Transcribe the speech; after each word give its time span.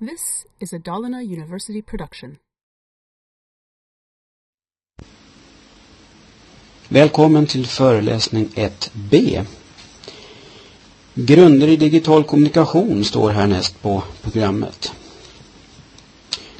This 0.00 0.46
is 0.58 0.72
a 0.72 0.78
Dalarna 0.78 1.22
University 1.22 1.82
production. 1.82 2.36
Välkommen 6.88 7.46
till 7.46 7.66
föreläsning 7.66 8.48
1b. 8.54 9.44
Grunder 11.14 11.68
i 11.68 11.76
digital 11.76 12.24
kommunikation 12.24 13.04
står 13.04 13.30
härnäst 13.30 13.82
på 13.82 14.02
programmet. 14.22 14.92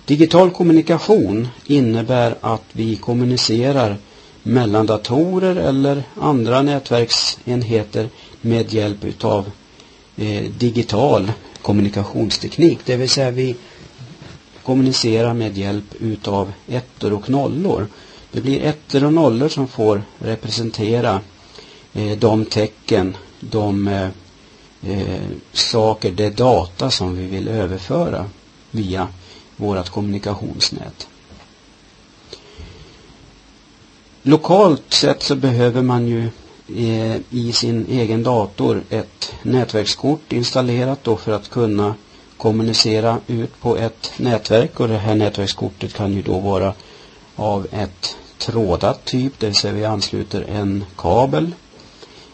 Digital 0.05 0.51
kommunikation 0.51 1.49
innebär 1.67 2.37
att 2.41 2.65
vi 2.73 2.97
kommunicerar 2.97 3.97
mellan 4.43 4.87
datorer 4.87 5.57
eller 5.57 6.03
andra 6.15 6.63
nätverksenheter 6.63 8.09
med 8.41 8.73
hjälp 8.73 9.05
utav 9.05 9.51
eh, 10.17 10.45
digital 10.59 11.33
kommunikationsteknik. 11.63 12.79
Det 12.85 12.97
vill 12.97 13.09
säga 13.11 13.31
vi 13.31 13.57
kommunicerar 14.63 15.35
med 15.35 15.59
hjälp 15.59 15.95
utav 16.01 16.53
ettor 16.69 17.13
och 17.13 17.31
nollor. 17.31 17.87
Det 18.33 18.41
blir 18.41 18.61
ettor 18.61 19.05
och 19.05 19.13
nollor 19.13 19.49
som 19.49 19.69
får 19.69 20.03
representera 20.19 21.21
eh, 21.93 22.19
de 22.19 22.45
tecken, 22.45 23.17
de 23.41 23.89
eh, 23.89 24.09
eh 24.83 25.21
saker, 25.53 26.11
det 26.11 26.31
data 26.31 26.91
som 26.91 27.17
vi 27.17 27.27
vill 27.27 27.49
överföra 27.49 28.31
via 28.71 29.09
vårt 29.57 29.89
kommunikationsnät. 29.89 31.09
Lokalt 34.23 34.93
sett 34.93 35.23
så 35.23 35.35
behöver 35.35 35.83
man 35.83 36.07
ju 36.07 36.29
Eh, 36.77 37.17
i 37.31 37.53
sin 37.53 37.87
egen 37.91 38.23
dator 38.23 38.83
ett 38.91 39.33
nätverkskort 39.43 40.33
installerat 40.33 41.05
då 41.05 41.17
för 41.17 41.33
att 41.33 41.51
kunna 41.51 41.95
kommunicera 42.37 43.19
ut 43.27 43.61
på 43.61 43.77
ett 43.77 44.13
nätverk 44.17 44.81
och 44.81 44.89
det 44.89 44.99
här 44.99 45.15
nätverkskortet 45.15 45.95
kan 45.95 46.13
ju 46.13 46.23
då 46.23 46.39
vara 46.39 46.75
av 47.37 47.67
ett 47.71 48.17
trådat 48.39 49.05
typ, 49.05 49.33
det 49.39 49.47
vill 49.47 49.55
säga 49.55 49.75
vi 49.75 49.85
ansluter 49.85 50.43
en 50.43 50.85
kabel 50.97 51.53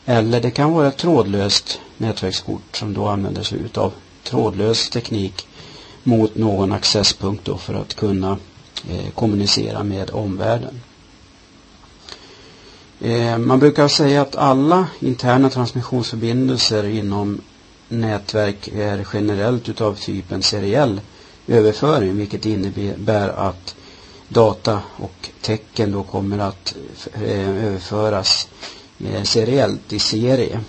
eller 0.04 0.40
det 0.40 0.50
kan 0.50 0.72
vara 0.72 0.88
ett 0.88 0.96
trådlöst 0.96 1.80
nätverkskort 1.96 2.76
som 2.76 2.94
då 2.94 3.06
använder 3.06 3.42
sig 3.42 3.58
utav 3.58 3.92
trådlös 4.22 4.90
teknik 4.90 5.48
mot 6.02 6.36
någon 6.36 6.72
accesspunkt 6.72 7.44
då 7.44 7.56
för 7.56 7.74
att 7.74 7.94
kunna 7.94 8.38
eh, 8.90 9.10
kommunicera 9.14 9.82
med 9.82 10.10
omvärlden. 10.10 10.80
Eh, 13.00 13.38
man 13.38 13.58
brukar 13.58 13.88
säga 13.88 14.22
att 14.22 14.36
alla 14.36 14.86
interna 15.00 15.50
transmissionsförbindelser 15.50 16.84
inom 16.84 17.40
nätverk 17.88 18.68
är 18.68 19.06
generellt 19.12 19.68
utav 19.68 19.94
typen 19.94 20.42
seriell 20.42 21.00
överföring 21.46 22.16
vilket 22.16 22.46
innebär 22.46 23.28
att 23.28 23.74
data 24.28 24.80
och 24.96 25.30
tecken 25.40 25.92
då 25.92 26.02
kommer 26.02 26.38
att 26.38 26.76
eh, 27.14 27.64
överföras 27.64 28.48
eh, 29.04 29.22
seriellt 29.22 29.92
i 29.92 29.98
serie. 29.98 30.60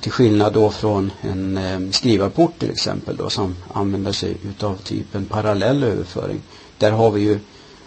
Till 0.00 0.12
skillnad 0.12 0.52
då 0.52 0.70
från 0.70 1.12
en 1.20 1.92
skrivarport 1.92 2.58
till 2.58 2.70
exempel 2.70 3.16
då 3.16 3.30
som 3.30 3.56
använder 3.72 4.12
sig 4.12 4.36
utav 4.44 4.76
typen 4.76 5.26
parallell 5.26 5.82
överföring. 5.82 6.40
Där 6.78 6.90
har 6.90 7.10
vi 7.10 7.20
ju 7.20 7.38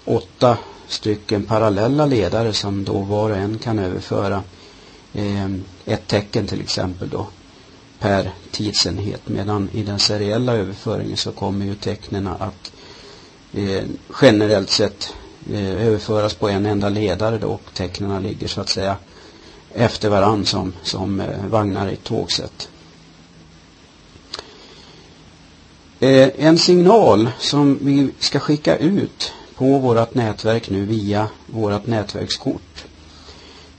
åtta 0.06 0.58
stycken 0.88 1.44
parallella 1.44 2.06
ledare 2.06 2.54
som 2.54 2.84
då 2.84 3.00
var 3.00 3.30
och 3.30 3.38
en 3.38 3.58
kan 3.58 3.80
överföra 3.80 4.44
eh, 5.14 5.46
ett 5.86 6.08
tecken 6.08 6.48
till 6.48 6.62
exempel 6.62 7.10
då 7.10 7.28
per 8.00 8.32
tidsenhet 8.52 9.22
medan 9.26 9.70
i 9.74 9.84
den 9.84 10.00
seriella 10.00 10.54
överföringen 10.54 11.18
så 11.18 11.32
kommer 11.32 11.66
ju 11.66 11.76
tecknen 11.76 12.28
att 12.28 12.72
eh, 13.54 13.84
generellt 14.22 14.70
sett 14.70 15.14
eh, 15.54 15.88
överföras 15.88 16.34
på 16.34 16.50
en 16.50 16.66
enda 16.66 16.90
ledare 16.90 17.38
då 17.38 17.48
och 17.48 17.74
tecknen 17.74 18.24
ligger 18.24 18.48
så 18.48 18.62
att 18.62 18.70
säga 18.70 18.98
efter 19.74 20.10
varann 20.10 20.46
som, 20.46 20.74
som 20.84 21.20
eh, 21.20 21.46
vagnar 21.50 21.90
i 21.90 21.94
ett 21.94 22.04
tågsätt. 22.04 22.70
Eh, 26.00 26.30
en 26.38 26.58
signal 26.58 27.30
som 27.40 27.80
vi 27.82 28.10
ska 28.20 28.40
skicka 28.40 28.78
ut 28.78 29.34
på 29.58 29.78
vårt 29.78 30.14
nätverk 30.14 30.70
nu 30.70 30.86
via 30.86 31.28
vårt 31.46 31.88
nätverkskort. 31.88 32.86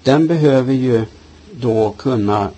Den 0.02 0.26
behöver 0.26 0.72
ju 0.72 1.04
då 1.50 1.94
kunna 1.98 2.50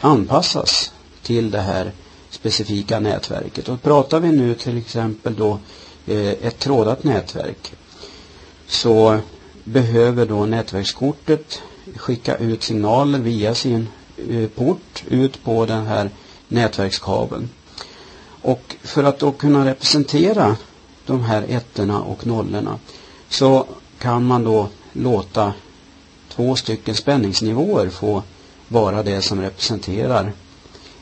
anpassas 0.00 0.92
till 1.22 1.50
det 1.50 1.60
här 1.60 1.92
specifika 2.30 3.00
nätverket. 3.00 3.68
Och 3.68 3.82
pratar 3.82 4.20
vi 4.20 4.32
nu 4.32 4.54
till 4.54 4.78
exempel 4.78 5.34
då 5.36 5.58
eh, 6.06 6.28
ett 6.28 6.58
trådat 6.58 7.04
nätverk 7.04 7.72
så 8.66 9.18
behöver 9.64 10.26
då 10.26 10.46
nätverkskortet 10.46 11.62
skicka 11.96 12.36
ut 12.36 12.62
signaler 12.62 13.18
via 13.18 13.54
sin 13.54 13.88
eh, 14.30 14.48
port 14.48 15.04
ut 15.08 15.44
på 15.44 15.66
den 15.66 15.86
här 15.86 16.10
nätverkskabeln. 16.48 17.48
Och 18.42 18.76
för 18.82 19.04
att 19.04 19.18
då 19.18 19.32
kunna 19.32 19.66
representera 19.66 20.56
de 21.06 21.24
här 21.24 21.44
ettorna 21.48 22.02
och 22.02 22.26
nollorna 22.26 22.78
så 23.28 23.66
kan 23.98 24.26
man 24.26 24.44
då 24.44 24.68
låta 24.92 25.52
två 26.28 26.56
stycken 26.56 26.94
spänningsnivåer 26.94 27.88
få 27.88 28.22
vara 28.68 29.02
det 29.02 29.22
som 29.22 29.40
representerar 29.40 30.32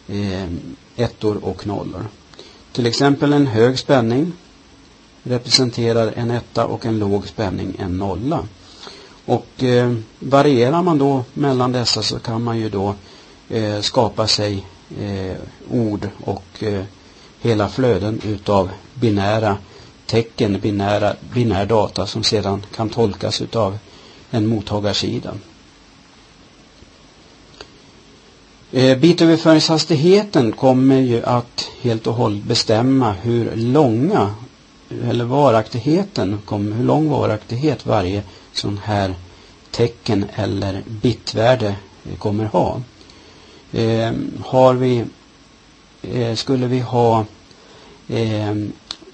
eh, 0.08 0.48
ettor 0.96 1.44
och 1.44 1.66
nollor. 1.66 2.06
Till 2.72 2.86
exempel 2.86 3.32
en 3.32 3.46
hög 3.46 3.78
spänning 3.78 4.32
representerar 5.22 6.12
en 6.16 6.30
etta 6.30 6.66
och 6.66 6.86
en 6.86 6.98
låg 6.98 7.28
spänning 7.28 7.76
en 7.78 7.98
nolla. 7.98 8.46
Och 9.24 9.62
eh, 9.62 9.94
varierar 10.18 10.82
man 10.82 10.98
då 10.98 11.24
mellan 11.34 11.72
dessa 11.72 12.02
så 12.02 12.18
kan 12.18 12.42
man 12.42 12.58
ju 12.58 12.68
då 12.68 12.94
eh, 13.48 13.80
skapa 13.80 14.26
sig 14.26 14.66
eh, 15.00 15.36
ord 15.70 16.08
och 16.24 16.62
eh, 16.62 16.84
hela 17.40 17.68
flöden 17.68 18.20
utav 18.24 18.70
binära 18.94 19.56
tecken, 20.12 20.60
binära, 20.60 21.16
binär 21.34 21.66
data 21.66 22.06
som 22.06 22.24
sedan 22.24 22.66
kan 22.74 22.88
tolkas 22.88 23.42
utav 23.42 23.78
en 24.30 24.46
mottagarsida. 24.46 25.34
Eh, 28.72 28.98
Bitöverföringshastigheten 28.98 30.52
kommer 30.52 31.00
ju 31.00 31.24
att 31.24 31.68
helt 31.82 32.06
och 32.06 32.14
hållet 32.14 32.44
bestämma 32.44 33.12
hur 33.12 33.56
långa 33.56 34.34
eller 35.08 35.24
varaktigheten, 35.24 36.38
kommer, 36.44 36.76
hur 36.76 36.84
lång 36.84 37.08
varaktighet 37.08 37.86
varje 37.86 38.22
sån 38.52 38.80
här 38.84 39.14
tecken 39.70 40.24
eller 40.34 40.82
bitvärde 40.86 41.74
eh, 42.10 42.18
kommer 42.18 42.44
ha. 42.44 42.80
Eh, 43.72 44.12
har 44.44 44.74
vi, 44.74 45.04
eh, 46.02 46.34
skulle 46.34 46.66
vi 46.66 46.80
ha 46.80 47.24
eh, 48.08 48.54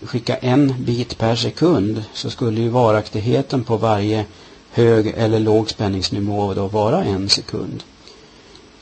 skicka 0.03 0.37
en 0.37 0.85
bit 0.85 1.19
per 1.19 1.37
sekund 1.37 2.05
så 2.13 2.31
skulle 2.31 2.61
ju 2.61 2.69
varaktigheten 2.69 3.65
på 3.65 3.77
varje 3.77 4.25
hög 4.71 5.15
eller 5.17 5.41
låg 5.41 5.71
spänningsnivå 5.71 6.55
då 6.55 6.67
vara 6.67 7.05
en 7.05 7.29
sekund. 7.29 7.83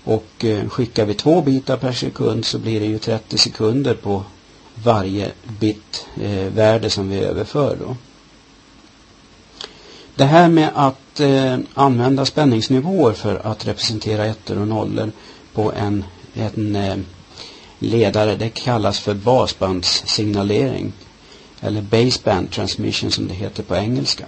Och 0.04 0.44
eh, 0.44 0.68
skickar 0.68 1.04
vi 1.04 1.14
två 1.14 1.42
bitar 1.42 1.76
per 1.76 1.92
sekund 1.92 2.44
så 2.44 2.58
blir 2.58 2.80
det 2.80 2.86
ju 2.86 2.98
30 2.98 3.38
sekunder 3.38 3.94
på 3.94 4.24
varje 4.84 5.32
bit 5.60 6.06
eh, 6.22 6.52
värde 6.52 6.90
som 6.90 7.08
vi 7.08 7.18
överför 7.18 7.76
då. 7.80 7.96
Det 10.14 10.24
här 10.24 10.48
med 10.48 10.70
att 10.74 11.20
eh, 11.20 11.58
använda 11.74 12.24
spänningsnivåer 12.24 13.12
för 13.12 13.46
att 13.46 13.66
representera 13.66 14.26
ettor 14.26 14.58
och 14.58 14.68
nollor 14.68 15.12
på 15.52 15.72
en, 15.72 16.04
en 16.34 16.76
eh, 16.76 16.96
ledare 17.78 18.36
det 18.36 18.48
kallas 18.48 19.00
för 19.00 19.14
basbandssignalering 19.14 20.92
eller 21.60 21.82
baseband 21.82 22.50
transmission 22.50 23.10
som 23.10 23.28
det 23.28 23.34
heter 23.34 23.62
på 23.62 23.76
engelska. 23.76 24.24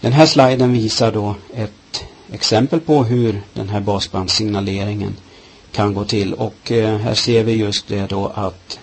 Den 0.00 0.12
här 0.12 0.26
sliden 0.26 0.72
visar 0.72 1.12
då 1.12 1.34
ett 1.54 2.04
exempel 2.32 2.80
på 2.80 3.04
hur 3.04 3.42
den 3.54 3.68
här 3.68 3.80
basbandssignaleringen 3.80 5.16
kan 5.72 5.94
gå 5.94 6.04
till 6.04 6.34
och 6.34 6.72
eh, 6.72 6.98
här 6.98 7.14
ser 7.14 7.44
vi 7.44 7.52
just 7.52 7.88
det 7.88 8.06
då 8.06 8.26
att 8.26 8.78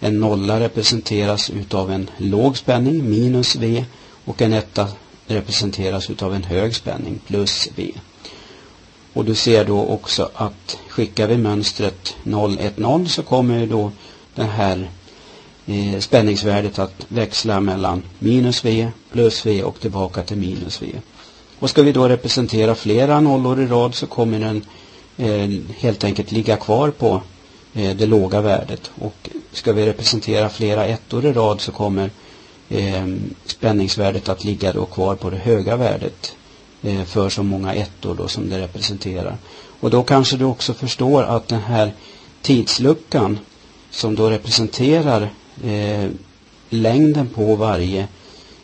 en 0.00 0.20
nolla 0.20 0.60
representeras 0.60 1.50
utav 1.50 1.90
en 1.90 2.10
låg 2.16 2.56
spänning 2.56 3.10
minus 3.10 3.56
V 3.56 3.84
och 4.24 4.42
en 4.42 4.52
etta 4.52 4.88
representeras 5.26 6.10
utav 6.10 6.34
en 6.34 6.44
hög 6.44 6.76
spänning 6.76 7.20
plus 7.26 7.68
V. 7.76 7.92
Och 9.12 9.24
du 9.24 9.34
ser 9.34 9.64
då 9.64 9.86
också 9.86 10.30
att 10.34 10.78
skickar 10.88 11.26
vi 11.28 11.36
mönstret 11.36 12.16
010 12.24 13.06
så 13.08 13.22
kommer 13.22 13.66
då 13.66 13.90
det 14.34 14.44
här 14.44 14.90
eh, 15.66 15.98
spänningsvärdet 15.98 16.78
att 16.78 17.06
växla 17.08 17.60
mellan 17.60 18.02
minus 18.18 18.64
V, 18.64 18.88
plus 19.12 19.46
V 19.46 19.62
och 19.62 19.80
tillbaka 19.80 20.22
till 20.22 20.36
minus 20.36 20.82
V. 20.82 20.86
Och 21.58 21.70
ska 21.70 21.82
vi 21.82 21.92
då 21.92 22.08
representera 22.08 22.74
flera 22.74 23.20
nollor 23.20 23.60
i 23.60 23.66
rad 23.66 23.94
så 23.94 24.06
kommer 24.06 24.40
den 24.40 24.64
eh, 25.16 25.60
helt 25.78 26.04
enkelt 26.04 26.32
ligga 26.32 26.56
kvar 26.56 26.90
på 26.90 27.22
eh, 27.74 27.96
det 27.96 28.06
låga 28.06 28.40
värdet 28.40 28.90
och 28.98 29.28
ska 29.52 29.72
vi 29.72 29.86
representera 29.86 30.48
flera 30.48 30.86
ettor 30.86 31.26
i 31.26 31.32
rad 31.32 31.60
så 31.60 31.72
kommer 31.72 32.10
eh, 32.68 33.06
spänningsvärdet 33.46 34.28
att 34.28 34.44
ligga 34.44 34.72
då 34.72 34.84
kvar 34.84 35.14
på 35.14 35.30
det 35.30 35.36
höga 35.36 35.76
värdet 35.76 36.34
Eh, 36.82 37.04
för 37.04 37.28
så 37.28 37.42
många 37.42 37.74
ettor 37.74 38.14
då 38.14 38.28
som 38.28 38.50
det 38.50 38.58
representerar. 38.58 39.36
Och 39.80 39.90
då 39.90 40.02
kanske 40.02 40.36
du 40.36 40.44
också 40.44 40.74
förstår 40.74 41.22
att 41.22 41.48
den 41.48 41.60
här 41.60 41.92
tidsluckan 42.42 43.38
som 43.90 44.14
då 44.14 44.30
representerar 44.30 45.30
eh, 45.64 46.10
längden 46.68 47.28
på 47.28 47.56
varje 47.56 48.08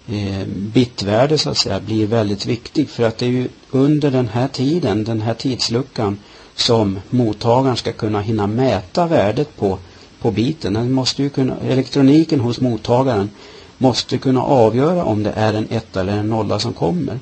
eh, 0.09 0.47
bitvärde 0.47 1.39
så 1.39 1.51
att 1.51 1.59
säga 1.59 1.81
blir 1.81 2.07
väldigt 2.07 2.47
viktig 2.47 2.89
för 2.89 3.03
att 3.03 3.19
det 3.19 3.27
är 3.27 3.31
ju 3.31 3.49
under 3.71 4.11
den 4.11 4.29
här 4.29 4.49
tiden, 4.49 5.05
den 5.05 5.21
här 5.21 5.35
tidsluckan 5.35 6.19
som 6.55 7.01
mottagaren 7.11 7.77
ska 7.77 7.93
kunna 7.93 8.21
hinna 8.21 8.47
mäta 8.47 9.07
värdet 9.07 9.57
på, 9.57 9.79
på 10.21 10.31
biten. 10.31 10.73
Den 10.73 10.93
måste 10.93 11.23
ju 11.23 11.31
kunna, 11.31 11.57
elektroniken 11.61 12.41
hos 12.41 12.61
mottagaren 12.61 13.31
måste 13.79 14.19
kunna 14.19 14.43
avgöra 14.43 15.05
om 15.05 15.23
det 15.23 15.33
är 15.33 15.55
en 15.55 15.67
etta 15.71 16.01
eller 16.01 16.17
en 16.17 16.29
nolla 16.29 16.59
som 16.59 16.73
kommer. 16.73 17.19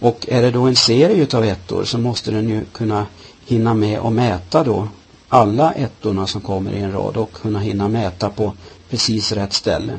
Och 0.00 0.26
är 0.28 0.42
det 0.42 0.50
då 0.50 0.62
en 0.62 0.76
serie 0.76 1.22
utav 1.22 1.44
ettor 1.44 1.84
så 1.84 1.98
måste 1.98 2.30
den 2.30 2.48
ju 2.48 2.64
kunna 2.72 3.06
hinna 3.46 3.74
med 3.74 3.98
att 3.98 4.12
mäta 4.12 4.64
då 4.64 4.88
alla 5.28 5.72
ettorna 5.72 6.26
som 6.26 6.40
kommer 6.40 6.72
i 6.72 6.78
en 6.78 6.92
rad 6.92 7.16
och 7.16 7.32
kunna 7.32 7.58
hinna 7.58 7.88
mäta 7.88 8.30
på 8.30 8.52
precis 8.90 9.32
rätt 9.32 9.52
ställe. 9.52 9.98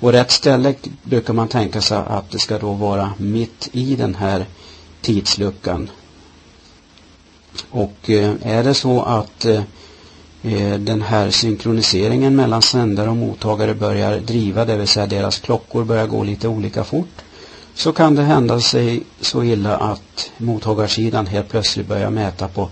Och 0.00 0.12
rätt 0.12 0.30
ställe 0.30 0.74
brukar 1.02 1.32
man 1.32 1.48
tänka 1.48 1.80
sig 1.80 1.98
att 2.06 2.30
det 2.30 2.38
ska 2.38 2.58
då 2.58 2.72
vara 2.72 3.12
mitt 3.18 3.68
i 3.72 3.96
den 3.96 4.14
här 4.14 4.46
tidsluckan. 5.00 5.90
Och 7.70 8.10
eh, 8.10 8.34
är 8.42 8.64
det 8.64 8.74
så 8.74 9.02
att 9.02 9.44
eh, 9.44 9.62
eh, 10.42 10.78
den 10.78 11.02
här 11.02 11.30
synkroniseringen 11.30 12.36
mellan 12.36 12.62
sändare 12.62 13.10
och 13.10 13.16
mottagare 13.16 13.74
börjar 13.74 14.20
driva, 14.20 14.64
det 14.64 14.76
vill 14.76 14.88
säga 14.88 15.06
deras 15.06 15.38
klockor 15.38 15.84
börjar 15.84 16.06
gå 16.06 16.24
lite 16.24 16.48
olika 16.48 16.84
fort, 16.84 17.22
så 17.74 17.92
kan 17.92 18.14
det 18.14 18.22
hända 18.22 18.60
sig 18.60 19.02
så 19.20 19.44
illa 19.44 19.76
att 19.76 20.30
mottagarsidan 20.38 21.26
helt 21.26 21.48
plötsligt 21.48 21.88
börjar 21.88 22.10
mäta 22.10 22.48
på 22.48 22.68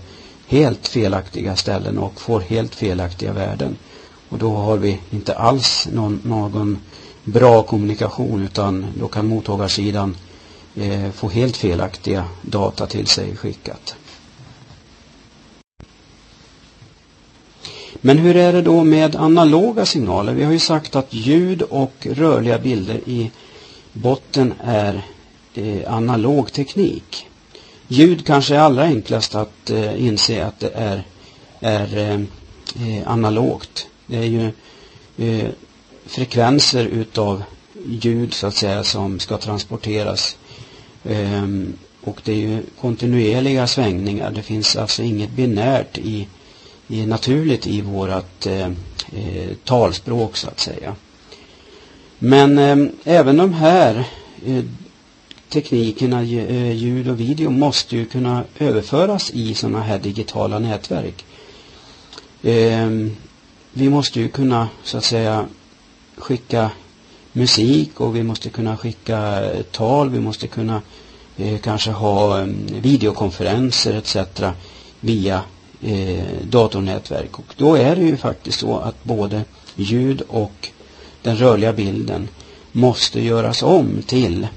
helt 0.47 0.87
felaktiga 0.87 1.55
ställen 1.55 1.97
och 1.97 2.21
får 2.21 2.39
helt 2.39 2.75
felaktiga 2.75 3.33
värden. 3.33 3.77
Och 4.29 4.37
då 4.37 4.55
har 4.55 4.77
vi 4.77 4.99
inte 5.09 5.33
alls 5.33 5.87
någon, 5.91 6.21
någon 6.23 6.79
bra 7.23 7.63
kommunikation 7.63 8.43
utan 8.43 8.85
då 8.99 9.07
kan 9.07 9.27
mottagarsidan 9.27 10.15
eh, 10.75 11.11
få 11.11 11.29
helt 11.29 11.57
felaktiga 11.57 12.25
data 12.41 12.87
till 12.87 13.07
sig 13.07 13.35
skickat. 13.35 13.95
Men 18.03 18.17
hur 18.17 18.35
är 18.35 18.53
det 18.53 18.61
då 18.61 18.83
med 18.83 19.15
analoga 19.15 19.85
signaler? 19.85 20.33
Vi 20.33 20.43
har 20.43 20.51
ju 20.51 20.59
sagt 20.59 20.95
att 20.95 21.13
ljud 21.13 21.61
och 21.61 22.07
rörliga 22.09 22.59
bilder 22.59 22.99
i 23.05 23.31
botten 23.93 24.53
är 24.63 25.01
eh, 25.53 25.93
analog 25.93 26.51
teknik. 26.51 27.27
Ljud 27.87 28.25
kanske 28.25 28.55
är 28.55 28.59
allra 28.59 28.83
enklast 28.83 29.35
att 29.35 29.69
eh, 29.69 30.05
inse 30.05 30.45
att 30.45 30.59
det 30.59 30.71
är, 30.75 31.03
är 31.59 31.97
eh, 31.97 32.21
eh 32.87 33.11
analogt. 33.11 33.87
Det 34.07 34.17
är 34.17 34.23
ju 34.23 34.51
eh, 35.17 35.49
frekvenser 36.05 36.85
utav 36.85 37.43
ljud 37.85 38.33
så 38.33 38.47
att 38.47 38.55
säga 38.55 38.83
som 38.83 39.19
ska 39.19 39.37
transporteras. 39.37 40.37
Ehm, 41.03 41.73
och 42.03 42.21
det 42.23 42.31
är 42.31 42.37
ju 42.37 42.63
kontinuerliga 42.81 43.67
svängningar. 43.67 44.31
Det 44.31 44.41
finns 44.41 44.75
alltså 44.75 45.03
inget 45.03 45.31
binärt 45.31 45.97
i, 45.97 46.27
i 46.87 47.05
naturligt 47.05 47.67
i 47.67 47.81
vårat 47.81 48.45
eh, 48.45 48.67
eh, 49.13 49.55
talspråk 49.63 50.37
så 50.37 50.47
att 50.47 50.59
säga. 50.59 50.95
Men 52.23 52.57
eh, 52.57 52.77
även 53.03 53.37
de 53.37 53.53
här 53.53 54.03
eh, 54.45 54.63
teknikerna, 55.49 56.21
eh, 56.21 56.71
ljud 56.71 57.09
och 57.09 57.19
video, 57.19 57.49
måste 57.49 57.95
ju 57.95 58.05
kunna 58.05 58.43
överföras 58.59 59.31
i 59.33 59.53
sådana 59.53 59.81
här 59.81 59.99
digitala 59.99 60.59
nätverk. 60.59 61.25
Eh, 62.43 62.89
vi 63.73 63.89
måste 63.89 64.19
ju 64.19 64.29
kunna 64.29 64.67
så 64.83 64.97
att 64.97 65.03
säga 65.03 65.45
skicka 66.17 66.71
musik 67.33 67.99
och 67.99 68.15
vi 68.15 68.23
måste 68.23 68.49
kunna 68.49 68.77
skicka 68.77 69.43
eh, 69.43 69.61
tal, 69.61 70.09
vi 70.09 70.19
måste 70.19 70.47
kunna 70.47 70.81
eh, 71.37 71.59
kanske 71.59 71.91
ha 71.91 72.39
eh, 72.39 72.47
videokonferenser 72.81 73.93
etc. 73.93 74.17
via 74.99 75.41
eh, 75.81 76.25
datornätverk. 76.43 77.39
Och 77.39 77.53
då 77.57 77.75
är 77.75 77.95
det 77.95 78.01
ju 78.01 78.17
faktiskt 78.17 78.59
så 78.59 78.77
att 78.77 79.03
både 79.03 79.43
ljud 79.75 80.21
och 80.27 80.71
den 81.21 81.37
rörliga 81.37 81.73
bilden 81.73 82.27
måste 82.71 83.21
göras 83.21 83.63
om 83.63 84.01
till 84.05 84.47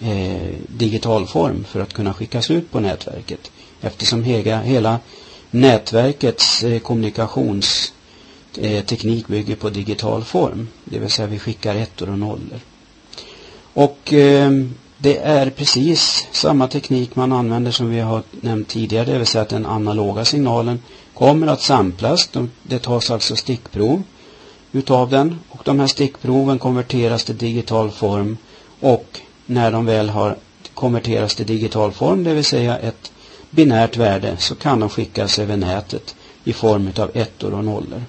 eh, 0.00 0.54
digital 0.66 1.26
form 1.26 1.64
för 1.68 1.80
att 1.80 1.92
kunna 1.92 2.14
skickas 2.14 2.50
ut 2.50 2.70
på 2.70 2.80
nätverket. 2.80 3.50
Eftersom 3.80 4.24
hela, 4.24 4.60
hela 4.60 4.98
nätverkets 5.50 6.62
eh, 6.62 6.78
kommunikationsteknik 6.78 9.24
eh, 9.24 9.30
bygger 9.30 9.56
på 9.56 9.70
digital 9.70 10.24
form. 10.24 10.68
Det 10.84 10.98
vill 10.98 11.10
säga 11.10 11.28
vi 11.28 11.38
skickar 11.38 11.74
ettor 11.74 12.10
och 12.10 12.18
nollor. 12.18 12.60
Och 13.72 14.12
eh, 14.12 14.50
det 14.98 15.18
är 15.18 15.50
precis 15.50 16.26
samma 16.32 16.68
teknik 16.68 17.16
man 17.16 17.32
använder 17.32 17.70
som 17.70 17.90
vi 17.90 18.00
har 18.00 18.22
nämnt 18.30 18.68
tidigare. 18.68 19.12
Det 19.12 19.18
vill 19.18 19.26
säga 19.26 19.42
att 19.42 19.48
den 19.48 19.66
analoga 19.66 20.24
signalen 20.24 20.82
kommer 21.14 21.46
att 21.46 21.60
samplas. 21.60 22.30
Det 22.62 22.78
tas 22.78 23.10
alltså 23.10 23.36
stickprov 23.36 24.02
utav 24.72 25.10
den. 25.10 25.38
Och 25.48 25.60
de 25.64 25.80
här 25.80 25.86
stickproven 25.86 26.58
konverteras 26.58 27.24
till 27.24 27.36
digital 27.36 27.90
form. 27.90 28.36
Och 28.80 29.20
när 29.46 29.72
de 29.72 29.86
väl 29.86 30.08
har 30.08 30.36
konverterats 30.74 31.34
till 31.34 31.46
digital 31.46 31.92
form, 31.92 32.24
det 32.24 32.34
vill 32.34 32.44
säga 32.44 32.78
ett 32.78 33.12
binärt 33.50 33.96
värde, 33.96 34.36
så 34.38 34.54
kan 34.54 34.80
de 34.80 34.88
skickas 34.88 35.38
över 35.38 35.56
nätet 35.56 36.14
i 36.44 36.52
form 36.52 36.90
av 36.98 37.10
ettor 37.14 37.54
och 37.54 37.64
nollor. 37.64 38.02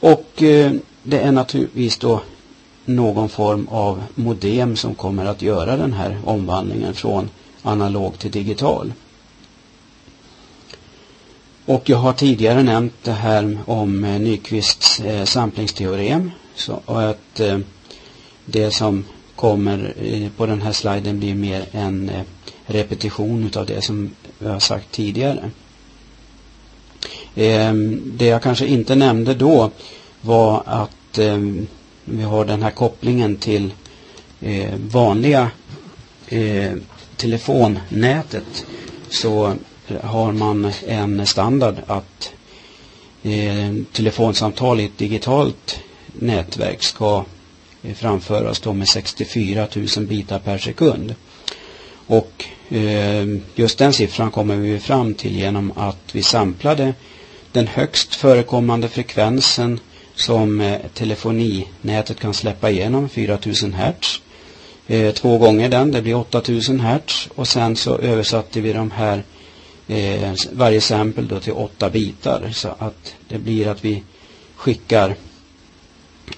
Och 0.00 0.42
eh, 0.42 0.72
det 1.02 1.18
är 1.18 1.32
naturligtvis 1.32 1.98
då 1.98 2.20
någon 2.84 3.28
form 3.28 3.68
av 3.70 4.02
modem 4.14 4.76
som 4.76 4.94
kommer 4.94 5.24
att 5.24 5.42
göra 5.42 5.76
den 5.76 5.92
här 5.92 6.18
omvandlingen 6.24 6.94
från 6.94 7.30
analog 7.62 8.18
till 8.18 8.30
digital. 8.30 8.92
Och 11.66 11.90
jag 11.90 11.96
har 11.96 12.12
tidigare 12.12 12.62
nämnt 12.62 12.94
det 13.02 13.12
här 13.12 13.58
om 13.66 14.04
eh, 14.04 14.20
Nyqvists 14.20 15.00
eh, 15.00 15.24
samplingsteorem. 15.24 16.30
Så 16.54 16.80
att 16.86 17.40
eh, 17.40 17.58
det 18.44 18.70
som 18.70 19.04
kommer 19.36 19.94
eh, 20.02 20.30
på 20.36 20.46
den 20.46 20.62
här 20.62 20.72
sliden 20.72 21.18
blir 21.18 21.34
mer 21.34 21.64
en 21.72 22.08
eh, 22.08 22.22
repetition 22.66 23.50
av 23.56 23.66
det 23.66 23.82
som 23.84 24.10
jag 24.38 24.50
har 24.50 24.60
sagt 24.60 24.92
tidigare. 24.92 25.50
Ehm, 27.34 28.12
det 28.16 28.26
jag 28.26 28.42
kanske 28.42 28.66
inte 28.66 28.94
nämnde 28.94 29.34
då 29.34 29.70
var 30.20 30.62
att 30.66 31.18
ehm, 31.18 31.66
vi 32.04 32.22
har 32.22 32.44
den 32.44 32.62
här 32.62 32.70
kopplingen 32.70 33.36
till 33.36 33.72
eh, 34.40 34.74
vanliga 34.90 35.50
eh, 36.28 36.72
telefonnätet 37.16 38.66
så 39.10 39.54
har 40.02 40.32
man 40.32 40.72
en 40.86 41.26
standard 41.26 41.74
att 41.86 42.32
eh, 43.22 43.74
telefonsamtal 43.92 44.80
i 44.80 44.84
ett 44.84 44.98
digitalt 44.98 45.80
nätverk 46.12 46.82
ska 46.82 47.24
framföras 47.94 48.60
då 48.60 48.72
med 48.72 48.88
64 48.88 49.66
000 49.96 50.06
bitar 50.06 50.38
per 50.38 50.58
sekund. 50.58 51.14
Och 52.06 52.44
eh, 52.68 53.26
just 53.54 53.78
den 53.78 53.92
siffran 53.92 54.30
kommer 54.30 54.56
vi 54.56 54.78
fram 54.78 55.14
till 55.14 55.36
genom 55.36 55.72
att 55.76 56.14
vi 56.14 56.22
samplade 56.22 56.94
den 57.52 57.66
högst 57.66 58.14
förekommande 58.14 58.88
frekvensen 58.88 59.80
som 60.14 60.60
eh, 60.60 60.80
telefoninätet 60.94 62.20
kan 62.20 62.34
släppa 62.34 62.70
igenom 62.70 63.08
4000 63.08 63.74
Hz. 63.74 64.20
Eh, 64.86 65.14
två 65.14 65.38
gånger 65.38 65.68
den, 65.68 65.92
det 65.92 66.02
blir 66.02 66.14
8000 66.14 66.80
Hz 66.80 67.28
och 67.34 67.48
sen 67.48 67.76
så 67.76 67.98
översatte 67.98 68.60
vi 68.60 68.72
de 68.72 68.90
här 68.90 69.22
eh, 69.88 70.32
varje 70.52 70.80
sample 70.80 71.22
då 71.22 71.40
till 71.40 71.52
åtta 71.52 71.90
bitar 71.90 72.50
så 72.52 72.68
att 72.78 73.14
det 73.28 73.38
blir 73.38 73.68
att 73.68 73.84
vi 73.84 74.02
skickar 74.56 75.16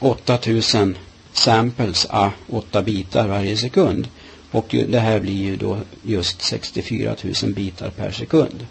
8000 0.00 0.96
samples 1.32 2.06
a 2.10 2.32
åtta 2.48 2.82
bitar 2.82 3.28
varje 3.28 3.56
sekund. 3.56 4.08
Och 4.50 4.74
det 4.88 4.98
här 4.98 5.20
blir 5.20 5.34
ju 5.34 5.56
då 5.56 5.78
just 6.02 6.42
64 6.42 7.16
000 7.42 7.52
bitar 7.54 7.90
per 7.90 8.10
sekund. 8.10 8.66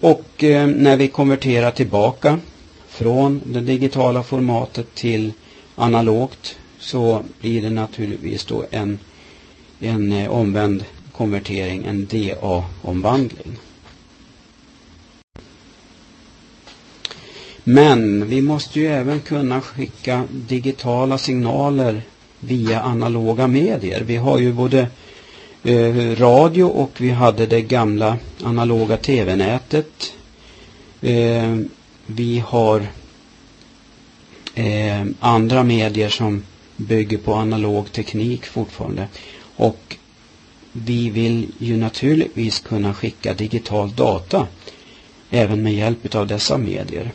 Och 0.00 0.44
eh, 0.44 0.66
när 0.66 0.96
vi 0.96 1.08
konverterar 1.08 1.70
tillbaka 1.70 2.38
från 2.88 3.42
det 3.44 3.60
digitala 3.60 4.22
formatet 4.22 4.94
till 4.94 5.32
analogt 5.76 6.56
så 6.78 7.22
blir 7.40 7.62
det 7.62 7.70
naturligtvis 7.70 8.44
då 8.44 8.64
en, 8.70 8.98
en 9.80 10.12
eh, 10.12 10.30
omvänd 10.30 10.84
konvertering, 11.18 11.84
en 11.84 12.06
DA-omvandling. 12.06 13.58
Men 17.64 18.28
vi 18.28 18.42
måste 18.42 18.80
ju 18.80 18.86
även 18.86 19.20
kunna 19.20 19.60
skicka 19.60 20.24
digitala 20.30 21.18
signaler 21.18 22.02
via 22.40 22.80
analoga 22.80 23.46
medier. 23.46 24.00
Vi 24.06 24.16
har 24.16 24.38
ju 24.38 24.52
både 24.52 24.86
eh, 25.64 26.16
radio 26.16 26.64
och 26.64 26.90
vi 26.98 27.10
hade 27.10 27.46
det 27.46 27.62
gamla 27.62 28.16
analoga 28.44 28.96
tv-nätet. 28.96 30.12
Eh, 31.00 31.56
vi 32.06 32.44
har 32.46 32.86
eh, 34.54 35.06
andra 35.20 35.62
medier 35.62 36.08
som 36.08 36.42
bygger 36.76 37.18
på 37.18 37.34
analog 37.34 37.92
teknik 37.92 38.46
fortfarande. 38.46 39.08
Och 39.56 39.96
vi 40.84 41.10
vill 41.10 41.46
ju 41.58 41.76
naturligtvis 41.76 42.58
kunna 42.60 42.94
skicka 42.94 43.34
digital 43.34 43.94
data 43.94 44.46
även 45.30 45.62
med 45.62 45.74
hjälp 45.74 46.14
av 46.14 46.26
dessa 46.26 46.58
medier. 46.58 47.12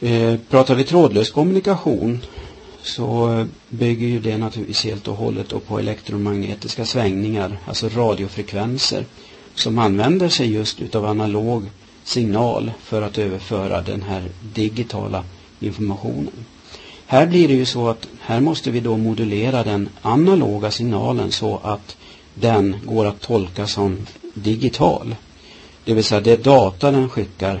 Eh, 0.00 0.36
pratar 0.50 0.74
vi 0.74 0.84
trådlös 0.84 1.30
kommunikation 1.30 2.20
så 2.82 3.46
bygger 3.68 4.06
ju 4.06 4.20
det 4.20 4.38
naturligtvis 4.38 4.84
helt 4.84 5.08
och 5.08 5.16
hållet 5.16 5.66
på 5.66 5.78
elektromagnetiska 5.78 6.84
svängningar, 6.84 7.58
alltså 7.66 7.88
radiofrekvenser 7.88 9.04
som 9.54 9.78
använder 9.78 10.28
sig 10.28 10.52
just 10.52 10.80
utav 10.80 11.04
analog 11.06 11.64
signal 12.04 12.72
för 12.82 13.02
att 13.02 13.18
överföra 13.18 13.82
den 13.82 14.02
här 14.02 14.22
digitala 14.54 15.24
informationen. 15.60 16.32
Här 17.14 17.26
blir 17.26 17.48
det 17.48 17.54
ju 17.54 17.66
så 17.66 17.88
att 17.88 18.08
här 18.20 18.40
måste 18.40 18.70
vi 18.70 18.80
då 18.80 18.96
modulera 18.96 19.64
den 19.64 19.88
analoga 20.02 20.70
signalen 20.70 21.32
så 21.32 21.60
att 21.62 21.96
den 22.34 22.76
går 22.84 23.06
att 23.06 23.20
tolka 23.20 23.66
som 23.66 24.06
digital. 24.34 25.16
Det 25.84 25.94
vill 25.94 26.04
säga 26.04 26.20
det 26.20 26.44
data 26.44 26.90
den 26.90 27.08
skickar 27.08 27.60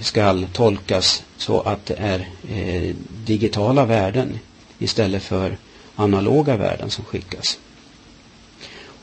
skall 0.00 0.46
tolkas 0.52 1.22
så 1.36 1.60
att 1.60 1.86
det 1.86 1.94
är 1.94 2.28
eh, 2.48 2.94
digitala 3.24 3.84
värden 3.84 4.38
istället 4.78 5.22
för 5.22 5.56
analoga 5.96 6.56
värden 6.56 6.90
som 6.90 7.04
skickas. 7.04 7.58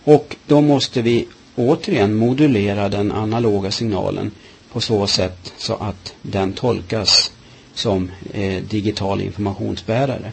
Och 0.04 0.36
då 0.48 0.62
måste 0.62 1.02
vi 1.02 1.28
återigen 1.56 2.16
modulera 2.16 2.90
den 2.90 3.12
analoga 3.12 3.72
signalen 3.72 4.32
på 4.72 4.82
så 4.82 5.08
sätt 5.08 5.54
så 5.58 5.74
att 5.76 6.14
den 6.22 6.54
tolkas 6.54 7.32
som 7.80 8.12
eh, 8.34 8.64
digital 8.64 9.22
informationsbärare. 9.22 10.32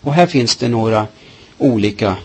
Och 0.00 0.14
här 0.14 0.26
finns 0.26 0.56
det 0.56 0.68
några 0.68 1.06
olika 1.58 2.16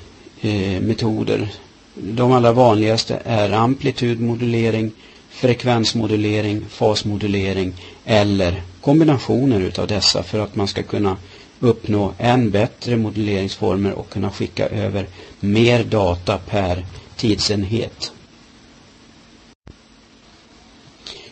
eh, 0.41 0.81
metoder. 0.81 1.49
De 1.93 2.31
allra 2.31 2.51
vanligaste 2.51 3.21
är 3.25 3.51
amplitudmodulering, 3.51 4.91
frekvensmodulering, 5.29 6.65
fasmodulering 6.69 7.73
eller 8.05 8.61
kombinationer 8.81 9.59
utav 9.59 9.87
dessa 9.87 10.23
för 10.23 10.39
att 10.39 10.55
man 10.55 10.67
ska 10.67 10.83
kunna 10.83 11.17
uppnå 11.59 12.13
än 12.17 12.51
bättre 12.51 12.97
moduleringsformer 12.97 13.91
och 13.93 14.09
kunna 14.09 14.31
skicka 14.31 14.67
över 14.67 15.07
mer 15.39 15.83
data 15.83 16.37
per 16.37 16.85
tidsenhet. 17.15 18.11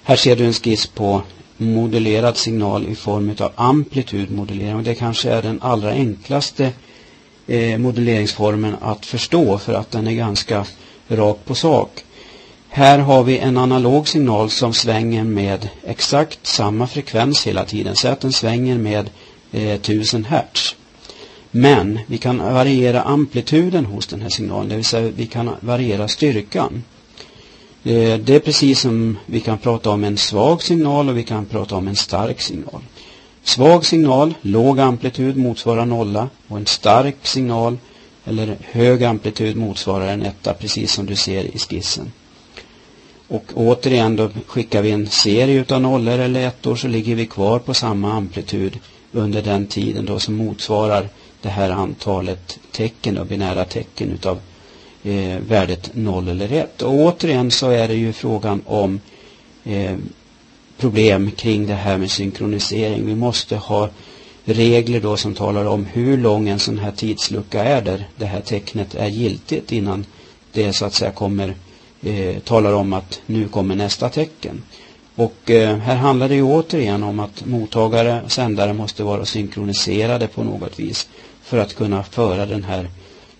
Här 0.03 0.15
ser 0.15 0.35
du 0.35 0.45
en 0.45 0.53
skiss 0.53 0.87
på 0.87 1.21
modulerad 1.63 2.37
signal 2.37 2.87
i 2.87 2.95
form 2.95 3.35
av 3.39 3.51
amplitudmodulering. 3.55 4.83
Det 4.83 4.95
kanske 4.95 5.29
är 5.29 5.41
den 5.41 5.61
allra 5.61 5.89
enklaste 5.89 6.71
eh, 7.47 7.77
moduleringsformen 7.77 8.75
att 8.81 9.05
förstå 9.05 9.57
för 9.57 9.73
att 9.73 9.91
den 9.91 10.07
är 10.07 10.11
ganska 10.11 10.65
rak 11.07 11.39
på 11.45 11.55
sak. 11.55 12.03
Här 12.69 12.99
har 12.99 13.23
vi 13.23 13.37
en 13.37 13.57
analog 13.57 14.07
signal 14.07 14.49
som 14.49 14.73
svänger 14.73 15.23
med 15.23 15.69
exakt 15.83 16.47
samma 16.47 16.87
frekvens 16.87 17.47
hela 17.47 17.65
tiden. 17.65 17.95
Så 17.95 18.07
att 18.07 18.19
den 18.19 18.33
svänger 18.33 18.77
med 18.77 19.09
eh, 19.51 19.73
1000 19.73 20.25
Hertz. 20.25 20.75
Men 21.51 21.99
vi 22.07 22.17
kan 22.17 22.37
variera 22.37 23.01
amplituden 23.01 23.85
hos 23.85 24.07
den 24.07 24.21
här 24.21 24.29
signalen, 24.29 24.69
det 24.69 24.75
vill 24.75 24.85
säga 24.85 25.11
vi 25.15 25.25
kan 25.25 25.49
variera 25.59 26.07
styrkan. 26.07 26.83
Eh, 27.83 28.17
det 28.19 28.35
är 28.35 28.39
precis 28.39 28.79
som 28.79 29.17
vi 29.25 29.39
kan 29.39 29.57
prata 29.57 29.89
om 29.89 30.03
en 30.03 30.17
svag 30.17 30.63
signal 30.63 31.09
och 31.09 31.17
vi 31.17 31.23
kan 31.23 31.45
prata 31.45 31.75
om 31.75 31.87
en 31.87 31.95
stark 31.95 32.41
signal. 32.41 32.81
Svag 33.43 33.85
signal, 33.85 34.33
låg 34.41 34.79
amplitud 34.79 35.37
motsvarar 35.37 35.85
nolla 35.85 36.29
och 36.47 36.57
en 36.57 36.65
stark 36.65 37.15
signal 37.27 37.77
eller 38.25 38.57
hög 38.61 39.03
amplitud 39.03 39.55
motsvarar 39.57 40.07
en 40.07 40.21
etta 40.21 40.53
precis 40.53 40.93
som 40.93 41.05
du 41.05 41.15
ser 41.15 41.55
i 41.55 41.59
skissen. 41.59 42.11
Och 43.27 43.45
återigen 43.53 44.15
då 44.15 44.29
skickar 44.47 44.81
vi 44.81 44.91
en 44.91 45.07
serie 45.07 45.59
utav 45.59 45.81
nollor 45.81 46.19
eller 46.19 46.47
ettor 46.47 46.75
så 46.75 46.87
ligger 46.87 47.15
vi 47.15 47.25
kvar 47.25 47.59
på 47.59 47.73
samma 47.73 48.13
amplitud 48.13 48.79
under 49.11 49.41
den 49.41 49.67
tiden 49.67 50.05
då 50.05 50.19
som 50.19 50.35
motsvarar 50.35 51.09
det 51.41 51.49
här 51.49 51.69
antalet 51.69 52.59
tecken 52.71 53.17
och 53.17 53.25
binära 53.25 53.65
tecken 53.65 54.11
utav 54.11 54.39
eh, 55.03 55.39
värdet 55.47 55.91
0 55.93 56.27
eller 56.27 56.51
1. 56.51 56.81
Och 56.81 56.93
återigen 56.93 57.51
så 57.51 57.69
är 57.69 57.87
det 57.87 57.95
ju 57.95 58.13
frågan 58.13 58.61
om 58.65 58.99
eh, 59.63 59.95
problem 60.77 61.31
kring 61.31 61.67
det 61.67 61.73
här 61.73 61.97
med 61.97 62.11
synkronisering. 62.11 63.05
Vi 63.05 63.15
måste 63.15 63.55
ha 63.55 63.89
regler 64.45 64.99
då 64.99 65.17
som 65.17 65.33
talar 65.33 65.65
om 65.65 65.85
hur 65.85 66.17
lång 66.17 66.49
en 66.49 66.59
sån 66.59 66.79
här 66.79 66.91
tidslucka 66.91 67.63
är 67.63 67.81
där 67.81 68.07
det 68.15 68.25
här 68.25 68.41
tecknet 68.41 68.95
är 68.95 69.07
giltigt 69.07 69.71
innan 69.71 70.05
det 70.51 70.73
så 70.73 70.85
att 70.85 70.93
säga 70.93 71.11
kommer 71.11 71.53
eh, 72.01 72.39
talar 72.39 72.73
om 72.73 72.93
att 72.93 73.21
nu 73.25 73.47
kommer 73.47 73.75
nästa 73.75 74.09
tecken. 74.09 74.63
Och 75.15 75.51
eh, 75.51 75.77
här 75.77 75.95
handlar 75.95 76.29
det 76.29 76.35
ju 76.35 76.43
återigen 76.43 77.03
om 77.03 77.19
att 77.19 77.45
mottagare 77.45 78.21
och 78.25 78.31
sändare 78.31 78.73
måste 78.73 79.03
vara 79.03 79.25
synkroniserade 79.25 80.27
på 80.27 80.43
något 80.43 80.79
vis 80.79 81.07
för 81.43 81.57
att 81.57 81.75
kunna 81.75 82.03
föra 82.03 82.45
den 82.45 82.63
här 82.63 82.89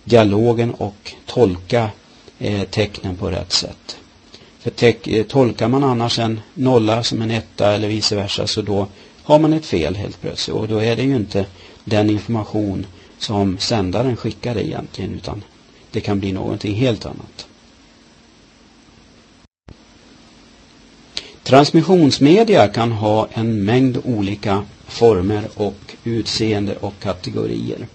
dialogen 0.04 0.74
och 0.74 1.14
tolka 1.26 1.90
eh, 2.38 2.62
tecknen 2.62 3.16
på 3.16 3.30
rätt 3.30 3.52
sätt. 3.52 3.96
För 4.58 4.72
eh, 4.84 5.24
tolkar 5.24 5.68
man 5.68 5.84
annars 5.84 6.18
en 6.18 6.40
nolla 6.54 7.02
som 7.02 7.22
en 7.22 7.30
etta 7.30 7.72
eller 7.72 7.88
vice 7.88 8.16
versa 8.16 8.46
så 8.46 8.62
då 8.62 8.86
har 9.22 9.38
man 9.38 9.52
ett 9.52 9.66
fel 9.66 9.96
helt 9.96 10.20
plötsligt 10.20 10.56
och 10.56 10.68
då 10.68 10.78
är 10.78 10.96
det 10.96 11.02
ju 11.02 11.16
inte 11.16 11.46
den 11.84 12.10
information 12.10 12.86
som 13.18 13.58
sändaren 13.58 14.16
skickar 14.16 14.58
egentligen 14.58 15.14
utan 15.14 15.42
det 15.90 16.00
kan 16.00 16.20
bli 16.20 16.32
någonting 16.32 16.74
helt 16.74 17.06
annat. 17.06 17.46
Transmissionsmedia 21.42 22.68
kan 22.68 22.92
ha 22.92 23.28
en 23.32 23.64
mängd 23.64 23.98
olika 24.04 24.64
former 24.86 25.48
och 25.54 25.96
utseende 26.04 26.76
och 26.76 26.94
kategorier. 27.00 27.86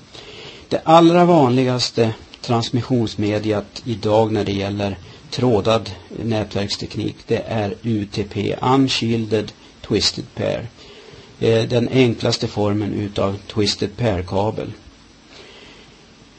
Det 0.70 0.82
allra 0.84 1.26
vanligaste 1.26 2.14
transmissionsmediet 2.42 3.82
idag 3.86 4.32
när 4.32 4.46
det 4.46 4.52
gäller 4.52 4.98
trådad 5.30 5.92
nätverksteknik 6.24 7.16
det 7.28 7.44
är 7.48 7.74
UTP, 7.84 8.56
Unshielded 8.62 9.52
Twisted 9.88 10.26
Pair. 10.36 10.68
Eh, 11.40 11.64
den 11.64 11.90
enklaste 11.90 12.48
formen 12.48 12.94
utav 12.94 13.38
Twisted 13.48 13.98
Pair-kabel. 13.98 14.72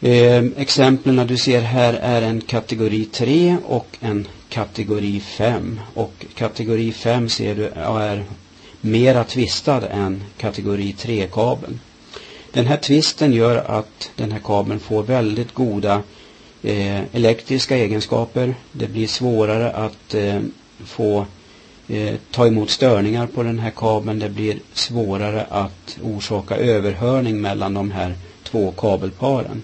Eh, 0.01 0.45
exemplen 0.57 1.27
du 1.27 1.37
ser 1.37 1.61
här 1.61 1.95
är 1.95 2.23
en 2.23 2.41
kategori 2.41 3.05
3 3.05 3.57
och 3.67 3.97
en 4.01 4.29
kategori 4.49 5.21
5. 5.21 5.81
Och 5.95 6.27
kategori 6.35 6.93
5 6.93 7.29
ser 7.29 7.55
du 7.55 7.67
är 7.67 8.25
mera 8.81 9.25
tvistad 9.25 9.89
än 9.89 10.23
kategori 10.37 10.95
3-kabeln. 10.99 11.81
Den 12.53 12.67
här 12.67 12.77
twisten 12.77 13.33
gör 13.33 13.57
att 13.57 14.11
den 14.17 14.33
här 14.33 14.41
kabeln 14.45 14.81
får 14.81 15.03
väldigt 15.03 15.55
goda 15.55 16.03
eh, 16.63 17.15
elektriska 17.15 17.77
egenskaper. 17.77 18.55
Det 18.73 18.87
blir 18.87 19.07
svårare 19.07 19.71
att 19.71 20.15
eh, 20.15 20.41
få 20.85 21.27
eh, 21.89 22.15
ta 22.31 22.47
emot 22.47 22.71
störningar 22.71 23.27
på 23.27 23.43
den 23.43 23.59
här 23.59 23.71
kabeln. 23.71 24.19
Det 24.19 24.29
blir 24.29 24.59
svårare 24.73 25.47
att 25.51 25.99
orsaka 26.03 26.57
överhörning 26.57 27.41
mellan 27.41 27.75
de 27.75 27.91
här 27.91 28.15
två 28.43 28.73
kabelparen. 28.73 29.63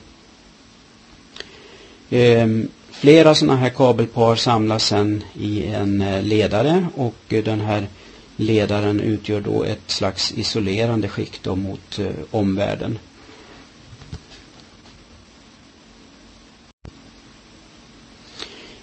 Ehm, 2.10 2.68
flera 2.90 3.34
sådana 3.34 3.56
här 3.56 3.70
kabelpar 3.70 4.36
samlas 4.36 4.84
sedan 4.84 5.24
i 5.34 5.66
en 5.66 6.00
eh, 6.00 6.22
ledare 6.22 6.86
och 6.94 7.14
eh, 7.28 7.44
den 7.44 7.60
här 7.60 7.86
ledaren 8.36 9.00
utgör 9.00 9.40
då 9.40 9.64
ett 9.64 9.90
slags 9.90 10.32
isolerande 10.32 11.08
skikt 11.08 11.42
då 11.42 11.56
mot 11.56 11.98
eh, 11.98 12.10
omvärlden. 12.30 12.98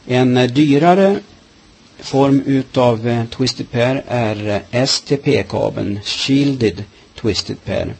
En 0.05 0.37
eh, 0.37 0.51
dyrare 0.51 1.19
form 1.99 2.41
utav 2.45 3.07
eh, 3.07 3.25
Twisted 3.25 3.71
Pair 3.71 4.03
är 4.07 4.63
eh, 4.71 4.85
STP-kabeln, 4.85 5.99
Shielded 6.03 6.83
Twisted 7.21 7.63
Pair. 7.65 7.93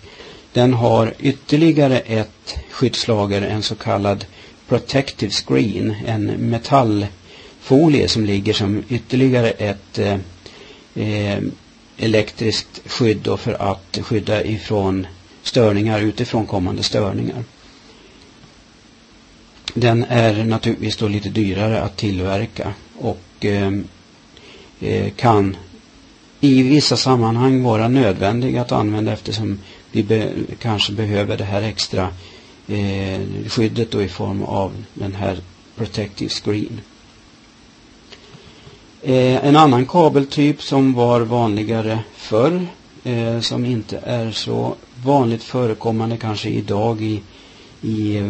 Den 0.54 0.74
har 0.74 1.14
ytterligare 1.20 2.00
ett 2.00 2.56
skyddslager, 2.72 3.42
en 3.42 3.64
så 3.64 3.76
kallad 3.76 4.26
Protective 4.68 5.32
Screen, 5.32 5.96
en 6.06 6.26
metallfolie 6.26 8.08
som 8.08 8.26
ligger 8.26 8.54
som 8.54 8.84
ytterligare 8.90 9.52
ett 9.52 10.00
eh, 10.00 10.18
eh, 10.96 11.40
elektriskt 11.98 12.82
skydd 12.86 13.18
då 13.18 13.38
för 13.38 13.54
att 13.54 14.00
skydda 14.02 14.44
ifrån 14.44 15.08
störningar 15.44 16.02
utifrån 16.02 16.46
kommande 16.46 16.84
störningar. 16.84 17.44
Den 19.74 20.04
är 20.04 20.44
naturligtvis 20.44 20.98
då 20.98 21.08
lite 21.08 21.30
dyrare 21.30 21.82
att 21.82 21.98
tillverka 21.98 22.74
och 23.00 23.46
eh, 23.46 23.72
eh, 24.80 25.12
kan 25.12 25.58
i 26.40 26.64
vissa 26.64 26.98
sammanhang 26.98 27.64
vara 27.64 27.88
nödvändig 27.88 28.58
att 28.58 28.72
använda 28.72 29.14
eftersom 29.14 29.60
vi 29.92 30.04
be 30.04 30.34
kanske 30.60 30.94
behöver 30.94 31.38
det 31.38 31.44
här 31.44 31.62
extra 31.62 32.10
eh, 32.68 33.20
skyddet 33.48 33.92
då 33.92 34.04
i 34.04 34.10
form 34.10 34.44
av 34.44 34.72
den 34.94 35.16
här 35.16 35.38
protective 35.76 36.30
screen. 36.30 36.82
Eh, 39.06 39.46
en 39.46 39.56
annan 39.56 39.86
kabeltyp 39.86 40.62
som 40.62 40.94
var 40.94 41.22
vanligare 41.22 42.00
förr 42.16 42.68
eh, 43.04 43.40
som 43.40 43.66
inte 43.66 44.00
är 44.04 44.32
så 44.32 44.76
vanligt 45.04 45.44
förekommande 45.44 46.18
kanske 46.18 46.50
idag 46.50 47.02
i, 47.02 47.22
i 47.82 48.18
eh, 48.18 48.30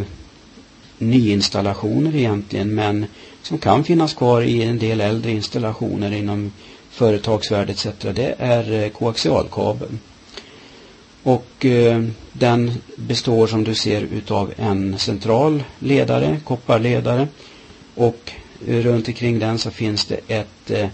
nyinstallationer 0.98 2.16
egentligen 2.16 2.76
men 2.76 3.06
som 3.42 3.58
kan 3.58 3.84
finnas 3.84 4.14
kvar 4.14 4.42
i 4.42 4.64
en 4.64 4.80
del 4.80 5.02
äldre 5.02 5.32
installationer 5.32 6.12
inom 6.12 6.52
företagsvärld 6.90 7.70
etc. 7.70 7.88
Det 8.00 8.36
är 8.38 8.84
eh, 8.84 8.90
koaxialkabeln. 8.90 10.00
Och 11.24 11.66
eh, 11.66 12.04
den 12.34 12.72
består 12.96 13.48
som 13.48 13.64
du 13.64 13.76
ser 13.76 14.02
utav 14.02 14.54
en 14.58 15.00
central 15.00 15.64
ledare, 15.80 16.38
kopparledare 16.44 17.28
och 17.96 18.32
runt 18.68 19.08
omkring 19.08 19.40
den 19.40 19.60
så 19.60 19.72
finns 19.72 20.06
det 20.06 20.20
ett 20.28 20.72
eh, 20.72 20.90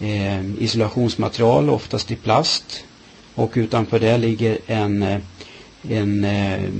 eh, 0.00 0.44
isolationsmaterial, 0.58 1.70
oftast 1.70 2.10
i 2.10 2.16
plast. 2.16 2.84
Och 3.34 3.52
utanför 3.54 3.98
det 3.98 4.18
ligger 4.18 4.58
en, 4.66 5.02
eh, 5.02 5.18
en 5.88 6.24
eh, 6.24 6.70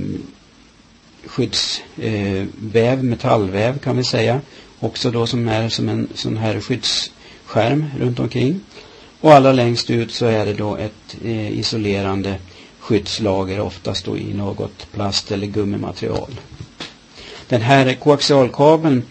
skyddsväv, 1.25 2.99
eh, 2.99 3.03
metallväv 3.03 3.79
kan 3.79 3.97
vi 3.97 4.03
säga. 4.03 4.41
Också 4.79 5.11
då 5.11 5.27
som 5.27 5.47
är 5.47 5.69
som 5.69 5.89
en 5.89 6.07
sån 6.13 6.37
här 6.37 6.59
skyddsskärm 6.59 7.85
runt 7.99 8.19
omkring. 8.19 8.59
Och 9.19 9.33
allra 9.33 9.51
längst 9.51 9.89
ut 9.89 10.11
så 10.11 10.25
är 10.25 10.45
det 10.45 10.53
då 10.53 10.75
ett 10.75 11.15
eh, 11.23 11.59
isolerande 11.59 12.35
skyddslager, 12.79 13.59
oftast 13.59 14.05
då 14.05 14.17
i 14.17 14.33
något 14.33 14.87
plast 14.91 15.31
eller 15.31 15.47
gummimaterial. 15.47 16.31
Den 17.47 17.61
här 17.61 17.93
koaxialkabeln 17.93 19.03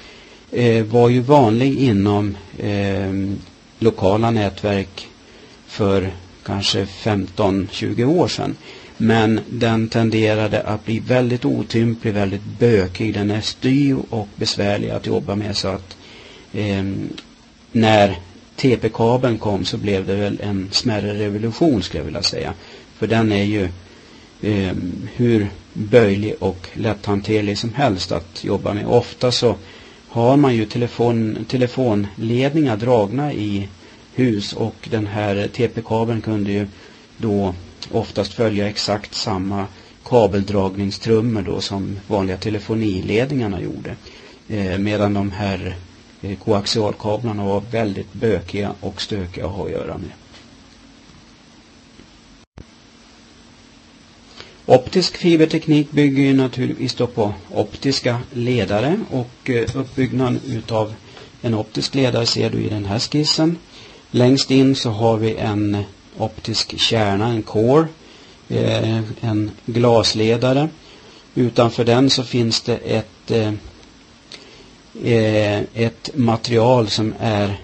eh, 0.52 0.85
var 0.85 1.09
ju 1.09 1.21
vanlig 1.21 1.78
inom 1.78 2.37
eh, 2.59 3.12
lokala 3.78 4.30
nätverk 4.30 5.09
för 5.66 6.11
kanske 6.42 6.85
15-20 6.85 8.04
år 8.04 8.28
sedan. 8.28 8.56
Men 8.97 9.40
den 9.50 9.88
tenderade 9.88 10.61
att 10.61 10.85
bli 10.85 10.99
väldigt 10.99 11.44
otymplig, 11.44 12.14
väldigt 12.14 12.44
bökig. 12.59 13.14
Den 13.14 13.30
är 13.30 13.40
styv 13.40 13.99
och 14.11 14.28
besvärlig 14.37 14.90
att 14.90 15.06
jobba 15.06 15.35
med 15.37 15.56
så 15.56 15.68
att 15.68 15.97
eh, 16.52 16.85
när 17.73 18.18
TP-kabeln 18.56 19.38
kom 19.38 19.64
så 19.64 19.76
blev 19.76 20.06
det 20.06 20.14
väl 20.14 20.40
en 20.42 20.68
smärre 20.73 21.14
revolution 21.14 21.82
skulle 21.82 22.00
jag 22.00 22.04
vilja 22.04 22.23
säga. 22.23 22.54
För 22.99 23.06
den 23.06 23.32
är 23.32 23.44
ju 23.44 23.68
eh, 24.42 24.76
hur 25.14 25.47
böjlig 25.73 26.34
och 26.38 26.69
lätthanterlig 26.75 27.58
som 27.58 27.75
helst 27.75 28.12
att 28.12 28.45
jobba 28.45 28.75
med. 28.75 28.86
Ofta 28.86 29.32
så 29.32 29.56
har 30.13 30.37
man 30.37 30.55
ju 30.55 30.67
telefon, 30.67 31.45
telefonledningar 31.49 32.77
dragna 32.77 33.33
i 33.33 33.69
hus 34.15 34.53
och 34.53 34.89
den 34.91 35.07
här 35.07 35.49
TP-kabeln 35.49 36.21
kunde 36.21 36.53
ju 36.53 36.67
då 37.17 37.55
oftast 37.91 38.33
följa 38.33 38.69
exakt 38.69 39.15
samma 39.15 39.67
kabeldragningstrummor 40.05 41.43
då 41.43 41.61
som 41.61 41.99
vanliga 42.07 42.37
telefoniledningarna 42.37 43.61
gjorde. 43.61 43.97
Eh, 44.49 44.79
medan 44.79 45.15
de 45.15 45.31
här 45.31 45.77
eh, 46.23 46.39
koaxialkablarna 46.39 47.45
var 47.45 47.63
väldigt 47.71 48.13
bökiga 48.13 48.75
och 48.81 49.03
stökiga 49.03 49.47
att 49.47 49.53
ha 49.53 49.65
att 49.65 49.71
göra 49.71 49.99
med. 49.99 50.11
Optisk 54.67 55.17
fiberteknik 55.17 55.91
bygger 55.91 56.23
ju 56.23 56.35
naturligtvis 56.35 56.95
då 56.95 57.07
på 57.07 57.35
optiska 57.51 58.19
ledare 58.33 59.01
och 59.11 59.51
eh, 59.51 59.77
uppbyggnaden 59.77 60.41
utav 60.47 60.95
en 61.43 61.55
optisk 61.55 61.95
ledare 61.95 62.27
ser 62.27 62.51
du 62.51 62.59
i 62.59 62.69
den 62.69 62.85
här 62.85 62.99
skissen. 62.99 63.59
Längst 64.11 64.51
in 64.51 64.75
så 64.75 64.91
har 64.91 65.17
vi 65.17 65.37
en 65.37 65.85
optisk 66.19 66.79
kärna, 66.79 67.29
en 67.29 67.43
core, 67.43 67.87
eh, 68.49 68.99
en 69.21 69.51
glasledare. 69.67 70.69
Utanför 71.35 71.85
den 71.85 72.11
så 72.11 72.23
finns 72.23 72.61
det 72.61 72.77
ett, 72.77 73.31
eh, 73.31 73.53
ett 75.75 76.11
material 76.15 76.89
som 76.89 77.15
är 77.21 77.61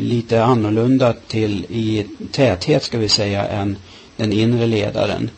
lite 0.00 0.44
annorlunda 0.44 1.12
till 1.12 1.66
i 1.68 2.06
täthet 2.32 2.84
ska 2.84 2.98
vi 2.98 3.08
säga 3.08 3.46
än 3.46 3.76
den 4.16 4.32
inre 4.32 4.66
ledaren 4.66 5.30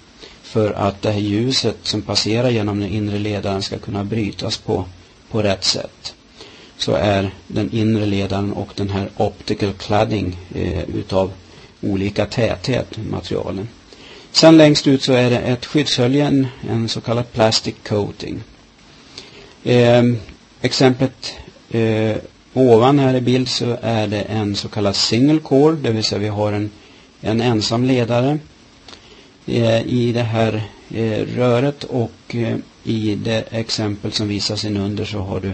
för 0.50 0.72
att 0.72 1.02
det 1.02 1.10
här 1.10 1.20
ljuset 1.20 1.76
som 1.82 2.02
passerar 2.02 2.50
genom 2.50 2.80
den 2.80 2.88
inre 2.88 3.18
ledaren 3.18 3.62
ska 3.62 3.78
kunna 3.78 4.04
brytas 4.04 4.58
på, 4.58 4.84
på 5.30 5.42
rätt 5.42 5.64
sätt 5.64 6.14
så 6.76 6.92
är 6.92 7.30
den 7.46 7.72
inre 7.72 8.06
ledaren 8.06 8.52
och 8.52 8.68
den 8.74 8.90
här 8.90 9.10
optical 9.16 9.72
cladding 9.72 10.36
eh, 10.54 10.82
utav 10.82 11.32
olika 11.80 12.26
täthet 12.26 12.98
materialen. 13.10 13.68
Sen 14.32 14.56
längst 14.56 14.86
ut 14.86 15.02
så 15.02 15.12
är 15.12 15.30
det 15.30 15.38
ett 15.38 15.66
skyddshölje, 15.66 16.26
en, 16.26 16.46
en 16.70 16.88
så 16.88 17.00
kallad 17.00 17.32
plastic 17.32 17.74
coating. 17.88 18.42
Eh, 19.64 20.02
exemplet 20.60 21.32
eh, 21.70 22.16
ovan 22.54 22.98
här 22.98 23.14
i 23.14 23.20
bild 23.20 23.48
så 23.48 23.76
är 23.82 24.06
det 24.06 24.22
en 24.22 24.56
så 24.56 24.68
kallad 24.68 24.96
single 24.96 25.38
core, 25.38 25.76
det 25.76 25.90
vill 25.90 26.04
säga 26.04 26.18
vi 26.18 26.28
har 26.28 26.52
en, 26.52 26.70
en 27.20 27.40
ensam 27.40 27.84
ledare 27.84 28.38
Eh, 29.52 29.82
i 29.86 30.12
det 30.12 30.22
här 30.22 30.62
eh, 30.90 31.26
röret 31.36 31.84
och 31.84 32.34
eh, 32.34 32.56
i 32.84 33.14
det 33.14 33.44
exempel 33.50 34.12
som 34.12 34.28
visas 34.28 34.64
in 34.64 34.76
under 34.76 35.04
så 35.04 35.18
har 35.18 35.40
du 35.40 35.52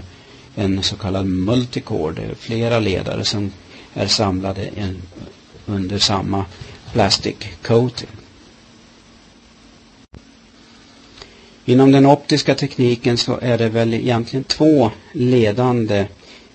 en 0.54 0.82
så 0.82 0.96
kallad 0.96 1.26
Multicord. 1.26 2.14
Det 2.14 2.22
är 2.22 2.34
flera 2.34 2.78
ledare 2.78 3.24
som 3.24 3.52
är 3.94 4.06
samlade 4.06 4.70
under 5.66 5.98
samma 5.98 6.44
plastic 6.92 7.36
coating. 7.62 8.08
Inom 11.64 11.92
den 11.92 12.06
optiska 12.06 12.54
tekniken 12.54 13.16
så 13.16 13.38
är 13.42 13.58
det 13.58 13.68
väl 13.68 13.94
egentligen 13.94 14.44
två 14.44 14.90
ledande 15.12 16.06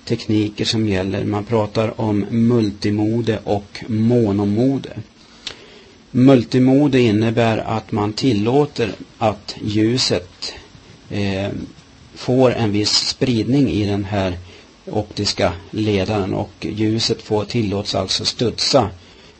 tekniker 0.05 0.65
som 0.65 0.87
gäller. 0.87 1.25
Man 1.25 1.43
pratar 1.43 2.01
om 2.01 2.25
multimode 2.29 3.39
och 3.43 3.83
monomode. 3.87 4.89
Multimode 6.11 6.99
innebär 6.99 7.57
att 7.57 7.91
man 7.91 8.13
tillåter 8.13 8.91
att 9.17 9.55
ljuset 9.63 10.53
eh, 11.09 11.49
får 12.15 12.53
en 12.53 12.71
viss 12.71 13.07
spridning 13.07 13.69
i 13.69 13.85
den 13.85 14.03
här 14.03 14.37
optiska 14.85 15.53
ledaren 15.71 16.33
och 16.33 16.51
ljuset 16.59 17.21
får 17.21 17.45
tillåts 17.45 17.95
alltså 17.95 18.25
studsa 18.25 18.89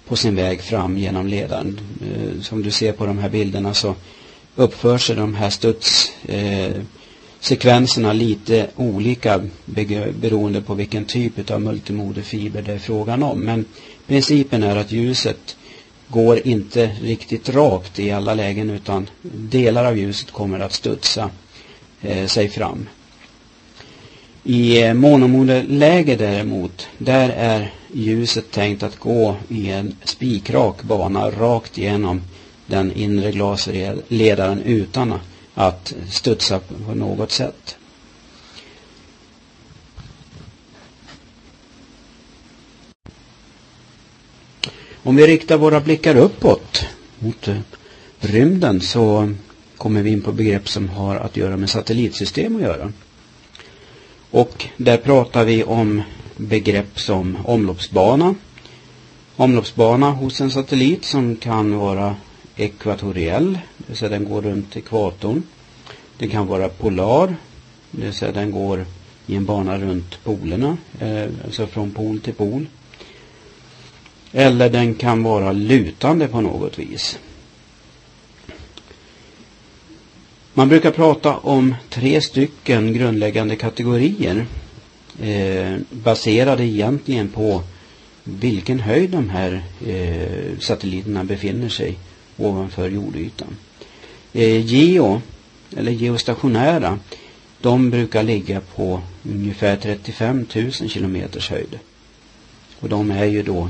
på 0.07 0.15
sin 0.15 0.35
väg 0.35 0.61
fram 0.61 0.97
genom 0.97 1.27
ledaren. 1.27 1.79
Eh, 2.01 2.41
som 2.41 2.63
du 2.63 2.71
ser 2.71 2.91
på 2.91 3.05
de 3.05 3.17
här 3.17 3.29
bilderna 3.29 3.73
så 3.73 3.95
uppför 4.55 4.97
sig 4.97 5.15
de 5.15 5.35
här 5.35 5.49
studssekvenserna 5.49 8.09
eh, 8.09 8.15
lite 8.15 8.67
olika 8.75 9.41
beroende 10.21 10.61
på 10.61 10.73
vilken 10.73 11.05
typ 11.05 11.51
av 11.51 11.61
multimodefiber 11.61 12.61
det 12.61 12.73
är 12.73 12.79
frågan 12.79 13.23
om. 13.23 13.39
Men 13.39 13.65
principen 14.07 14.63
är 14.63 14.75
att 14.75 14.91
ljuset 14.91 15.57
går 16.11 16.47
inte 16.47 16.91
riktigt 17.01 17.49
rakt 17.49 17.99
i 17.99 18.11
alla 18.11 18.33
lägen 18.33 18.69
utan 18.69 19.09
delar 19.21 19.85
av 19.85 19.97
ljuset 19.97 20.31
kommer 20.31 20.59
att 20.59 20.73
studsa 20.73 21.29
eh, 22.01 22.25
sig 22.25 22.49
fram. 22.49 22.87
I 24.43 24.83
eh, 24.83 24.93
monomodeläge 24.93 26.15
däremot, 26.15 26.87
där 26.97 27.29
är 27.29 27.73
ljuset 27.93 28.51
tänkt 28.51 28.83
att 28.83 28.99
gå 28.99 29.35
i 29.49 29.69
en 29.69 29.95
spikrak 30.03 30.83
bana 30.83 31.31
rakt 31.31 31.77
igenom 31.77 32.21
den 32.65 32.91
inre 32.91 33.31
glasledaren 33.31 34.61
utan 34.61 35.13
att 35.53 35.93
studsa 36.09 36.59
på 36.59 36.95
något 36.95 37.31
sätt. 37.31 37.77
Om 45.03 45.15
vi 45.15 45.27
riktar 45.27 45.57
våra 45.57 45.79
blickar 45.79 46.15
uppåt 46.15 46.85
mot 47.19 47.47
eh, 47.47 47.57
rymden 48.19 48.81
så 48.81 49.33
kommer 49.77 50.01
vi 50.01 50.09
in 50.09 50.21
på 50.21 50.31
begrepp 50.31 50.69
som 50.69 50.89
har 50.89 51.15
att 51.15 51.37
göra 51.37 51.57
med 51.57 51.69
satellitsystem 51.69 52.55
att 52.55 52.61
göra. 52.61 52.91
Och 54.31 54.65
där 54.77 54.97
pratar 54.97 55.45
vi 55.45 55.63
om 55.63 56.01
begrepp 56.37 56.99
som 56.99 57.37
omloppsbana, 57.45 58.35
omloppsbana 59.35 60.11
hos 60.11 60.41
en 60.41 60.51
satellit 60.51 61.05
som 61.05 61.35
kan 61.35 61.77
vara 61.77 62.15
ekvatoriell, 62.55 63.59
det 63.77 63.83
vill 63.87 63.97
säga 63.97 64.09
den 64.09 64.25
går 64.25 64.41
runt 64.41 64.77
ekvatorn. 64.77 65.43
Den 66.17 66.29
kan 66.29 66.47
vara 66.47 66.69
polar, 66.69 67.35
det 67.91 68.05
vill 68.05 68.13
säga 68.13 68.31
den 68.31 68.51
går 68.51 68.85
i 69.27 69.35
en 69.35 69.45
bana 69.45 69.77
runt 69.77 70.23
polerna, 70.23 70.77
eh, 70.99 71.29
alltså 71.45 71.67
från 71.67 71.91
pol 71.91 72.19
till 72.19 72.33
pol. 72.33 72.65
Eller 74.31 74.69
den 74.69 74.95
kan 74.95 75.23
vara 75.23 75.51
lutande 75.51 76.27
på 76.27 76.41
något 76.41 76.79
vis. 76.79 77.19
Man 80.53 80.69
brukar 80.69 80.91
prata 80.91 81.37
om 81.37 81.75
tre 81.89 82.21
stycken 82.21 82.93
grundläggande 82.93 83.55
kategorier 83.55 84.45
eh, 85.21 85.77
baserade 85.89 86.63
egentligen 86.63 87.29
på 87.29 87.63
vilken 88.23 88.79
höjd 88.79 89.09
de 89.09 89.29
här 89.29 89.63
eh, 89.87 90.59
satelliterna 90.59 91.23
befinner 91.23 91.69
sig 91.69 91.97
ovanför 92.37 92.89
jordytan. 92.89 93.57
Eh, 94.33 94.65
geo, 94.65 95.21
eller 95.77 95.91
geostationära, 95.91 96.99
de 97.61 97.89
brukar 97.89 98.23
ligga 98.23 98.61
på 98.61 99.01
ungefär 99.23 99.75
35 99.75 100.45
000 100.55 100.71
kilometers 100.71 101.49
höjd. 101.49 101.79
Och 102.79 102.89
de 102.89 103.11
är 103.11 103.25
ju 103.25 103.43
då 103.43 103.69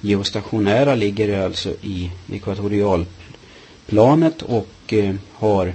geostationära 0.00 0.94
ligger 0.94 1.44
alltså 1.44 1.74
i 1.82 2.10
ekvatorialplanet 2.32 4.42
och 4.42 4.92
eh, 4.92 5.14
har 5.32 5.72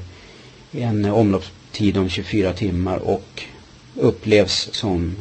en 0.72 1.06
omloppstid 1.06 1.98
om 1.98 2.10
24 2.10 2.54
timmar 2.54 2.98
och 2.98 3.44
upplevs 3.96 4.70
som 4.72 5.16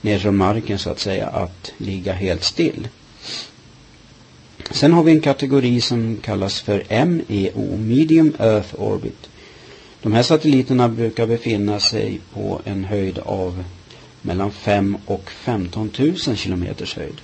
ner 0.00 0.18
från 0.18 0.36
marken 0.36 0.78
så 0.78 0.90
att 0.90 0.98
säga 0.98 1.26
att 1.26 1.72
ligga 1.78 2.12
helt 2.12 2.44
still. 2.44 2.88
Sen 4.70 4.92
har 4.92 5.02
vi 5.02 5.12
en 5.12 5.20
kategori 5.20 5.80
som 5.80 6.16
kallas 6.16 6.60
för 6.60 7.04
MEO, 7.06 7.76
Medium 7.76 8.32
Earth 8.38 8.80
Orbit. 8.80 9.28
De 10.02 10.12
här 10.12 10.22
satelliterna 10.22 10.88
brukar 10.88 11.26
befinna 11.26 11.80
sig 11.80 12.20
på 12.32 12.60
en 12.64 12.84
höjd 12.84 13.18
av 13.18 13.64
mellan 14.22 14.50
5 14.50 14.96
och 15.06 15.30
15 15.30 15.90
000 15.98 16.16
kilometers 16.16 16.96
höjd. 16.96 17.20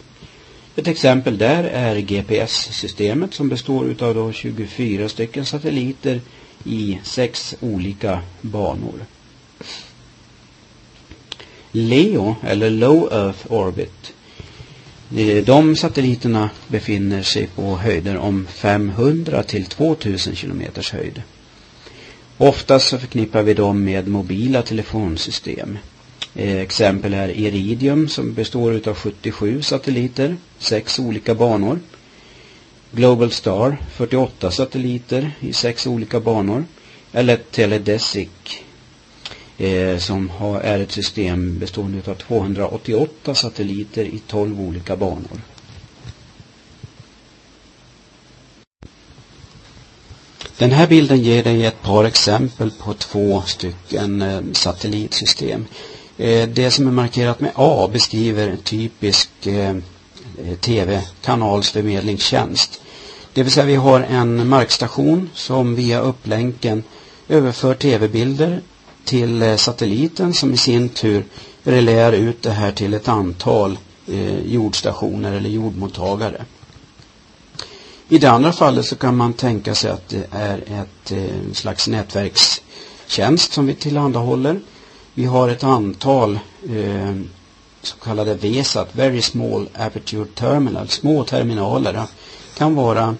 Ett 0.76 0.88
exempel 0.88 1.38
där 1.38 1.64
är 1.64 1.96
GPS-systemet 2.00 3.34
som 3.34 3.48
består 3.48 3.86
utav 3.86 4.14
då 4.14 4.32
24 4.32 5.08
stycken 5.08 5.46
satelliter 5.46 6.20
i 6.64 6.98
sex 7.04 7.54
olika 7.60 8.20
banor. 8.40 9.04
LEO, 11.72 12.36
eller 12.42 12.70
Low 12.70 13.12
Earth 13.12 13.52
Orbit, 13.52 14.12
eh, 15.16 15.44
de 15.44 15.76
satelliterna 15.76 16.50
befinner 16.68 17.22
sig 17.22 17.46
på 17.46 17.76
höjder 17.76 18.16
om 18.16 18.46
500 18.46 19.42
till 19.42 19.64
2000 19.64 20.36
kilometers 20.36 20.92
höjd. 20.92 21.22
Oftast 22.38 22.88
så 22.88 22.98
förknippar 22.98 23.42
vi 23.42 23.54
dem 23.54 23.84
med 23.84 24.08
mobila 24.08 24.62
telefonsystem. 24.62 25.78
Eh, 26.34 26.56
exempel 26.56 27.14
är 27.14 27.28
Iridium 27.28 28.08
som 28.08 28.34
består 28.34 28.88
av 28.88 28.94
77 28.94 29.62
satelliter, 29.62 30.36
sex 30.58 30.98
olika 30.98 31.34
banor. 31.34 31.80
Global 32.90 33.30
Star, 33.30 33.76
48 33.92 34.50
satelliter 34.50 35.32
i 35.40 35.52
sex 35.52 35.86
olika 35.86 36.20
banor. 36.20 36.64
Eller 37.12 37.36
Teledesic 37.36 38.28
eh, 39.58 39.98
som 39.98 40.30
har, 40.30 40.60
är 40.60 40.78
ett 40.80 40.92
system 40.92 41.58
bestående 41.58 42.10
av 42.10 42.14
288 42.14 43.34
satelliter 43.34 44.04
i 44.04 44.18
12 44.26 44.60
olika 44.60 44.96
banor. 44.96 45.40
Den 50.58 50.70
här 50.70 50.86
bilden 50.86 51.22
ger 51.22 51.44
dig 51.44 51.66
ett 51.66 51.82
par 51.82 52.04
exempel 52.04 52.70
på 52.70 52.94
två 52.94 53.42
stycken 53.46 54.22
eh, 54.22 54.40
satellitsystem. 54.52 55.66
Eh, 56.18 56.48
det 56.48 56.70
som 56.70 56.86
är 56.86 56.90
markerat 56.90 57.40
med 57.40 57.50
A 57.54 57.88
beskriver 57.92 58.48
en 58.48 58.56
typisk 58.56 59.46
eh, 59.46 59.70
eh, 59.70 59.76
tv-kanalsförmedlingstjänst. 60.60 62.80
Det 63.32 63.42
vill 63.42 63.52
säga 63.52 63.66
vi 63.66 63.74
har 63.74 64.00
en 64.00 64.48
markstation 64.48 65.30
som 65.34 65.74
via 65.74 66.00
upplänken 66.00 66.82
överför 67.28 67.74
tv-bilder 67.74 68.60
till 69.04 69.58
satelliten 69.58 70.34
som 70.34 70.52
i 70.52 70.56
sin 70.56 70.88
tur 70.88 71.24
reläar 71.62 72.12
ut 72.12 72.42
det 72.42 72.50
här 72.50 72.72
till 72.72 72.94
ett 72.94 73.08
antal 73.08 73.78
jordstationer 74.46 75.32
eller 75.32 75.50
jordmottagare. 75.50 76.44
I 78.08 78.18
det 78.18 78.30
andra 78.30 78.52
fallet 78.52 78.86
så 78.86 78.96
kan 78.96 79.16
man 79.16 79.32
tänka 79.32 79.74
sig 79.74 79.90
att 79.90 80.08
det 80.08 80.26
är 80.30 80.82
ett 80.82 81.12
slags 81.56 81.88
nätverkstjänst 81.88 83.52
som 83.52 83.66
vi 83.66 83.74
tillhandahåller. 83.74 84.60
Vi 85.14 85.24
har 85.24 85.48
ett 85.48 85.64
antal 85.64 86.38
eh, 86.70 87.14
så 87.82 87.96
kallade 87.96 88.34
VESAT, 88.34 88.88
Very 88.92 89.22
Small 89.22 89.68
Aperture 89.74 90.26
Terminal, 90.34 90.88
små 90.88 91.24
terminaler. 91.24 91.92
Det 91.92 92.06
kan 92.58 92.74
vara 92.74 93.16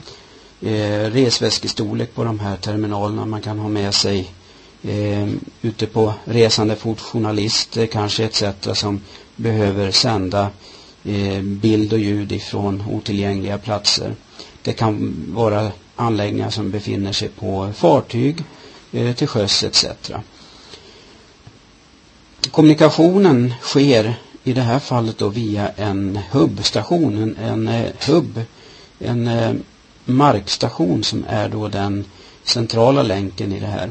eh, 0.61 1.11
resväskestorlek 1.11 2.15
på 2.15 2.25
de 2.25 2.41
här 2.41 2.57
terminalerna. 2.57 3.27
Man 3.27 3.41
kan 3.41 3.59
ha 3.59 3.69
med 3.69 3.95
sig 3.95 4.31
eh, 4.83 5.29
ute 5.63 5.87
på 5.87 6.15
resande 6.25 6.77
fotjournalister 6.77 7.87
kanske 7.87 8.25
etc. 8.25 8.45
som 8.75 9.01
behöver 9.37 9.91
sända 9.91 10.51
eh, 11.05 11.43
bild 11.43 11.93
och 11.93 11.99
ljud 11.99 12.33
ifrån 12.33 12.83
otillgängliga 12.91 13.59
platser. 13.59 14.15
Det 14.63 14.73
kan 14.73 15.15
vara 15.29 15.73
anläggningar 15.97 16.51
som 16.51 16.71
befinner 16.71 17.13
sig 17.13 17.29
på 17.29 17.73
fartyg 17.75 18.45
eh, 18.93 19.15
till 19.15 19.29
sjöss 19.29 19.65
etc. 19.65 19.87
Kommunikationen 22.51 23.55
sker 23.63 24.15
i 24.45 24.53
det 24.53 24.61
här 24.61 24.79
fallet 24.79 25.19
då 25.19 25.29
via 25.29 25.69
en 25.69 26.19
hubbstation, 26.31 27.23
en, 27.23 27.37
en 27.37 27.69
eh, 27.69 27.91
hubb, 28.07 28.41
en 28.99 29.29
eh, 29.29 29.53
markstation 30.05 31.05
som 31.05 31.25
är 31.29 31.49
då 31.49 31.69
den 31.69 32.05
centrala 32.45 33.03
länken 33.03 33.53
i 33.53 33.61
det 33.61 33.67
här. 33.67 33.91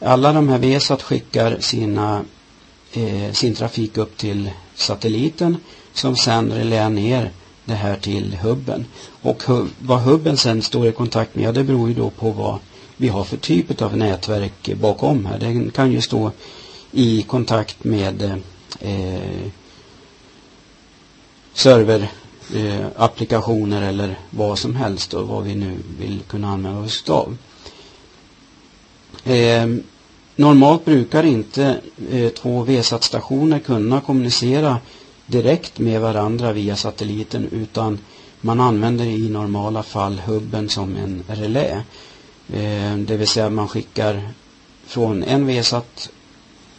Alla 0.00 0.32
de 0.32 0.48
här 0.48 0.58
VESAT 0.58 1.02
skickar 1.02 1.56
sina, 1.60 2.24
eh, 2.92 3.32
sin 3.32 3.54
trafik 3.54 3.96
upp 3.96 4.16
till 4.16 4.50
satelliten 4.74 5.56
som 5.92 6.16
sen 6.16 6.52
reläar 6.52 6.90
ner 6.90 7.30
det 7.64 7.74
här 7.74 7.96
till 7.96 8.36
hubben. 8.42 8.84
Och 9.22 9.42
hub, 9.42 9.68
vad 9.78 10.00
hubben 10.00 10.36
sen 10.36 10.62
står 10.62 10.86
i 10.86 10.92
kontakt 10.92 11.34
med, 11.34 11.54
det 11.54 11.64
beror 11.64 11.88
ju 11.88 11.94
då 11.94 12.10
på 12.10 12.30
vad 12.30 12.58
vi 12.96 13.08
har 13.08 13.24
för 13.24 13.36
typ 13.36 13.82
av 13.82 13.96
nätverk 13.96 14.74
bakom 14.80 15.26
här. 15.26 15.38
Den 15.38 15.70
kan 15.70 15.92
ju 15.92 16.00
stå 16.00 16.32
i 16.92 17.22
kontakt 17.22 17.84
med 17.84 18.40
eh, 18.80 19.48
serverapplikationer 21.54 23.82
eh, 23.82 23.88
eller 23.88 24.18
vad 24.30 24.58
som 24.58 24.76
helst 24.76 25.14
och 25.14 25.28
vad 25.28 25.44
vi 25.44 25.54
nu 25.54 25.76
vill 25.98 26.20
kunna 26.28 26.48
använda 26.48 26.80
oss 26.80 27.10
av. 27.10 27.36
Eh, 29.24 29.66
normalt 30.36 30.84
brukar 30.84 31.24
inte 31.24 31.80
eh, 32.10 32.28
två 32.28 32.62
VSAT-stationer 32.62 33.58
kunna 33.58 34.00
kommunicera 34.00 34.78
direkt 35.26 35.78
med 35.78 36.00
varandra 36.00 36.52
via 36.52 36.76
satelliten 36.76 37.48
utan 37.52 37.98
man 38.40 38.60
använder 38.60 39.04
i 39.04 39.28
normala 39.28 39.82
fall 39.82 40.22
hubben 40.26 40.68
som 40.68 40.96
en 40.96 41.24
relä. 41.28 41.82
Eh, 42.52 42.96
det 42.96 43.16
vill 43.16 43.28
säga 43.28 43.50
man 43.50 43.68
skickar 43.68 44.32
från 44.86 45.22
en 45.22 45.46
VSAT 45.46 46.10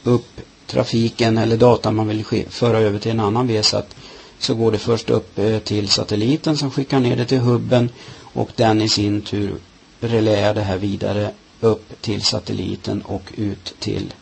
upp 0.04 0.42
trafiken 0.68 1.38
eller 1.38 1.58
data 1.58 1.92
man 1.92 2.08
vill 2.08 2.46
föra 2.50 2.78
över 2.80 3.00
till 3.00 3.12
en 3.12 3.20
annan 3.20 3.48
VSAT 3.48 3.96
så 4.40 4.56
går 4.56 4.72
det 4.72 4.78
först 4.78 5.10
upp 5.10 5.40
eh, 5.40 5.60
till 5.60 5.90
satelliten 5.90 6.58
som 6.58 6.72
skickar 6.72 7.00
ner 7.00 7.16
det 7.16 7.26
till 7.26 7.40
hubben 7.40 7.90
och 8.20 8.50
den 8.56 8.82
i 8.82 8.90
sin 8.90 9.22
tur 9.22 9.56
reläar 10.00 10.54
det 10.54 10.62
här 10.62 10.78
vidare 10.78 11.32
upp 11.60 12.02
till 12.02 12.22
satelliten 12.22 13.02
och 13.02 13.32
ut 13.36 13.76
till 13.80 14.14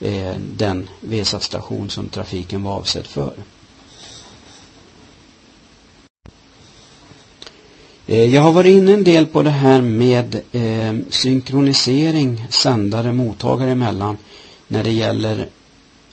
eh, 0.00 0.34
den 0.56 0.88
VSAT-station 1.00 1.90
som 1.90 2.08
trafiken 2.08 2.62
var 2.62 2.72
avsedd 2.72 3.06
för. 3.06 3.32
Eh, 8.06 8.34
jag 8.34 8.42
har 8.42 8.52
varit 8.52 8.76
inne 8.76 8.92
en 8.92 9.04
del 9.04 9.26
på 9.26 9.42
det 9.42 9.50
här 9.50 9.80
med 9.80 10.40
eh, 10.52 10.94
synkronisering 11.10 12.46
sändare 12.50 13.12
mottagare 13.12 13.70
emellan 13.70 14.16
när 14.74 14.82
det 14.82 14.92
gäller 14.92 15.48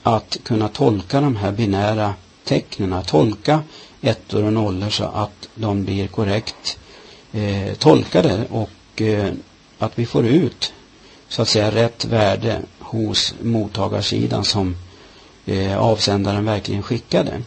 att 0.04 0.38
kunna 0.43 0.67
tolka 0.67 1.21
de 1.21 1.36
här 1.36 1.52
binära 1.52 2.13
tecknen, 2.43 3.04
tolka 3.04 3.62
ettor 4.02 4.43
och 4.43 4.54
nollor 4.54 4.89
så 4.89 5.04
att 5.04 5.50
de 5.56 5.84
blir 5.84 6.08
korrekt 6.08 6.78
eh, 7.32 7.74
tolkade 7.74 8.45
och 8.50 9.02
eh, 9.02 9.34
att 9.80 10.00
vi 10.00 10.06
får 10.06 10.26
ut 10.26 10.74
så 11.28 11.41
att 11.41 11.47
säga 11.47 11.71
rätt 11.71 12.06
värde 12.06 12.62
hos 12.80 13.34
mottagarsidan 13.41 14.45
som 14.45 14.76
eh, 15.45 15.78
avsändaren 15.78 16.45
verkligen 16.45 16.84
skickade. 16.84 17.41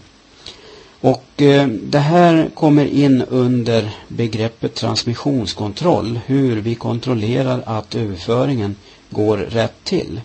Och 1.01 1.43
eh, 1.43 1.67
det 1.69 1.99
här 1.99 2.51
kommer 2.55 2.87
in 2.87 3.23
under 3.23 3.91
begreppet 4.09 4.75
transmissionskontroll, 4.75 6.21
hur 6.27 6.61
vi 6.61 6.75
kontrollerar 6.75 7.63
att 7.67 7.95
överföringen 7.95 8.77
går 9.11 9.37
rätt 9.39 9.85
till. 9.85 10.21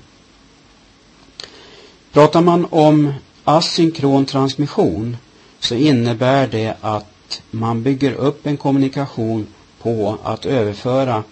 Pratar 2.20 2.42
man 2.42 2.68
om 2.70 3.14
asynkron 3.44 4.26
transmission 4.26 5.18
så 5.60 5.76
innebär 5.76 6.48
det 6.48 6.76
att 6.82 7.42
man 7.52 7.84
bygger 7.84 8.14
upp 8.14 8.48
en 8.48 8.58
kommunikation 8.58 9.48
på 9.82 10.18
att 10.24 10.46
överföra 10.46 11.24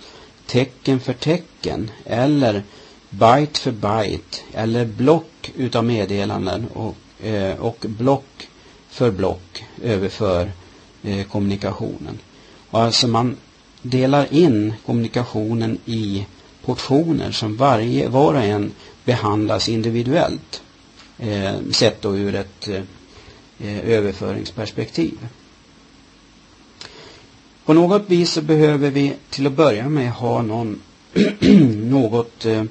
tecken 0.46 1.00
för 1.00 1.14
tecken 1.14 1.92
eller 2.06 2.64
byte 3.10 3.60
för 3.60 3.72
byte 3.72 4.38
eller 4.54 4.86
block 4.86 5.52
utav 5.56 5.86
meddelanden 5.86 6.68
och, 6.74 7.26
eh, 7.26 7.60
och 7.60 7.86
block 7.88 8.48
för 8.90 9.12
block 9.12 9.66
överför 9.84 10.52
eh, 11.04 11.26
kommunikationen. 11.26 12.20
Och 12.70 12.80
alltså 12.80 13.08
man 13.08 13.38
delar 13.82 14.34
in 14.34 14.74
kommunikationen 14.86 15.78
i 15.86 16.26
portioner 16.66 17.32
som 17.32 17.58
varje, 17.58 18.08
var 18.08 18.34
och 18.34 18.44
en 18.44 18.72
behandlas 19.06 19.70
individuellt 19.70 20.62
eh, 21.20 21.56
sett 21.72 22.02
då 22.02 22.18
ur 22.18 22.36
ett 22.36 22.68
eh, 22.68 23.90
överföringsperspektiv. 23.90 25.28
På 27.66 27.74
något 27.74 28.10
vis 28.10 28.32
så 28.32 28.42
behöver 28.42 28.90
vi 28.90 29.14
till 29.30 29.48
att 29.48 29.54
börja 29.54 29.90
med 29.90 30.12
ha 30.12 30.42
någon 30.42 30.82
något 31.90 32.46
eh, 32.46 32.64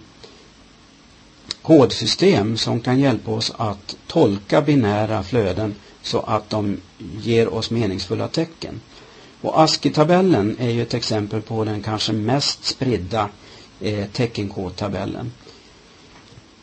kodsystem 1.63 2.57
som 2.57 2.81
kan 2.81 3.01
hjälpa 3.01 3.31
oss 3.31 3.53
att 3.57 3.97
tolka 4.07 4.63
binära 4.63 5.23
flöden 5.23 5.75
så 6.03 6.21
att 6.21 6.51
de 6.51 6.81
ger 7.23 7.49
oss 7.55 7.71
meningsfulla 7.71 8.29
tecken. 8.29 8.81
Och 9.41 9.61
ASCII-tabellen 9.61 10.57
är 10.59 10.71
ju 10.71 10.83
ett 10.83 10.95
exempel 10.95 11.43
på 11.43 11.65
den 11.65 11.83
kanske 11.83 12.13
mest 12.13 12.65
spridda 12.65 13.29
eh, 13.81 14.07
teckenkodtabellen. 14.07 15.33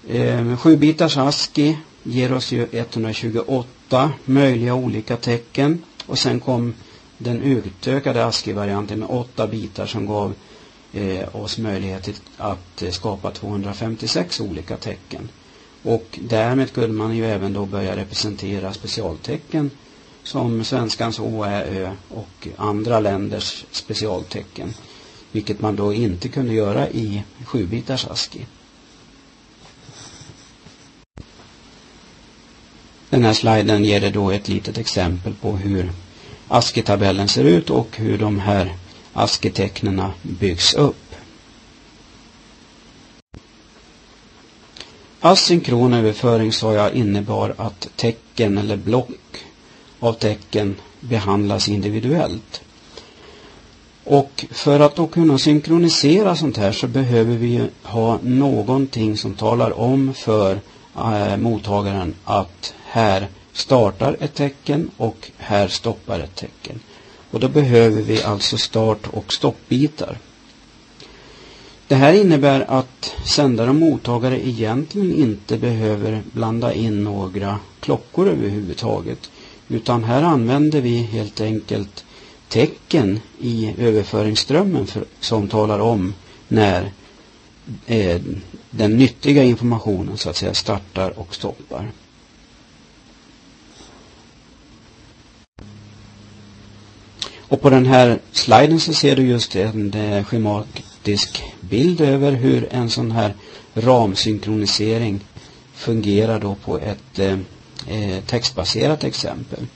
Eh, 0.07 0.57
sju 0.57 0.77
bitars 0.77 1.17
ASCII 1.17 1.77
ger 2.03 2.33
oss 2.33 2.51
ju 2.51 2.67
128 2.71 4.11
möjliga 4.25 4.75
olika 4.75 5.17
tecken 5.17 5.83
och 6.05 6.19
sen 6.19 6.39
kom 6.39 6.73
den 7.17 7.41
utökade 7.41 8.25
ASCII-varianten 8.25 8.99
med 8.99 9.09
åtta 9.09 9.47
bitar 9.47 9.85
som 9.85 10.05
gav 10.05 10.33
eh, 10.93 11.35
oss 11.35 11.57
möjlighet 11.57 12.21
att 12.37 12.81
eh, 12.81 12.89
skapa 12.91 13.31
256 13.31 14.39
olika 14.41 14.77
tecken. 14.77 15.29
Och 15.83 16.19
därmed 16.21 16.73
kunde 16.73 16.93
man 16.95 17.15
ju 17.15 17.25
även 17.25 17.53
då 17.53 17.65
börja 17.65 17.95
representera 17.95 18.73
specialtecken 18.73 19.71
som 20.23 20.63
svenskans 20.63 21.19
Å, 21.19 21.43
Ä, 21.43 21.63
Ö 21.63 21.91
och 22.09 22.47
andra 22.57 22.99
länders 22.99 23.65
specialtecken. 23.71 24.73
Vilket 25.31 25.61
man 25.61 25.75
då 25.75 25.93
inte 25.93 26.29
kunde 26.29 26.53
göra 26.53 26.89
i 26.89 27.23
sjubitars 27.45 28.07
ASCII. 28.07 28.45
Den 33.13 33.23
här 33.23 33.34
sliden 33.34 33.86
ger 33.86 33.99
det 34.02 34.10
då 34.10 34.32
ett 34.32 34.47
litet 34.47 34.78
exempel 34.78 35.34
på 35.34 35.58
hur 35.58 35.91
ASCII-tabellen 36.47 37.28
ser 37.28 37.43
ut 37.43 37.69
och 37.69 37.88
hur 37.97 38.17
de 38.17 38.39
här 38.39 38.76
ASCII-tecknen 39.13 40.02
byggs 40.21 40.73
upp. 40.73 41.15
Asynkron 45.19 45.93
överföring 45.93 46.54
sa 46.54 46.73
jag 46.73 46.93
innebar 46.93 47.56
att 47.58 47.88
tecken 47.95 48.58
eller 48.58 48.78
block 48.78 49.45
av 49.99 50.13
tecken 50.13 50.76
behandlas 50.99 51.69
individuellt. 51.69 52.62
Och 54.04 54.45
för 54.52 54.80
att 54.80 54.95
då 54.95 55.08
kunna 55.08 55.38
synkronisera 55.38 56.36
sånt 56.36 56.58
här 56.58 56.71
så 56.71 56.88
behöver 56.88 57.36
vi 57.36 57.67
ha 57.84 58.19
någonting 58.21 59.17
som 59.17 59.34
talar 59.34 59.80
om 59.80 60.13
för 60.13 60.60
eh, 60.95 61.38
mottagaren 61.38 62.15
att 62.23 62.73
här 62.93 63.27
startar 63.53 64.17
ett 64.19 64.34
tecken 64.34 64.91
och 64.97 65.32
här 65.38 65.67
stoppar 65.67 66.19
ett 66.19 66.36
tecken. 66.36 66.79
Och 67.32 67.39
då 67.39 67.47
behöver 67.47 68.01
vi 68.01 68.23
alltså 68.23 68.58
start 68.58 69.08
och 69.12 69.34
stoppbitar. 69.34 70.17
Det 71.88 71.95
här 71.95 72.13
innebär 72.13 72.65
att 72.67 73.13
sändare 73.25 73.69
och 73.69 73.75
mottagare 73.75 74.47
egentligen 74.47 75.13
inte 75.13 75.58
behöver 75.58 76.21
blanda 76.32 76.73
in 76.73 77.03
några 77.03 77.60
klockor 77.79 78.27
överhuvudtaget. 78.27 79.32
Utan 79.67 80.03
här 80.03 80.23
använder 80.23 80.82
vi 80.82 80.97
helt 80.97 81.41
enkelt 81.41 82.06
tecken 82.49 83.19
i 83.39 83.75
överföringsströmmen 83.77 84.88
för, 84.88 85.03
som 85.19 85.47
talar 85.47 85.79
om 85.79 86.13
när 86.47 86.91
eh, 87.86 88.21
den 88.69 88.97
nyttiga 88.97 89.43
informationen 89.43 90.17
så 90.17 90.29
att 90.29 90.36
säga 90.36 90.53
startar 90.53 91.19
och 91.19 91.36
stoppar. 91.36 91.91
Och 97.53 97.61
på 97.61 97.69
den 97.69 97.85
här 97.85 98.19
sliden 98.31 98.79
så 98.79 98.93
ser 98.93 99.15
du 99.15 99.27
just 99.27 99.55
en 99.55 99.93
eh, 99.93 100.25
schematisk 100.25 101.43
bild 101.59 102.01
över 102.01 102.31
hur 102.31 102.67
en 102.71 102.89
sån 102.89 103.11
här 103.11 103.33
ramsynkronisering 103.73 105.19
fungerar 105.73 106.39
då 106.39 106.55
på 106.55 106.77
ett 106.79 107.19
eh, 107.19 107.39
eh 107.87 108.23
textbaserat 108.23 109.03
exempel. 109.03 109.67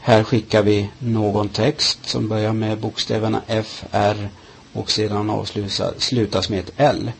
Här 0.00 0.24
skickar 0.24 0.62
vi 0.62 0.88
någon 0.98 1.48
text 1.48 1.98
som 2.08 2.28
börjar 2.28 2.52
med 2.52 2.78
bokstäverna 2.78 3.42
F, 3.46 3.84
R 3.90 4.28
och 4.72 4.90
sedan 4.90 5.30
avslutas 5.30 6.48
med 6.48 6.58
ett 6.58 6.72
L. 6.76 7.12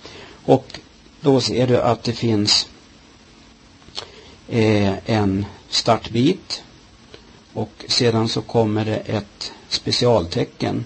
Och 0.45 0.81
då 1.21 1.41
ser 1.41 1.67
du 1.67 1.83
att 1.83 2.03
det 2.03 2.13
finns 2.13 2.69
eh, 4.49 5.11
en 5.11 5.45
startbit 5.69 6.63
och 7.57 7.85
sedan 7.89 8.29
så 8.29 8.43
kommer 8.43 8.85
det 8.85 8.97
ett 8.97 9.53
specialtecken 9.69 10.85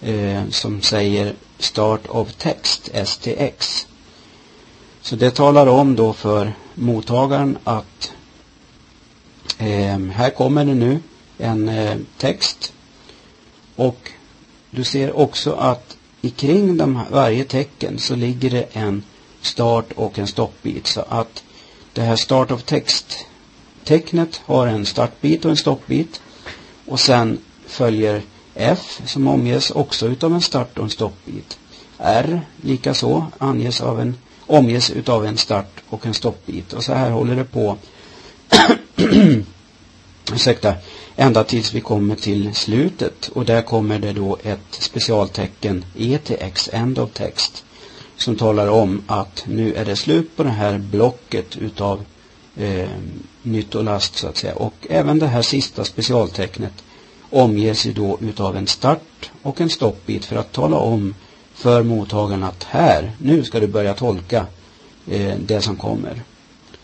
eh, 0.00 0.48
som 0.50 0.82
säger 0.82 1.34
Start 1.58 2.06
of 2.08 2.32
Text, 2.32 2.90
STX. 3.04 3.86
Så 5.00 5.16
det 5.16 5.30
talar 5.30 5.66
om 5.66 5.96
då 5.96 6.12
för 6.12 6.52
mottagaren 6.74 7.58
att 7.64 8.12
eh, 9.58 9.98
här 9.98 10.30
kommer 10.30 10.64
det 10.64 10.74
nu 10.74 11.00
en 11.38 11.68
eh, 11.68 11.96
text 12.18 12.72
och 13.76 14.10
du 14.70 14.84
ser 14.84 15.16
också 15.16 15.52
att 15.52 15.96
i 16.20 16.30
kring 16.30 16.76
de, 16.76 17.00
varje 17.10 17.44
tecken 17.44 17.98
så 17.98 18.14
ligger 18.14 18.50
det 18.50 18.66
en 18.72 19.02
start 19.40 19.92
och 19.96 20.18
en 20.18 20.26
stoppbit 20.26 20.86
så 20.86 21.04
att 21.08 21.44
det 21.92 22.00
här 22.00 22.16
start 22.16 22.50
of 22.50 22.62
text 22.62 23.26
tecknet 23.84 24.40
har 24.44 24.66
en 24.66 24.86
startbit 24.86 25.44
och 25.44 25.50
en 25.50 25.56
stoppbit. 25.56 26.20
Och 26.86 27.00
sen 27.00 27.38
följer 27.66 28.22
F 28.54 29.00
som 29.06 29.28
omges 29.28 29.70
också 29.70 30.06
utav 30.06 30.34
en 30.34 30.40
start 30.40 30.78
och 30.78 30.84
en 30.84 30.90
stoppbit. 30.90 31.58
R 31.98 32.40
likaså 32.60 33.26
anges 33.38 33.80
av 33.80 34.00
en, 34.00 34.16
omges 34.46 34.90
utav 34.90 35.26
en 35.26 35.36
start 35.36 35.82
och 35.88 36.06
en 36.06 36.14
stoppbit. 36.14 36.72
Och 36.72 36.84
så 36.84 36.92
här 36.92 37.10
håller 37.10 37.36
det 37.36 37.44
på. 37.44 37.76
Ursäkta, 40.32 40.74
ända 41.16 41.44
tills 41.44 41.74
vi 41.74 41.80
kommer 41.80 42.16
till 42.16 42.54
slutet. 42.54 43.28
Och 43.28 43.44
där 43.44 43.62
kommer 43.62 43.98
det 43.98 44.12
då 44.12 44.38
ett 44.42 44.60
specialtecken 44.70 45.84
ETX, 45.98 46.70
end 46.72 46.98
of 46.98 47.10
text 47.12 47.64
som 48.16 48.36
talar 48.36 48.68
om 48.68 49.02
att 49.06 49.44
nu 49.46 49.74
är 49.74 49.84
det 49.84 49.96
slut 49.96 50.36
på 50.36 50.42
det 50.42 50.50
här 50.50 50.78
blocket 50.78 51.56
utav 51.56 52.04
eh, 52.56 52.88
nytt 53.42 53.74
och 53.74 53.84
last 53.84 54.16
så 54.16 54.26
att 54.26 54.36
säga. 54.36 54.54
Och 54.54 54.74
även 54.90 55.18
det 55.18 55.26
här 55.26 55.42
sista 55.42 55.84
specialtecknet 55.84 56.84
omges 57.30 57.86
ju 57.86 57.92
då 57.92 58.18
utav 58.20 58.56
en 58.56 58.66
start 58.66 59.30
och 59.42 59.60
en 59.60 59.70
stoppbit 59.70 60.24
för 60.24 60.36
att 60.36 60.52
tala 60.52 60.76
om 60.76 61.14
för 61.54 61.82
mottagaren 61.82 62.42
att 62.42 62.64
här, 62.64 63.12
nu 63.18 63.44
ska 63.44 63.60
du 63.60 63.66
börja 63.66 63.94
tolka 63.94 64.46
eh, 65.10 65.34
det 65.38 65.60
som 65.60 65.76
kommer. 65.76 66.22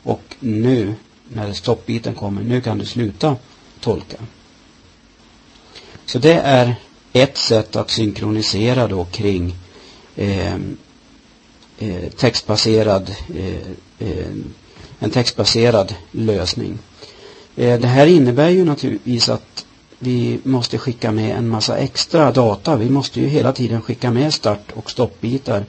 Och 0.02 0.36
nu, 0.40 0.94
när 1.28 1.52
stoppbiten 1.52 2.14
kommer, 2.14 2.42
nu 2.42 2.60
kan 2.60 2.78
du 2.78 2.86
sluta 2.86 3.36
tolka. 3.80 4.16
Så 6.06 6.18
det 6.18 6.34
är 6.34 6.74
ett 7.12 7.36
sätt 7.36 7.76
att 7.76 7.90
synkronisera 7.90 8.88
då 8.88 9.04
kring 9.04 9.54
eh, 10.16 10.54
eh, 11.78 12.10
textbaserad 12.16 13.14
eh, 13.34 14.08
eh, 14.08 14.26
en 15.00 15.10
textbaserad 15.10 15.94
lösning. 16.10 16.78
Eh, 17.56 17.80
det 17.80 17.88
här 17.88 18.06
innebär 18.06 18.48
ju 18.48 18.64
naturligtvis 18.64 19.28
att 19.28 19.64
vi 19.98 20.40
måste 20.42 20.78
skicka 20.78 21.12
med 21.12 21.36
en 21.36 21.48
massa 21.48 21.76
extra 21.76 22.32
data. 22.32 22.76
Vi 22.76 22.90
måste 22.90 23.20
ju 23.20 23.26
hela 23.26 23.52
tiden 23.52 23.82
skicka 23.82 24.10
med 24.10 24.34
start 24.34 24.72
och 24.74 24.90
stoppbitar 24.90 25.64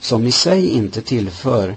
som 0.00 0.26
i 0.26 0.32
sig 0.32 0.68
inte 0.68 1.02
tillför 1.02 1.76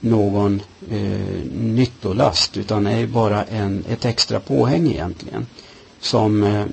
någon 0.00 0.62
eh, 0.90 1.44
nyttolast 1.54 2.56
utan 2.56 2.86
är 2.86 3.06
bara 3.06 3.44
en, 3.44 3.84
ett 3.88 4.04
extra 4.04 4.40
påhäng 4.40 4.90
egentligen. 4.90 5.46
Som 6.00 6.42
eh, 6.42 6.64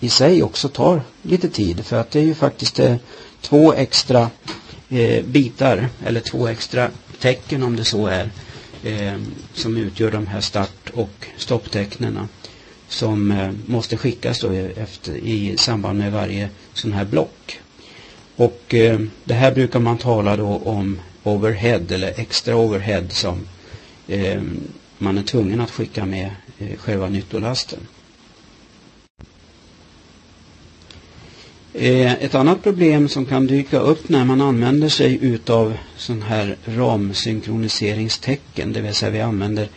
i 0.00 0.08
sig 0.08 0.42
också 0.42 0.68
tar 0.68 1.02
lite 1.22 1.48
tid 1.48 1.84
för 1.84 1.96
att 1.96 2.10
det 2.10 2.18
är 2.18 2.24
ju 2.24 2.34
faktiskt 2.34 2.78
eh, 2.78 2.96
två 3.40 3.72
extra 3.72 4.30
eh, 4.88 5.24
bitar 5.24 5.88
eller 6.06 6.20
två 6.20 6.48
extra 6.48 6.90
tecken 7.20 7.62
om 7.62 7.76
det 7.76 7.84
så 7.84 8.06
är 8.06 8.30
eh, 8.84 9.16
som 9.54 9.76
utgör 9.76 10.10
de 10.10 10.26
här 10.26 10.40
start 10.40 10.90
och 10.94 11.26
stopptecknena 11.36 12.28
som 12.88 13.30
eh, 13.30 13.50
måste 13.66 13.96
skickas 13.96 14.40
då 14.40 14.50
efter, 14.76 15.16
i 15.16 15.56
samband 15.56 15.98
med 15.98 16.12
varje 16.12 16.48
sån 16.74 16.92
här 16.92 17.04
block. 17.04 17.60
Och 18.36 18.74
eh, 18.74 19.00
det 19.24 19.34
här 19.34 19.52
brukar 19.54 19.80
man 19.80 19.98
tala 19.98 20.36
då 20.36 20.46
om 20.64 21.00
overhead 21.22 21.84
eller 21.90 22.20
extra 22.20 22.56
overhead 22.56 23.06
som 23.08 23.48
eh, 24.08 24.42
man 24.98 25.18
är 25.18 25.22
tvungen 25.22 25.60
att 25.60 25.70
skicka 25.70 26.04
med 26.06 26.30
eh, 26.58 26.76
själva 26.76 27.08
nyttolasten. 27.08 27.78
Eh, 31.74 32.12
ett 32.12 32.34
annat 32.34 32.62
problem 32.62 33.08
som 33.08 33.26
kan 33.26 33.46
dyka 33.46 33.78
upp 33.78 34.08
när 34.08 34.24
man 34.24 34.40
använder 34.40 34.88
sig 34.88 35.18
utav 35.22 35.76
sån 35.96 36.22
här 36.22 36.56
ramsynkroniseringstecken, 36.64 38.72
det 38.72 38.80
vill 38.80 38.94
säga 38.94 39.10
vi 39.10 39.20
använder 39.20 39.68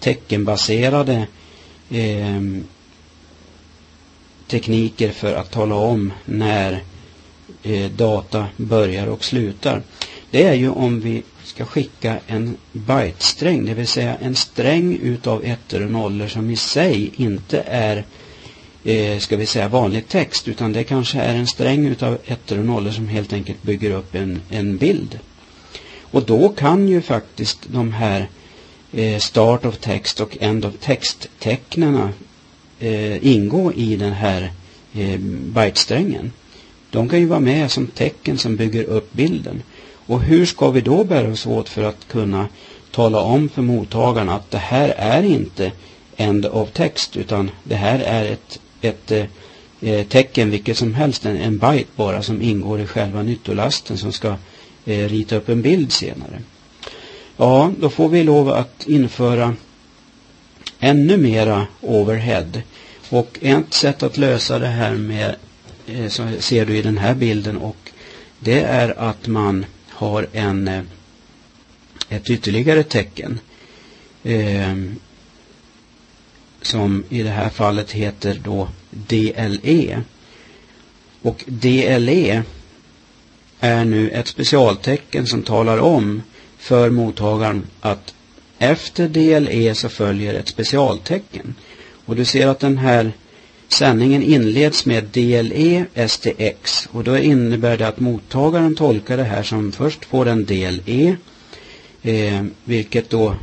teckenbaserade 0.00 1.26
eh, 1.90 2.40
tekniker 4.46 5.10
för 5.10 5.34
att 5.34 5.50
tala 5.50 5.74
om 5.74 6.12
när 6.24 6.82
eh, 7.62 7.90
data 7.90 8.46
börjar 8.56 9.06
och 9.06 9.24
slutar. 9.24 9.82
Det 10.30 10.42
är 10.42 10.54
ju 10.54 10.68
om 10.68 11.00
vi 11.00 11.22
ska 11.44 11.64
skicka 11.64 12.18
en 12.26 12.56
bytesträng, 12.72 13.64
det 13.64 13.74
vill 13.74 13.86
säga 13.86 14.16
en 14.16 14.34
sträng 14.34 14.98
utav 15.02 15.44
ettor 15.44 15.84
och 15.84 15.90
nollor 15.90 16.28
som 16.28 16.50
i 16.50 16.56
sig 16.56 17.10
inte 17.16 17.64
är 17.66 18.04
eh, 18.84 19.18
ska 19.18 19.36
vi 19.36 19.46
säga 19.46 19.68
vanlig 19.68 20.08
text 20.08 20.48
utan 20.48 20.72
det 20.72 20.84
kanske 20.84 21.18
är 21.18 21.34
en 21.34 21.46
sträng 21.46 21.86
utav 21.86 22.18
ettor 22.26 22.58
och 22.58 22.64
nollor 22.64 22.90
som 22.90 23.08
helt 23.08 23.32
enkelt 23.32 23.62
bygger 23.62 23.90
upp 23.90 24.14
en, 24.14 24.40
en 24.50 24.76
bild. 24.76 25.18
Och 26.00 26.22
då 26.22 26.48
kan 26.48 26.88
ju 26.88 27.00
faktiskt 27.00 27.58
de 27.66 27.92
här 27.92 28.28
eh, 28.92 29.18
start 29.18 29.64
of 29.64 29.78
text 29.78 30.20
och 30.20 30.36
end 30.40 30.64
of 30.64 30.74
text 30.80 31.28
tecknena 31.38 32.12
eh, 32.80 33.26
ingå 33.26 33.72
i 33.72 33.96
den 33.96 34.12
här 34.12 34.52
eh, 34.94 35.18
bytesträngen. 35.54 36.32
De 36.90 37.08
kan 37.08 37.20
ju 37.20 37.26
vara 37.26 37.40
med 37.40 37.70
som 37.70 37.86
tecken 37.86 38.38
som 38.38 38.56
bygger 38.56 38.84
upp 38.84 39.12
bilden. 39.12 39.62
Och 40.06 40.22
hur 40.22 40.46
ska 40.46 40.70
vi 40.70 40.80
då 40.80 41.04
bära 41.04 41.32
oss 41.32 41.46
åt 41.46 41.68
för 41.68 41.82
att 41.82 42.08
kunna 42.08 42.48
tala 42.90 43.20
om 43.20 43.48
för 43.48 43.62
mottagarna 43.62 44.34
att 44.34 44.50
det 44.50 44.58
här 44.58 44.88
är 44.88 45.22
inte 45.22 45.72
end 46.16 46.46
of 46.46 46.70
text 46.72 47.16
utan 47.16 47.50
det 47.64 47.74
här 47.74 47.98
är 47.98 48.32
ett, 48.32 48.60
ett 48.84 49.10
eh, 49.10 49.24
eh, 49.80 50.06
tecken 50.06 50.50
vilket 50.50 50.78
som 50.78 50.94
helst, 50.94 51.26
en, 51.26 51.36
en 51.36 51.58
byte 51.58 51.90
bara 51.96 52.22
som 52.22 52.42
ingår 52.42 52.80
i 52.80 52.86
själva 52.86 53.22
nyttolasten 53.22 53.98
som 53.98 54.12
ska 54.12 54.36
eh, 54.84 55.08
rita 55.08 55.36
upp 55.36 55.48
en 55.48 55.62
bild 55.62 55.92
senare. 55.92 56.42
Ja, 57.36 57.72
då 57.80 57.90
får 57.90 58.08
vi 58.08 58.24
lov 58.24 58.48
att 58.48 58.86
införa 58.86 59.56
ännu 60.78 61.16
mera 61.16 61.66
overhead. 61.80 62.62
Och 63.08 63.38
ett 63.42 63.74
sätt 63.74 64.02
att 64.02 64.16
lösa 64.16 64.58
det 64.58 64.66
här 64.66 64.94
med, 64.94 65.36
eh, 65.86 66.08
som 66.08 66.32
ser 66.38 66.66
du 66.66 66.76
i 66.76 66.82
den 66.82 66.98
här 66.98 67.14
bilden, 67.14 67.56
och 67.56 67.90
det 68.38 68.60
är 68.60 68.98
att 68.98 69.26
man 69.26 69.66
har 69.88 70.26
en, 70.32 70.68
eh, 70.68 70.82
ett 72.08 72.30
ytterligare 72.30 72.82
tecken. 72.82 73.40
Eh, 74.22 74.74
som 76.66 77.04
i 77.08 77.22
det 77.22 77.30
här 77.30 77.48
fallet 77.48 77.90
heter 77.90 78.40
då 78.44 78.68
DLE. 78.90 80.02
Och 81.22 81.44
DLE 81.46 82.42
är 83.60 83.84
nu 83.84 84.10
ett 84.10 84.28
specialtecken 84.28 85.26
som 85.26 85.42
talar 85.42 85.78
om 85.78 86.22
för 86.58 86.90
mottagaren 86.90 87.66
att 87.80 88.14
efter 88.58 89.08
DLE 89.08 89.74
så 89.74 89.88
följer 89.88 90.34
ett 90.34 90.48
specialtecken. 90.48 91.54
Och 92.06 92.16
du 92.16 92.24
ser 92.24 92.46
att 92.46 92.60
den 92.60 92.78
här 92.78 93.12
sändningen 93.68 94.22
inleds 94.22 94.86
med 94.86 95.04
DLE 95.04 95.84
STX 96.08 96.88
och 96.92 97.04
då 97.04 97.18
innebär 97.18 97.76
det 97.76 97.88
att 97.88 98.00
mottagaren 98.00 98.74
tolkar 98.74 99.16
det 99.16 99.24
här 99.24 99.42
som 99.42 99.72
först 99.72 100.04
får 100.04 100.26
en 100.28 100.44
DLE 100.44 101.16
eh, 102.02 102.44
vilket 102.64 103.10
då 103.10 103.34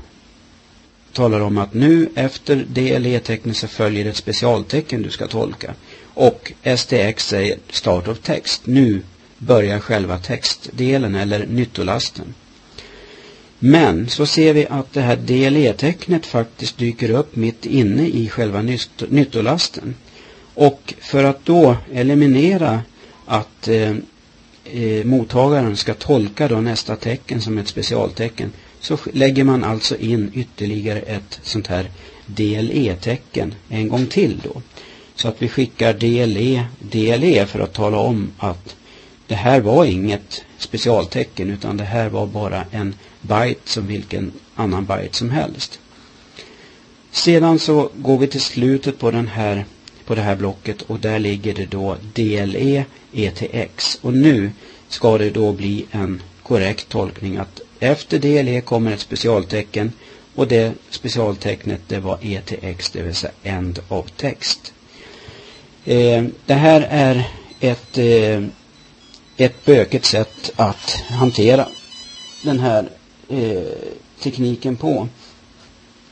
talar 1.13 1.39
om 1.39 1.58
att 1.58 1.74
nu 1.74 2.10
efter 2.15 2.56
DLE-tecknet 2.56 3.58
så 3.58 3.67
följer 3.67 4.06
ett 4.06 4.17
specialtecken 4.17 5.02
du 5.02 5.10
ska 5.10 5.28
tolka. 5.28 5.74
Och 6.13 6.52
STX 6.78 7.28
säger 7.28 7.58
start 7.69 8.08
of 8.08 8.19
text. 8.19 8.62
Nu 8.65 9.02
börjar 9.38 9.80
själva 9.80 10.17
textdelen 10.17 11.15
eller 11.15 11.45
nyttolasten. 11.45 12.34
Men 13.60 14.10
så 14.10 14.26
ser 14.26 14.54
vi 14.54 14.67
att 14.69 14.93
det 14.93 15.02
här 15.02 15.15
DLE-tecknet 15.15 16.26
faktiskt 16.26 16.78
dyker 16.78 17.10
upp 17.10 17.36
mitt 17.36 17.65
inne 17.65 18.08
i 18.08 18.30
själva 18.30 18.62
nyttolasten. 19.10 19.95
Och 20.54 20.93
för 21.00 21.24
att 21.24 21.45
då 21.45 21.78
eliminera 21.93 22.82
att 23.26 23.67
eh, 23.67 23.95
eh, 24.63 25.06
mottagaren 25.06 25.78
ska 25.78 25.93
tolka 25.93 26.47
då 26.47 26.62
nästa 26.62 26.95
tecken 26.95 27.41
som 27.41 27.58
ett 27.58 27.67
specialtecken 27.67 28.52
så 28.82 28.98
lägger 29.13 29.44
man 29.44 29.63
alltså 29.63 29.98
in 29.98 30.32
ytterligare 30.34 31.00
ett 31.00 31.39
sånt 31.44 31.67
här 31.67 31.89
DLE-tecken 32.26 33.54
en 33.70 33.88
gång 33.89 34.06
till 34.06 34.39
då. 34.44 34.62
Så 35.15 35.28
att 35.28 35.41
vi 35.41 35.48
skickar 35.50 35.94
DLE, 35.94 36.65
DLE 36.80 37.46
för 37.46 37.60
att 37.60 37.74
tala 37.74 37.98
om 37.98 38.32
att 38.38 38.76
det 39.28 39.36
här 39.36 39.62
var 39.62 39.86
inget 39.86 40.44
specialtecken 40.58 41.50
utan 41.50 41.78
det 41.78 41.84
här 41.84 42.10
var 42.10 42.28
bara 42.28 42.65
en 42.72 42.96
byte 43.22 43.62
som 43.70 43.88
vilken 43.88 44.32
annan 44.56 44.86
byte 44.86 45.17
som 45.17 45.30
helst. 45.30 45.80
Sedan 47.12 47.60
så 47.60 47.89
går 47.96 48.17
vi 48.17 48.28
till 48.28 48.41
slutet 48.41 49.00
på 49.00 49.12
den 49.12 49.28
här 49.28 49.65
på 50.06 50.15
det 50.15 50.22
här 50.22 50.36
blocket 50.36 50.82
och 50.82 51.00
där 51.00 51.20
ligger 51.20 51.54
det 51.54 51.65
då 51.65 51.98
DLE 52.13 52.86
ETX 53.13 54.00
och 54.02 54.13
nu 54.13 54.52
ska 54.88 55.17
det 55.17 55.30
då 55.30 55.52
bli 55.52 55.86
en 55.91 56.22
korrekt 56.44 56.89
tolkning 56.89 57.38
att 57.38 57.62
efter 57.82 58.20
DLE 58.20 58.52
e 58.58 58.62
kommer 58.62 58.91
ett 58.91 59.00
specialtecken 59.00 59.91
och 60.36 60.48
det 60.48 60.74
specialtecknet 60.89 61.82
det 61.88 62.00
var 62.00 62.17
ETX 62.22 62.89
det 62.89 63.02
vill 63.02 63.15
säga 63.15 63.34
End 63.44 63.80
of 63.88 64.12
Text. 64.12 64.74
Eh, 65.86 66.24
det 66.46 66.54
här 66.54 66.88
är 66.89 67.28
ett, 67.60 67.98
eh, 67.98 68.44
ett 69.38 69.65
bökigt 69.65 70.06
sätt 70.06 70.52
att 70.56 70.91
hantera 71.10 71.67
den 72.44 72.60
här 72.60 72.89
eh, 73.30 73.62
tekniken 74.20 74.76
på. 74.76 75.08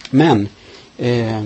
Men 0.09 0.47
eh, 0.97 1.43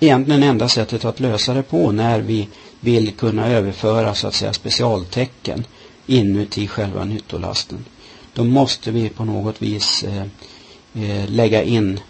egentligen 0.00 0.42
enda 0.42 0.68
sättet 0.68 1.04
att 1.04 1.20
lösa 1.20 1.54
det 1.54 1.62
på 1.62 1.92
när 1.92 2.20
vi 2.20 2.48
vill 2.80 3.12
kunna 3.12 3.46
överföra 3.48 4.14
så 4.14 4.26
att 4.28 4.34
säga 4.34 4.52
specialtecken 4.52 5.64
inuti 6.10 6.68
själva 6.68 7.04
nyttolasten. 7.04 7.84
Då 8.34 8.44
måste 8.44 8.90
vi 8.90 9.08
på 9.08 9.24
något 9.24 9.62
vis 9.62 10.04
eh, 10.04 10.24
eh, 10.94 11.30
lägga 11.30 11.62
in 11.62 12.00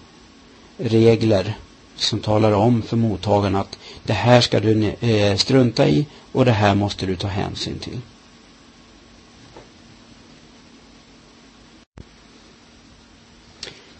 regler 0.77 1.55
som 1.97 2.21
talar 2.21 2.53
om 2.53 2.83
för 2.83 2.97
mottagaren 2.97 3.57
att 3.57 3.79
det 4.05 4.13
här 4.13 4.41
ska 4.41 4.61
du 4.61 4.95
eh, 5.01 5.37
strunta 5.37 5.89
i 5.89 6.07
och 6.33 6.45
det 6.45 6.53
här 6.53 6.75
måste 6.75 7.07
du 7.07 7.17
ta 7.17 7.29
hänsyn 7.29 7.79
till. 7.79 8.01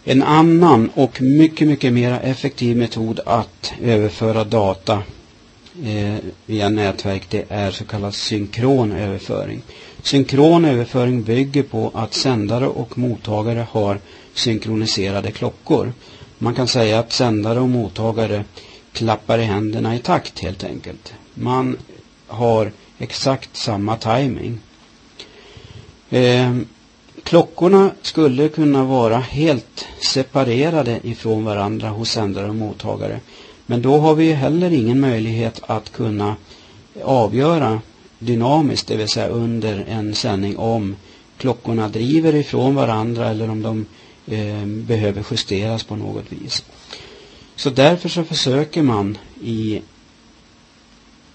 En 0.03 0.23
annan 0.23 0.89
och 0.93 1.21
mycket, 1.21 1.67
mycket 1.67 1.93
mer 1.93 2.19
effektiv 2.23 2.77
metod 2.77 3.19
att 3.25 3.73
överföra 3.81 4.43
data 4.43 5.03
eh, 5.83 6.15
via 6.45 6.69
nätverk 6.69 7.29
det 7.29 7.45
är 7.49 7.71
så 7.71 7.85
kallad 7.85 8.13
synkron 8.13 8.91
överföring. 8.91 9.61
Synkron 10.03 10.65
överföring 10.65 11.23
bygger 11.23 11.63
på 11.63 11.91
att 11.93 12.13
sändare 12.13 12.67
och 12.67 12.97
mottagare 12.97 13.67
har 13.71 13.99
synkroniserade 14.33 15.31
klockor. 15.31 15.93
Man 16.37 16.55
kan 16.55 16.67
säga 16.67 16.99
att 16.99 17.11
sändare 17.11 17.59
och 17.59 17.69
mottagare 17.69 18.43
klappar 18.93 19.39
i 19.39 19.43
händerna 19.43 19.95
i 19.95 19.99
takt 19.99 20.39
helt 20.39 20.63
enkelt. 20.63 21.13
Man 21.33 21.77
har 22.27 22.71
exakt 22.97 23.57
samma 23.57 23.97
timing. 23.97 24.59
Eh, 26.09 26.55
klockorna 27.23 27.91
skulle 28.01 28.49
kunna 28.49 28.83
vara 28.83 29.17
helt 29.17 29.85
separerade 30.01 30.99
ifrån 31.03 31.45
varandra 31.45 31.89
hos 31.89 32.09
sändare 32.09 32.49
och 32.49 32.55
mottagare. 32.55 33.19
Men 33.65 33.81
då 33.81 33.97
har 33.97 34.15
vi 34.15 34.33
heller 34.33 34.73
ingen 34.73 34.99
möjlighet 34.99 35.61
att 35.67 35.91
kunna 35.91 36.35
avgöra 37.03 37.81
dynamiskt, 38.21 38.87
det 38.87 38.97
vill 38.97 39.09
säga 39.09 39.27
under 39.27 39.85
en 39.87 40.15
sändning 40.15 40.57
om 40.57 40.95
klockorna 41.37 41.89
driver 41.89 42.35
ifrån 42.35 42.75
varandra 42.75 43.29
eller 43.29 43.49
om 43.49 43.61
de 43.61 43.85
eh, 44.35 44.65
behöver 44.65 45.25
justeras 45.31 45.83
på 45.83 45.95
något 45.95 46.25
vis. 46.29 46.63
Så 47.55 47.69
därför 47.69 48.09
så 48.09 48.23
försöker 48.23 48.81
man 48.81 49.17
i 49.43 49.81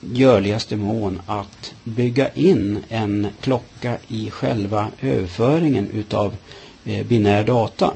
görligaste 0.00 0.76
mån 0.76 1.20
att 1.26 1.74
bygga 1.84 2.32
in 2.32 2.78
en 2.88 3.26
klocka 3.40 3.96
i 4.08 4.30
själva 4.30 4.88
överföringen 5.00 5.90
utav 5.90 6.36
eh, 6.84 7.06
binär 7.06 7.44
data. 7.44 7.92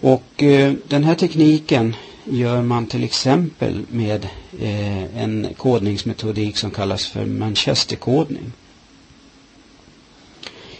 Och 0.00 0.42
eh, 0.42 0.72
den 0.88 1.04
här 1.04 1.14
tekniken 1.14 1.96
gör 2.24 2.62
man 2.62 2.86
till 2.86 3.04
exempel 3.04 3.82
med 3.90 4.28
eh, 4.60 5.22
en 5.22 5.48
kodningsmetodik 5.56 6.56
som 6.56 6.70
kallas 6.70 7.06
för 7.06 7.26
Manchesterkodning. 7.26 8.52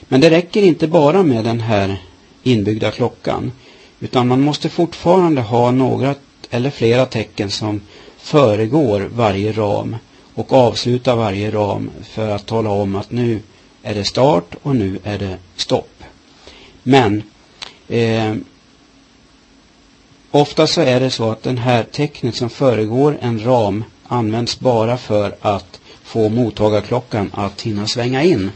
Men 0.01 0.21
det 0.21 0.31
räcker 0.31 0.63
inte 0.63 0.89
bara 0.89 1.23
med 1.23 1.45
den 1.45 1.61
här 1.61 2.03
inbyggda 2.43 2.91
klockan 2.91 3.53
utan 4.01 4.29
man 4.29 4.41
måste 4.41 4.69
fortfarande 4.69 5.41
ha 5.41 5.71
några 5.71 6.15
eller 6.51 6.71
flera 6.71 7.07
tecken 7.07 7.51
som 7.51 7.81
föregår 8.19 9.09
varje 9.15 9.53
ram 9.53 9.97
och 10.35 10.53
avslutar 10.53 11.17
varje 11.17 11.51
ram 11.51 11.91
för 12.03 12.31
att 12.31 12.47
tala 12.47 12.71
om 12.71 12.97
att 12.97 13.11
nu 13.11 13.41
är 13.83 13.95
det 13.95 14.05
start 14.05 14.55
och 14.63 14.77
nu 14.77 14.99
är 15.05 15.19
det 15.19 15.39
stopp. 15.57 16.03
Men 16.83 17.23
eh, 17.89 18.35
ofta 20.33 20.67
så 20.67 20.81
är 20.81 21.01
det 21.01 21.11
så 21.11 21.31
att 21.31 21.43
den 21.43 21.59
här 21.59 21.85
tecknet 21.85 22.35
som 22.35 22.51
föregår 22.51 23.19
en 23.21 23.45
ram 23.45 23.85
används 24.09 24.61
bara 24.61 24.97
för 24.97 25.37
att 25.41 25.81
få 26.03 26.29
mottagarklockan 26.29 27.31
att 27.35 27.63
hinna 27.63 27.87
svänga 27.87 28.23
in 28.23 28.51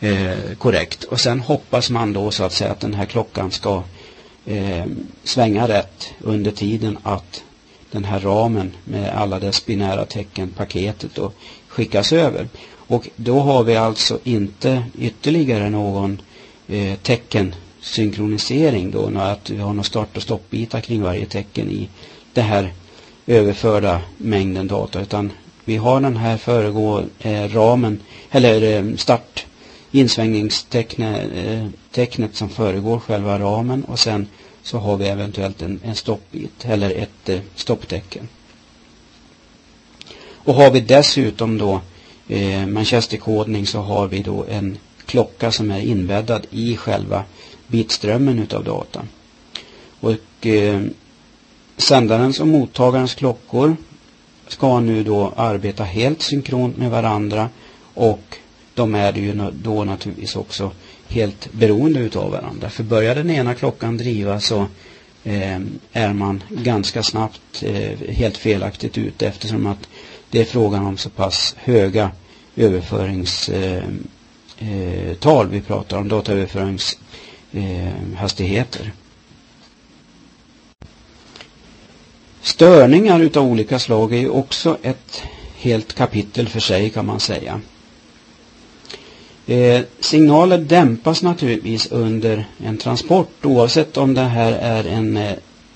eh, 0.00 0.54
korrekt. 0.58 1.04
Och 1.04 1.20
sen 1.20 1.40
hoppas 1.40 1.90
man 1.90 2.12
då 2.12 2.30
så 2.30 2.44
att 2.44 2.52
säga 2.52 2.72
att 2.72 2.80
den 2.80 2.94
här 2.94 3.06
klockan 3.06 3.50
ska 3.50 3.82
eh, 4.46 4.84
svänga 5.24 5.68
rätt 5.68 6.12
under 6.20 6.50
tiden 6.50 6.98
att 7.02 7.44
den 7.90 8.04
här 8.04 8.20
ramen 8.20 8.72
med 8.84 9.14
alla 9.16 9.40
dess 9.40 9.66
binära 9.66 10.04
tecken, 10.04 10.48
paketet 10.56 11.10
då, 11.14 11.32
skickas 11.68 12.12
över. 12.12 12.48
Och 12.72 13.08
då 13.16 13.40
har 13.40 13.64
vi 13.64 13.76
alltså 13.76 14.18
inte 14.24 14.82
ytterligare 14.98 15.70
någon 15.70 16.22
eh, 16.68 16.96
synkronisering 17.82 18.90
då, 18.90 19.10
att 19.18 19.50
vi 19.50 19.58
har 19.58 19.68
några 19.68 19.82
start 19.82 20.16
och 20.16 20.22
stoppbitar 20.22 20.80
kring 20.80 21.02
varje 21.02 21.26
tecken 21.26 21.70
i 21.70 21.88
den 22.32 22.44
här 22.44 22.72
överförda 23.26 24.00
mängden 24.16 24.66
data 24.66 25.00
utan 25.00 25.32
vi 25.64 25.76
har 25.76 26.00
den 26.00 26.16
här 26.16 26.36
föregå 26.36 27.02
eh, 27.18 27.48
ramen 27.48 28.00
eller 28.30 28.62
eh, 28.62 28.96
start 28.96 29.46
insvängningstecknet 29.90 31.30
eh, 31.94 32.28
som 32.32 32.48
föregår 32.48 32.98
själva 32.98 33.38
ramen 33.38 33.84
och 33.84 33.98
sen 33.98 34.26
så 34.62 34.78
har 34.78 34.96
vi 34.96 35.08
eventuellt 35.08 35.62
en, 35.62 35.80
en 35.84 35.94
stoppbit 35.94 36.64
eller 36.64 36.90
ett 36.90 37.28
eh, 37.28 37.40
stopptecken. 37.54 38.28
Och 40.44 40.54
har 40.54 40.70
vi 40.70 40.80
dessutom 40.80 41.58
då 41.58 41.80
eh, 42.28 42.66
manchesterkodning 42.66 43.66
så 43.66 43.78
har 43.78 44.08
vi 44.08 44.22
då 44.22 44.44
en 44.50 44.78
klocka 45.06 45.52
som 45.52 45.70
är 45.70 45.80
inbäddad 45.80 46.46
i 46.50 46.76
själva 46.76 47.24
bitströmmen 47.70 48.38
utav 48.38 48.64
data. 48.64 49.02
Och 50.00 50.46
eh, 50.46 50.82
sändarens 51.76 52.40
och 52.40 52.48
mottagarens 52.48 53.14
klockor 53.14 53.76
ska 54.48 54.80
nu 54.80 55.04
då 55.04 55.32
arbeta 55.36 55.84
helt 55.84 56.22
synkront 56.22 56.76
med 56.76 56.90
varandra 56.90 57.48
och 57.94 58.36
de 58.74 58.94
är 58.94 59.12
ju 59.12 59.50
då 59.52 59.84
naturligtvis 59.84 60.36
också 60.36 60.70
helt 61.08 61.52
beroende 61.52 62.00
utav 62.00 62.30
varandra. 62.30 62.70
För 62.70 62.82
börjar 62.82 63.14
den 63.14 63.30
ena 63.30 63.54
klockan 63.54 63.96
driva 63.96 64.40
så 64.40 64.66
eh, 65.24 65.60
är 65.92 66.12
man 66.12 66.42
ganska 66.48 67.02
snabbt 67.02 67.62
eh, 67.62 67.98
helt 68.08 68.36
felaktigt 68.36 68.98
ute 68.98 69.26
eftersom 69.26 69.66
att 69.66 69.88
det 70.30 70.40
är 70.40 70.44
frågan 70.44 70.86
om 70.86 70.96
så 70.96 71.10
pass 71.10 71.54
höga 71.58 72.10
överföringstal 72.56 73.86
eh, 74.58 75.44
eh 75.44 75.50
vi 75.50 75.60
pratar 75.60 75.98
om, 75.98 76.08
dataöverförings 76.08 76.98
Eh, 77.52 78.26
Störningar 82.42 83.20
utav 83.20 83.46
olika 83.46 83.78
slag 83.78 84.12
är 84.12 84.18
ju 84.18 84.28
också 84.28 84.78
ett 84.82 85.22
helt 85.56 85.92
kapitel 85.94 86.48
för 86.48 86.60
sig 86.60 86.90
kan 86.90 87.06
man 87.06 87.20
säga. 87.20 87.60
Eh, 89.46 89.82
signaler 90.00 90.58
dämpas 90.58 91.22
naturligtvis 91.22 91.86
under 91.86 92.44
en 92.64 92.78
transport 92.78 93.44
oavsett 93.44 93.96
om 93.96 94.14
det 94.14 94.20
här 94.20 94.52
är 94.52 94.84
en 94.84 95.16
eh, 95.16 95.32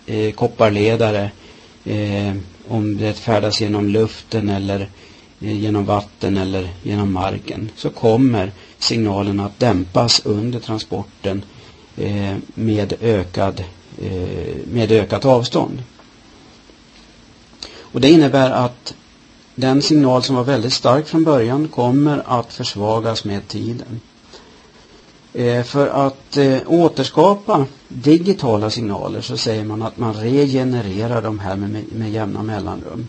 eh, 0.07 0.33
kopparledare, 0.33 1.31
eh, 1.85 2.35
om 2.69 2.97
det 2.97 3.15
färdas 3.15 3.61
genom 3.61 3.89
luften 3.89 4.49
eller 4.49 4.89
eh, 5.41 5.61
genom 5.61 5.85
vatten 5.85 6.37
eller 6.37 6.69
genom 6.83 7.13
marken 7.13 7.71
så 7.77 7.91
kommer 7.91 8.53
signalen 8.79 9.41
att 9.41 9.61
dämpas 9.61 10.21
under 10.25 10.61
transporten 10.61 11.43
eh, 11.97 12.37
med, 12.55 12.93
ökad, 13.01 13.65
eh, 14.03 14.57
med 14.73 14.93
ökat 14.93 15.25
avstånd. 15.25 15.83
Och 17.79 18.01
det 18.01 18.11
innebär 18.11 18.51
att 18.51 18.95
den 19.55 19.83
signal 19.83 20.23
som 20.23 20.37
var 20.37 20.45
väldigt 20.45 20.73
stark 20.73 21.07
från 21.07 21.25
början 21.25 21.69
kommer 21.69 22.23
att 22.27 22.53
försvagas 22.53 23.25
med 23.25 23.49
tiden. 23.49 24.01
Eh, 25.33 25.63
för 25.63 25.87
att 25.87 26.37
eh, 26.37 26.59
återskapa 26.67 27.67
digitala 27.89 28.71
signaler 28.71 29.21
så 29.21 29.37
säger 29.37 29.65
man 29.65 29.83
att 29.83 29.99
man 29.99 30.15
regenererar 30.15 31.23
de 31.23 31.39
här 31.39 31.57
med, 31.57 31.71
med, 31.71 31.85
med 31.93 32.11
jämna 32.11 32.43
mellanrum. 32.43 33.09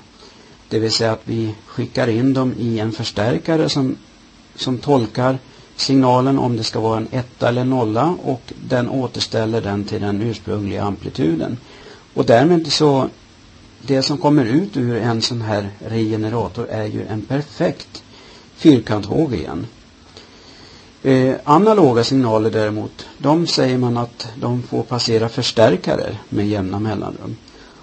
Det 0.69 0.79
vill 0.79 0.91
säga 0.91 1.11
att 1.11 1.21
vi 1.23 1.55
skickar 1.65 2.07
in 2.07 2.33
dem 2.33 2.53
i 2.59 2.79
en 2.79 2.91
förstärkare 2.91 3.69
som, 3.69 3.95
som 4.55 4.77
tolkar 4.77 5.37
signalen 5.75 6.39
om 6.39 6.57
det 6.57 6.63
ska 6.63 6.79
vara 6.79 6.97
en 6.97 7.07
etta 7.11 7.49
eller 7.49 7.63
nolla 7.63 8.15
och 8.23 8.53
den 8.67 8.89
återställer 8.89 9.61
den 9.61 9.83
till 9.83 10.01
den 10.01 10.21
ursprungliga 10.21 10.83
amplituden. 10.83 11.57
Och 12.13 12.25
därmed 12.25 12.71
så 12.71 13.09
det 13.81 14.01
som 14.01 14.17
kommer 14.17 14.45
ut 14.45 14.77
ur 14.77 14.97
en 14.97 15.21
sån 15.21 15.41
här 15.41 15.69
regenerator 15.79 16.67
är 16.69 16.85
ju 16.85 17.07
en 17.07 17.21
perfekt 17.21 18.03
fyrkantvåg 18.55 19.33
igen. 19.33 19.67
Eh, 21.03 21.35
analoga 21.43 22.03
signaler 22.03 22.51
däremot, 22.51 23.07
de 23.17 23.47
säger 23.47 23.77
man 23.77 23.97
att 23.97 24.27
de 24.35 24.63
får 24.63 24.83
passera 24.83 25.29
förstärkare 25.29 26.17
med 26.29 26.47
jämna 26.47 26.79
mellanrum. 26.79 27.35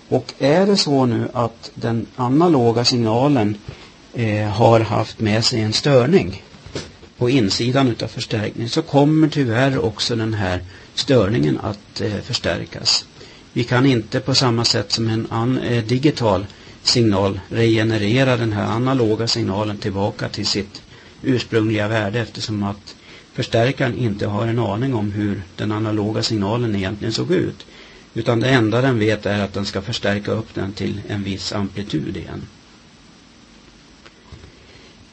Och 0.08 0.34
är 0.38 0.66
det 0.66 0.76
så 0.76 1.06
nu 1.06 1.28
att 1.32 1.70
den 1.74 2.06
analoga 2.16 2.84
signalen 2.84 3.56
eh, 4.12 4.48
har 4.48 4.80
haft 4.80 5.20
med 5.20 5.44
sig 5.44 5.60
en 5.60 5.72
störning 5.72 6.42
på 7.18 7.30
insidan 7.30 7.88
utav 7.88 8.08
förstärkningen 8.08 8.68
så 8.68 8.82
kommer 8.82 9.28
tyvärr 9.28 9.78
också 9.84 10.16
den 10.16 10.34
här 10.34 10.60
störningen 10.94 11.58
att 11.62 12.00
eh, 12.00 12.20
förstärkas. 12.22 13.04
Vi 13.52 13.64
kan 13.64 13.86
inte 13.86 14.20
på 14.20 14.34
samma 14.34 14.64
sätt 14.64 14.92
som 14.92 15.08
en 15.08 15.26
an, 15.30 15.58
eh, 15.58 15.84
digital 15.84 16.46
signal 16.82 17.40
regenerera 17.48 18.36
den 18.36 18.52
här 18.52 18.64
analoga 18.64 19.28
signalen 19.28 19.78
tillbaka 19.78 20.28
till 20.28 20.46
sitt 20.46 20.82
ursprungliga 21.22 21.88
värde 21.88 22.20
eftersom 22.20 22.62
att 22.62 22.94
förstärkaren 23.32 23.98
inte 23.98 24.26
har 24.26 24.46
en 24.46 24.58
aning 24.58 24.94
om 24.94 25.12
hur 25.12 25.42
den 25.56 25.72
analoga 25.72 26.22
signalen 26.22 26.76
egentligen 26.76 27.12
såg 27.12 27.30
ut. 27.30 27.66
Utan 28.14 28.40
det 28.40 28.48
enda 28.48 28.80
den 28.80 28.98
vet 28.98 29.26
är 29.26 29.44
att 29.44 29.52
den 29.54 29.64
ska 29.66 29.82
förstärka 29.82 30.32
upp 30.32 30.54
den 30.54 30.72
till 30.72 31.00
en 31.08 31.22
viss 31.22 31.52
amplitud 31.52 32.16
igen. 32.16 32.42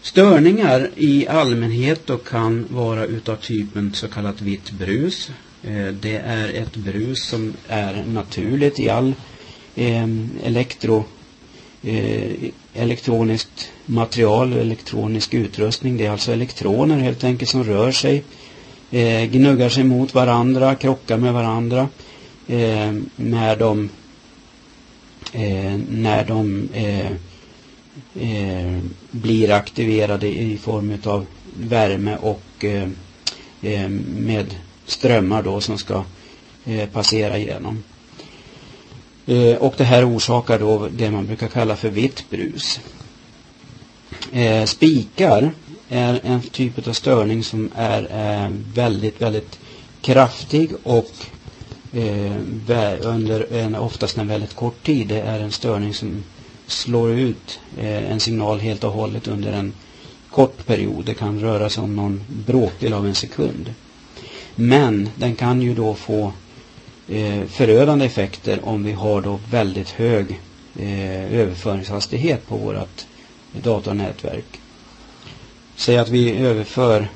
Störningar 0.02 0.90
i 0.96 1.28
allmänhet 1.28 2.08
då 2.08 2.18
kan 2.18 2.66
vara 2.70 3.06
utav 3.06 3.36
typen 3.36 3.94
så 3.94 4.08
kallat 4.08 4.42
vitt 4.42 4.72
brus 4.72 5.32
eh, 5.64 5.88
det 5.88 6.16
är 6.16 6.54
ett 6.54 6.76
brus 6.76 7.26
som 7.26 7.54
är 7.68 8.04
naturligt 8.08 8.80
i 8.80 8.90
all 8.90 9.14
ehm, 9.76 10.30
elektro, 10.44 11.06
eh, 11.84 12.32
elektroniskt 12.74 13.72
material 13.86 14.54
och 14.54 14.60
elektronisk 14.60 15.34
utrustning. 15.34 15.98
Det 15.98 16.06
är 16.06 16.12
alltså 16.12 16.32
elektroner 16.32 16.98
helt 16.98 17.24
enkelt 17.24 17.52
som 17.52 17.64
rör 17.64 17.92
sig, 17.92 18.24
eh, 18.92 19.24
gnuggar 19.24 19.70
sig 19.70 19.84
mot 19.84 20.14
varandra, 20.14 20.76
krockar 20.76 21.18
med 21.18 21.34
varandra 21.34 21.90
när 23.16 23.56
de, 23.56 23.90
när 25.90 26.26
de 26.26 26.70
eh, 28.20 28.80
blir 29.12 29.52
aktiverade 29.52 30.28
i 30.28 30.58
form 30.58 30.98
av 31.06 31.26
värme 31.58 32.18
och 32.22 32.66
eh, 32.66 32.90
eh, 33.62 33.90
med 34.18 34.56
strömmar 34.86 35.44
då 35.44 35.62
som 35.62 35.78
ska 35.78 36.04
eh, 36.66 36.90
passera 36.90 37.38
igenom. 37.38 37.84
Eh, 39.26 39.56
och 39.56 39.74
det 39.78 39.84
här 39.84 40.10
orsakar 40.16 40.60
då 40.60 40.88
det 40.92 41.12
man 41.12 41.26
brukar 41.26 41.48
kalla 41.48 41.76
för 41.76 41.90
vitt 41.90 42.30
brus. 42.30 42.80
Eh, 44.32 44.66
spikar 44.66 45.52
är 45.90 46.20
en 46.24 46.42
typ 46.42 46.88
av 46.88 46.94
störning 46.94 47.44
som 47.44 47.72
är 47.76 48.50
väldigt, 48.74 49.22
väldigt 49.22 49.60
kraftig 50.02 50.72
och 50.84 51.12
under 53.02 53.54
en, 53.54 53.76
oftast 53.76 54.18
en 54.18 54.28
väldigt 54.28 54.56
kort 54.56 54.84
tid. 54.84 55.08
Det 55.08 55.22
är 55.22 55.40
en 55.40 55.52
störning 55.52 55.94
som 55.94 56.24
slår 56.72 57.12
ut 57.12 57.60
eh, 57.78 58.12
en 58.12 58.20
signal 58.20 58.60
helt 58.60 58.84
och 58.84 58.92
hållet 58.92 59.28
under 59.28 59.54
en 59.54 59.74
kort 60.30 60.66
period. 60.66 61.06
Det 61.06 61.14
kan 61.14 61.40
röra 61.40 61.70
sig 61.70 61.84
om 61.84 61.96
någon 61.96 62.24
bråkdel 62.46 62.94
av 62.94 63.08
en 63.08 63.16
sekund. 63.16 63.74
Men 64.56 65.10
den 65.16 65.36
kan 65.36 65.62
ju 65.62 65.74
då 65.76 65.96
få 65.96 66.34
eh, 67.08 67.46
förödande 67.46 68.06
effekter 68.06 68.60
om 68.64 68.84
vi 68.84 68.92
har 68.92 69.22
då 69.22 69.40
väldigt 69.52 69.90
hög 69.90 70.40
eh, 70.80 71.34
överföringshastighet 71.34 72.48
på 72.48 72.58
vårt 72.58 73.06
datornätverk. 73.52 74.60
Säg 75.76 75.98
att 75.98 76.10
vi 76.10 76.38
överför 76.38 77.08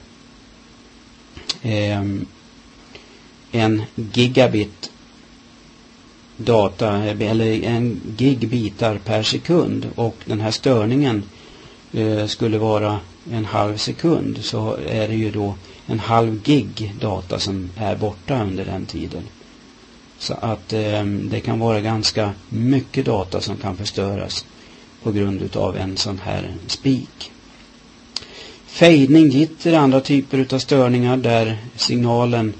en 3.51 3.83
gigabit 3.95 4.91
data 6.37 7.03
eller 7.03 7.63
en 7.63 8.01
gig 8.17 8.49
bitar 8.49 8.97
per 8.97 9.23
sekund 9.23 9.87
och 9.95 10.15
den 10.25 10.39
här 10.39 10.51
störningen 10.51 11.23
eh, 11.91 12.25
skulle 12.25 12.57
vara 12.57 12.99
en 13.31 13.45
halv 13.45 13.77
sekund 13.77 14.37
så 14.41 14.77
är 14.87 15.07
det 15.07 15.15
ju 15.15 15.31
då 15.31 15.55
en 15.85 15.99
halv 15.99 16.41
gig 16.43 16.93
data 16.99 17.39
som 17.39 17.69
är 17.77 17.95
borta 17.95 18.43
under 18.43 18.65
den 18.65 18.85
tiden. 18.85 19.23
Så 20.17 20.33
att 20.33 20.73
eh, 20.73 21.03
det 21.05 21.39
kan 21.39 21.59
vara 21.59 21.81
ganska 21.81 22.31
mycket 22.49 23.05
data 23.05 23.41
som 23.41 23.57
kan 23.57 23.77
förstöras 23.77 24.45
på 25.03 25.11
grund 25.11 25.55
av 25.55 25.77
en 25.77 25.97
sån 25.97 26.19
här 26.23 26.53
spik. 26.67 27.31
Fejdning, 28.65 29.29
gitter, 29.29 29.73
andra 29.73 30.01
typer 30.01 30.47
av 30.53 30.59
störningar 30.59 31.17
där 31.17 31.57
signalen 31.75 32.53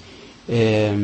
eh, 0.48 0.98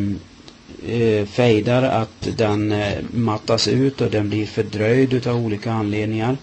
eh, 0.88 1.26
fejdar 1.26 1.84
att 1.84 2.38
den 2.38 2.72
eh, 2.72 2.98
mattas 3.12 3.68
ut 3.68 4.02
och 4.02 4.12
den 4.12 4.30
blir 4.30 4.46
fördröjd 4.46 5.28
av 5.28 5.46
olika 5.46 5.72
anledningar. 5.72 6.38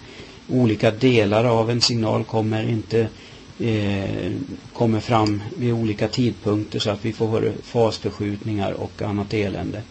Olika 0.48 0.90
delar 0.90 1.44
av 1.44 1.70
en 1.70 1.80
signal 1.80 2.24
kommer 2.24 2.68
inte 2.68 3.08
eh, 3.60 4.32
kommer 4.72 5.00
fram 5.00 5.42
vid 5.56 5.72
olika 5.72 6.08
tidpunkter 6.08 6.78
så 6.78 6.90
att 6.90 7.04
vi 7.04 7.12
får 7.12 7.52
fasförskjutningar 7.62 8.72
och 8.72 9.02
annat 9.02 9.34
elände. 9.34 9.82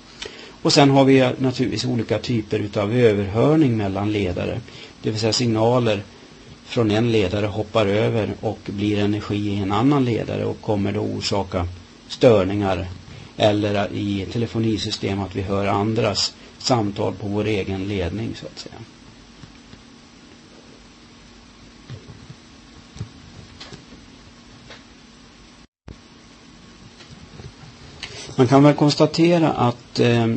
Och 0.61 0.73
sen 0.73 0.89
har 0.89 1.05
vi 1.05 1.29
naturligtvis 1.37 1.85
olika 1.85 2.19
typer 2.19 2.59
utav 2.59 2.93
överhörning 2.93 3.77
mellan 3.77 4.11
ledare. 4.11 4.61
Det 5.01 5.11
vill 5.11 5.19
säga 5.19 5.33
signaler 5.33 6.01
från 6.65 6.91
en 6.91 7.11
ledare 7.11 7.45
hoppar 7.45 7.85
över 7.85 8.33
och 8.41 8.59
blir 8.65 8.99
energi 8.99 9.35
i 9.35 9.55
en 9.55 9.71
annan 9.71 10.05
ledare 10.05 10.45
och 10.45 10.61
kommer 10.61 10.91
då 10.91 10.99
orsaka 10.99 11.67
störningar 12.07 12.87
eller 13.37 13.93
i 13.93 14.27
telefonisystem 14.31 15.21
att 15.21 15.35
vi 15.35 15.41
hör 15.41 15.67
andras 15.67 16.33
samtal 16.57 17.13
på 17.13 17.27
vår 17.27 17.45
egen 17.45 17.87
ledning 17.87 18.35
så 18.35 18.45
att 18.45 18.59
säga. 18.59 18.75
Man 28.37 28.47
kan 28.47 28.63
väl 28.63 28.73
konstatera 28.73 29.51
att 29.51 29.99
eh, 29.99 30.27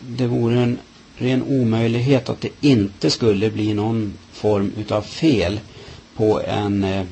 det 0.00 0.26
vore 0.26 0.60
en 0.60 0.78
ren 1.16 1.42
omöjlighet 1.42 2.28
att 2.28 2.40
det 2.40 2.48
inte 2.60 3.10
skulle 3.10 3.50
bli 3.50 3.74
någon 3.74 4.12
form 4.32 4.72
utav 4.76 5.02
fel 5.02 5.60
på 6.16 6.40
en 6.42 6.84
eh, 6.84 7.04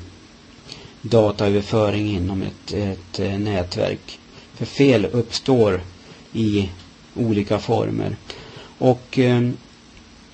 dataöverföring 1.01 2.09
inom 2.15 2.41
ett, 2.41 2.73
ett 2.73 3.19
eh, 3.19 3.39
nätverk. 3.39 4.19
För 4.57 4.65
fel 4.65 5.05
uppstår 5.05 5.81
i 6.33 6.69
olika 7.15 7.59
former. 7.59 8.15
Och 8.77 9.19
eh, 9.19 9.49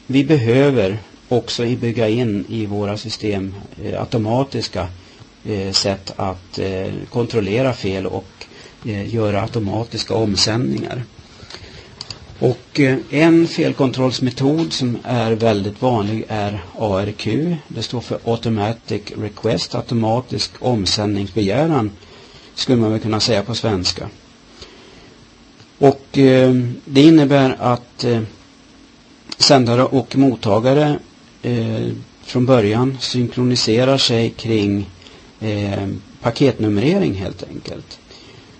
vi 0.07 0.23
behöver 0.23 0.97
också 1.29 1.63
bygga 1.65 2.09
in 2.09 2.45
i 2.49 2.65
våra 2.65 2.97
system 2.97 3.53
eh, 3.83 3.99
automatiska 4.01 4.87
eh, 5.45 5.71
sätt 5.71 6.13
att 6.15 6.59
eh, 6.59 6.91
kontrollera 7.09 7.73
fel 7.73 8.05
och 8.05 8.27
eh, 8.85 9.13
göra 9.15 9.41
automatiska 9.41 10.13
omsändningar. 10.13 11.03
Och 12.39 12.79
eh, 12.79 12.97
en 13.09 13.47
felkontrollsmetod 13.47 14.73
som 14.73 14.97
är 15.03 15.31
väldigt 15.31 15.81
vanlig 15.81 16.25
är 16.27 16.63
ARQ. 16.79 17.27
Det 17.67 17.83
står 17.83 18.01
för 18.01 18.19
Automatic 18.25 19.01
Request, 19.17 19.75
automatisk 19.75 20.51
omsändningsbegäran 20.59 21.91
skulle 22.55 22.81
man 22.81 22.91
väl 22.91 22.99
kunna 22.99 23.19
säga 23.19 23.43
på 23.43 23.55
svenska. 23.55 24.09
Och 25.77 26.17
eh, 26.17 26.53
det 26.85 27.01
innebär 27.01 27.55
att 27.59 28.03
eh, 28.03 28.21
sändare 29.37 29.83
och 29.83 30.15
mottagare 30.17 30.99
eh, 31.41 31.87
från 32.23 32.45
början 32.45 32.97
synkroniserar 33.01 33.97
sig 33.97 34.29
kring 34.29 34.89
eh, 35.39 35.87
paketnumrering 36.21 37.13
helt 37.13 37.43
enkelt. 37.49 37.99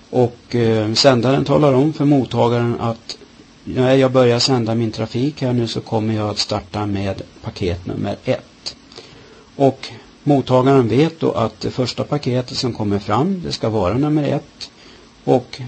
Och 0.09 0.55
eh, 0.55 0.93
sändaren 0.93 1.45
talar 1.45 1.73
om 1.73 1.93
för 1.93 2.05
mottagaren 2.05 2.79
att 2.79 3.17
när 3.63 3.95
jag 3.95 4.11
börjar 4.11 4.39
sända 4.39 4.75
min 4.75 4.91
trafik 4.91 5.41
här 5.41 5.53
nu 5.53 5.67
så 5.67 5.81
kommer 5.81 6.13
jag 6.13 6.29
att 6.29 6.39
starta 6.39 6.85
med 6.85 7.21
paket 7.41 7.85
nummer 7.85 8.15
ett. 8.25 8.75
Och 9.55 9.87
mottagaren 10.23 10.87
vet 10.87 11.19
då 11.19 11.31
att 11.31 11.61
det 11.61 11.71
första 11.71 12.03
paketet 12.03 12.57
som 12.57 12.73
kommer 12.73 12.99
fram 12.99 13.41
det 13.45 13.51
ska 13.51 13.69
vara 13.69 13.93
nummer 13.93 14.23
ett. 14.23 14.71
Och 15.23 15.61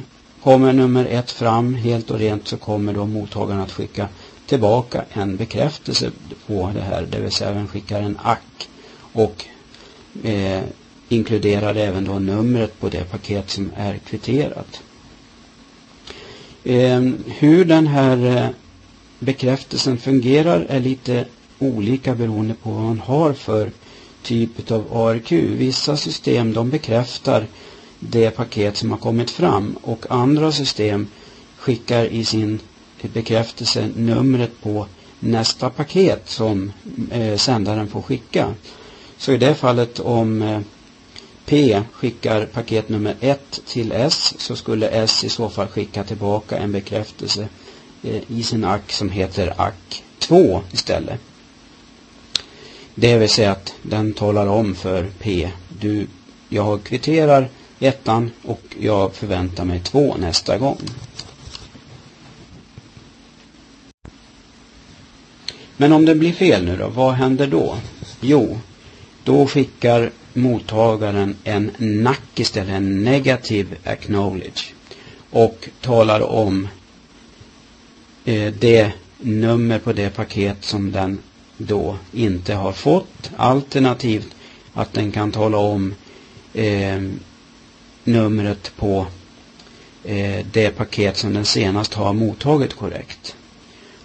kommer 0.44 0.74
nummer 0.74 1.06
ett 1.06 1.32
fram 1.32 1.74
helt 1.76 2.12
och 2.12 2.20
rent 2.20 2.48
så 2.48 2.58
kommer 2.58 2.94
då 2.94 3.06
mottagaren 3.06 3.62
att 3.62 3.72
skicka 3.72 4.08
tillbaka 4.46 5.06
en 5.14 5.38
bekräftelse 5.38 6.12
på 6.48 6.72
det 6.76 6.82
här. 6.82 7.08
Det 7.12 7.20
vill 7.20 7.32
säga 7.32 7.52
den 7.52 7.68
skickar 7.68 8.02
en 8.02 8.18
ack 8.24 8.70
och 9.14 9.46
eh, 10.24 10.62
inkluderar 11.10 11.76
även 11.76 12.06
då 12.06 12.20
numret 12.20 12.80
på 12.80 12.90
det 12.90 13.12
paket 13.12 13.50
som 13.50 13.72
är 13.76 13.98
kvitterat. 13.98 14.82
Eh, 16.64 17.02
hur 17.26 17.66
den 17.66 17.88
här 17.88 18.38
eh, 18.38 18.50
bekräftelsen 19.20 19.98
fungerar 19.98 20.66
är 20.70 20.80
lite 20.80 21.26
olika 21.60 22.16
beroende 22.16 22.54
på 22.54 22.70
vad 22.70 22.84
man 22.84 23.00
har 23.00 23.34
för 23.34 23.72
typ 24.26 24.72
av 24.72 24.98
ARQ. 24.98 25.32
Vissa 25.32 25.98
system 25.98 26.54
de 26.54 26.70
bekräftar 26.70 27.48
det 28.00 28.32
paket 28.32 28.78
som 28.78 28.92
har 28.92 28.98
kommit 28.98 29.32
fram 29.32 29.78
och 29.82 30.06
andra 30.10 30.52
system 30.52 31.08
skickar 31.58 32.06
i 32.06 32.26
sin 32.26 32.60
bekräftelse 33.14 33.90
numret 33.96 34.52
på 34.62 34.88
nästa 35.20 35.70
paket 35.70 36.30
som 36.30 36.72
eh, 37.12 37.38
sändaren 37.38 37.88
får 37.88 38.02
skicka. 38.02 38.54
Så 39.18 39.32
i 39.32 39.38
det 39.38 39.56
fallet 39.56 40.00
om 40.00 40.42
eh, 40.42 40.60
P 41.46 41.82
skickar 41.94 42.46
paket 42.46 42.90
nummer 42.90 43.16
1 43.20 43.62
till 43.68 43.92
S 43.92 44.34
så 44.38 44.56
skulle 44.56 44.88
S 44.88 45.24
i 45.24 45.30
så 45.30 45.50
fall 45.50 45.68
skicka 45.68 46.04
tillbaka 46.04 46.58
en 46.58 46.72
bekräftelse 46.72 47.48
eh, 48.04 48.22
i 48.28 48.44
sin 48.44 48.66
ack 48.66 48.92
som 48.92 49.10
heter 49.10 49.54
ack 49.58 50.04
2 50.20 50.62
istället. 50.72 51.20
Det 52.96 53.18
vill 53.18 53.30
säga 53.30 53.52
att 53.52 53.76
den 53.82 54.14
talar 54.14 54.48
om 54.48 54.76
för 54.76 55.08
P. 55.20 55.52
Du, 55.80 56.08
jag 56.50 56.84
kvitterar 56.84 57.50
ettan 57.80 58.32
och 58.44 58.62
jag 58.80 59.14
förväntar 59.14 59.66
mig 59.66 59.80
två 59.80 60.16
nästa 60.20 60.58
gång. 60.58 60.78
Men 65.78 65.92
om 65.94 66.06
det 66.06 66.16
blir 66.16 66.34
fel 66.34 66.66
nu 66.66 66.78
då, 66.78 66.88
vad 66.88 67.14
händer 67.14 67.48
då? 67.48 67.78
Jo, 68.22 68.60
då 69.24 69.48
skickar 69.48 70.12
mottagaren 70.34 71.36
en 71.44 71.72
nack 71.78 72.40
istället, 72.40 72.74
en 72.74 73.04
negative 73.04 73.76
acknowledge 73.84 74.74
och 75.30 75.70
talar 75.82 76.22
om 76.22 76.68
eh, 78.26 78.54
det 78.54 78.92
nummer 79.18 79.80
på 79.80 79.94
det 79.94 80.10
paket 80.10 80.58
som 80.60 80.92
den 80.92 81.20
då 81.58 81.98
inte 82.14 82.54
har 82.54 82.72
fått 82.72 83.32
alternativt 83.38 84.36
att 84.74 84.94
den 84.94 85.12
kan 85.12 85.32
tala 85.32 85.58
om 85.58 85.96
eh, 86.54 87.02
numret 88.04 88.72
på 88.78 89.06
eh, 90.04 90.46
det 90.52 90.70
paket 90.70 91.18
som 91.18 91.34
den 91.34 91.46
senast 91.46 91.94
har 91.94 92.14
mottagit 92.14 92.74
korrekt. 92.74 93.36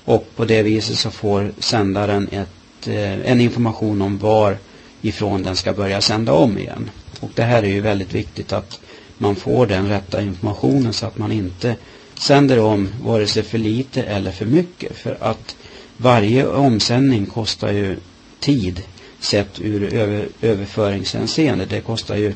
Och 0.05 0.27
på 0.37 0.45
det 0.45 0.63
viset 0.63 0.99
så 0.99 1.11
får 1.11 1.53
sändaren 1.59 2.29
ett, 2.33 2.89
eh, 2.89 3.31
en 3.31 3.41
information 3.41 4.03
om 4.03 4.19
var 4.19 4.59
ifrån 5.03 5.43
den 5.43 5.57
ska 5.57 5.73
börja 5.73 6.01
sända 6.01 6.33
om 6.33 6.59
igen. 6.59 6.91
Och 7.21 7.31
det 7.35 7.43
här 7.43 7.63
är 7.63 7.69
ju 7.69 7.81
väldigt 7.81 8.15
viktigt 8.15 8.53
att 8.53 8.81
man 9.19 9.37
får 9.37 9.67
den 9.67 9.89
rätta 9.89 10.23
informationen 10.23 10.93
så 10.93 11.07
att 11.07 11.19
man 11.19 11.33
inte 11.33 11.77
sänder 12.15 12.59
om 12.61 12.89
vare 13.03 13.27
sig 13.27 13.43
för 13.43 13.59
lite 13.59 14.03
eller 14.03 14.31
för 14.31 14.47
mycket. 14.47 14.97
För 14.97 15.17
att 15.21 15.57
varje 16.03 16.47
omsändning 16.47 17.27
kostar 17.27 17.73
ju 17.73 17.97
tid 18.41 18.83
sett 19.21 19.61
ur 19.61 19.95
över, 19.95 20.29
överföringshänseende. 20.41 21.67
Det 21.67 21.81
kostar 21.81 22.17
ju 22.17 22.35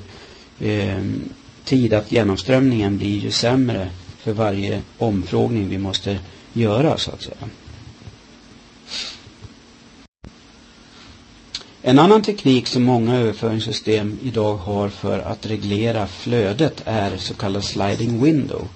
eh, 0.61 1.05
tid 1.65 1.95
att 1.95 2.13
genomströmningen 2.13 2.99
blir 2.99 3.19
ju 3.19 3.31
sämre 3.31 3.91
för 4.19 4.33
varje 4.33 4.83
omfrågning 4.99 5.69
vi 5.69 5.79
måste 5.79 6.19
göra 6.53 6.99
så 6.99 7.11
att 7.11 7.23
säga. 7.23 7.49
En 11.83 11.99
annan 11.99 12.23
teknik 12.23 12.67
som 12.67 12.83
många 12.83 13.17
överföringssystem 13.17 14.19
idag 14.23 14.57
har 14.57 14.89
för 14.89 15.19
att 15.19 15.47
reglera 15.47 16.07
flödet 16.07 16.83
är 16.85 17.17
så 17.17 17.35
kallad 17.35 17.65
sliding 17.65 18.23
window. 18.23 18.69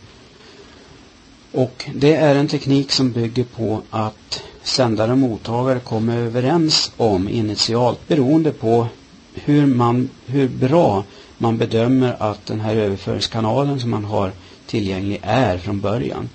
Och 1.52 1.84
det 1.94 2.14
är 2.14 2.34
en 2.34 2.48
teknik 2.48 2.92
som 2.92 3.12
bygger 3.12 3.44
på 3.44 3.82
att 3.90 4.42
sändare 4.68 5.12
och 5.12 5.18
mottagare 5.18 5.80
kommer 5.80 6.18
överens 6.18 6.92
om 6.96 7.28
initialt 7.28 8.08
beroende 8.08 8.52
på 8.52 8.86
hur, 9.34 9.66
man, 9.66 10.08
hur 10.26 10.48
bra 10.48 11.04
man 11.38 11.58
bedömer 11.58 12.16
att 12.18 12.46
den 12.46 12.60
här 12.60 12.76
överföringskanalen 12.76 13.80
som 13.80 13.90
man 13.90 14.04
har 14.04 14.32
tillgänglig 14.66 15.20
är 15.22 15.58
från 15.58 15.80
början. 15.80 16.28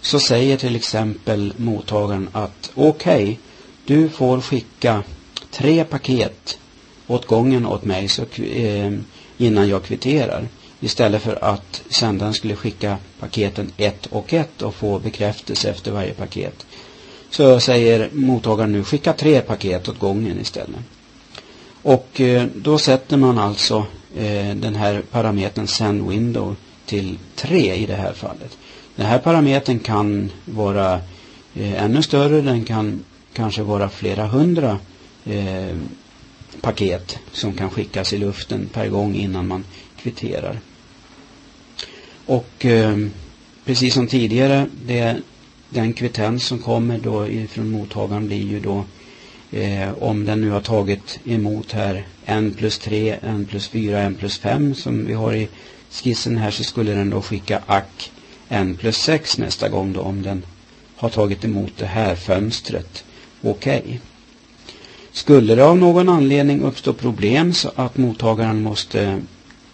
Så 0.00 0.20
säger 0.20 0.56
till 0.56 0.76
exempel 0.76 1.52
mottagaren 1.56 2.28
att 2.32 2.70
okej, 2.74 3.22
okay, 3.22 3.36
du 3.84 4.08
får 4.08 4.40
skicka 4.40 5.02
tre 5.50 5.84
paket 5.84 6.58
åt 7.06 7.26
gången 7.26 7.66
åt 7.66 7.84
mig 7.84 8.08
så, 8.08 8.22
eh, 8.42 8.92
innan 9.38 9.68
jag 9.68 9.84
kvitterar. 9.84 10.48
Istället 10.80 11.22
för 11.22 11.44
att 11.44 11.82
sändaren 11.90 12.34
skulle 12.34 12.56
skicka 12.56 12.96
paketen 13.20 13.72
ett 13.76 14.06
och 14.06 14.34
ett 14.34 14.62
och 14.62 14.74
få 14.74 14.98
bekräftelse 14.98 15.70
efter 15.70 15.92
varje 15.92 16.14
paket. 16.14 16.66
Så 17.30 17.60
säger 17.60 18.10
mottagaren 18.12 18.72
nu 18.72 18.84
skicka 18.84 19.12
tre 19.12 19.40
paket 19.40 19.88
åt 19.88 19.98
gången 19.98 20.40
istället. 20.40 20.80
Och 21.82 22.20
eh, 22.20 22.46
då 22.54 22.78
sätter 22.78 23.16
man 23.16 23.38
alltså 23.38 23.86
eh, 24.16 24.54
den 24.56 24.74
här 24.74 25.02
parametern 25.10 25.66
send 25.66 26.08
window 26.08 26.56
till 26.86 27.18
tre 27.36 27.74
i 27.74 27.86
det 27.86 27.94
här 27.94 28.12
fallet. 28.12 28.58
Den 28.96 29.06
här 29.06 29.18
parametern 29.18 29.78
kan 29.78 30.30
vara 30.44 31.00
eh, 31.54 31.84
ännu 31.84 32.02
större. 32.02 32.40
Den 32.40 32.64
kan 32.64 33.04
kanske 33.32 33.62
vara 33.62 33.88
flera 33.88 34.26
hundra 34.26 34.78
eh, 35.24 35.76
paket 36.60 37.18
som 37.32 37.52
kan 37.52 37.70
skickas 37.70 38.12
i 38.12 38.18
luften 38.18 38.68
per 38.72 38.88
gång 38.88 39.14
innan 39.14 39.48
man 39.48 39.64
kvitterar. 39.96 40.60
Och 42.26 42.64
eh, 42.66 42.96
precis 43.64 43.94
som 43.94 44.06
tidigare, 44.06 44.66
det, 44.86 45.16
den 45.70 45.92
kvittens 45.92 46.44
som 46.44 46.58
kommer 46.58 46.98
då 46.98 47.28
ifrån 47.28 47.70
mottagaren 47.70 48.26
blir 48.26 48.46
ju 48.46 48.60
då 48.60 48.84
eh, 49.50 50.02
om 50.02 50.24
den 50.24 50.40
nu 50.40 50.50
har 50.50 50.60
tagit 50.60 51.20
emot 51.24 51.72
här 51.72 52.06
en 52.24 52.54
plus 52.54 52.78
3, 52.78 53.18
en 53.22 53.44
plus 53.44 53.68
4, 53.68 54.00
en 54.00 54.14
plus 54.14 54.38
5 54.38 54.74
som 54.74 55.06
vi 55.06 55.12
har 55.12 55.34
i 55.34 55.48
skissen 55.90 56.36
här 56.36 56.50
så 56.50 56.64
skulle 56.64 56.92
den 56.92 57.10
då 57.10 57.22
skicka 57.22 57.62
ack 57.66 58.10
en 58.48 58.76
plus 58.76 58.96
6 58.96 59.38
nästa 59.38 59.68
gång 59.68 59.92
då 59.92 60.00
om 60.00 60.22
den 60.22 60.42
har 60.96 61.08
tagit 61.08 61.44
emot 61.44 61.72
det 61.76 61.86
här 61.86 62.14
fönstret. 62.14 63.04
Okej. 63.42 63.82
Okay. 63.84 63.98
Skulle 65.12 65.54
det 65.54 65.64
av 65.64 65.78
någon 65.78 66.08
anledning 66.08 66.60
uppstå 66.62 66.92
problem 66.92 67.52
så 67.52 67.70
att 67.74 67.96
mottagaren 67.96 68.62
måste 68.62 69.22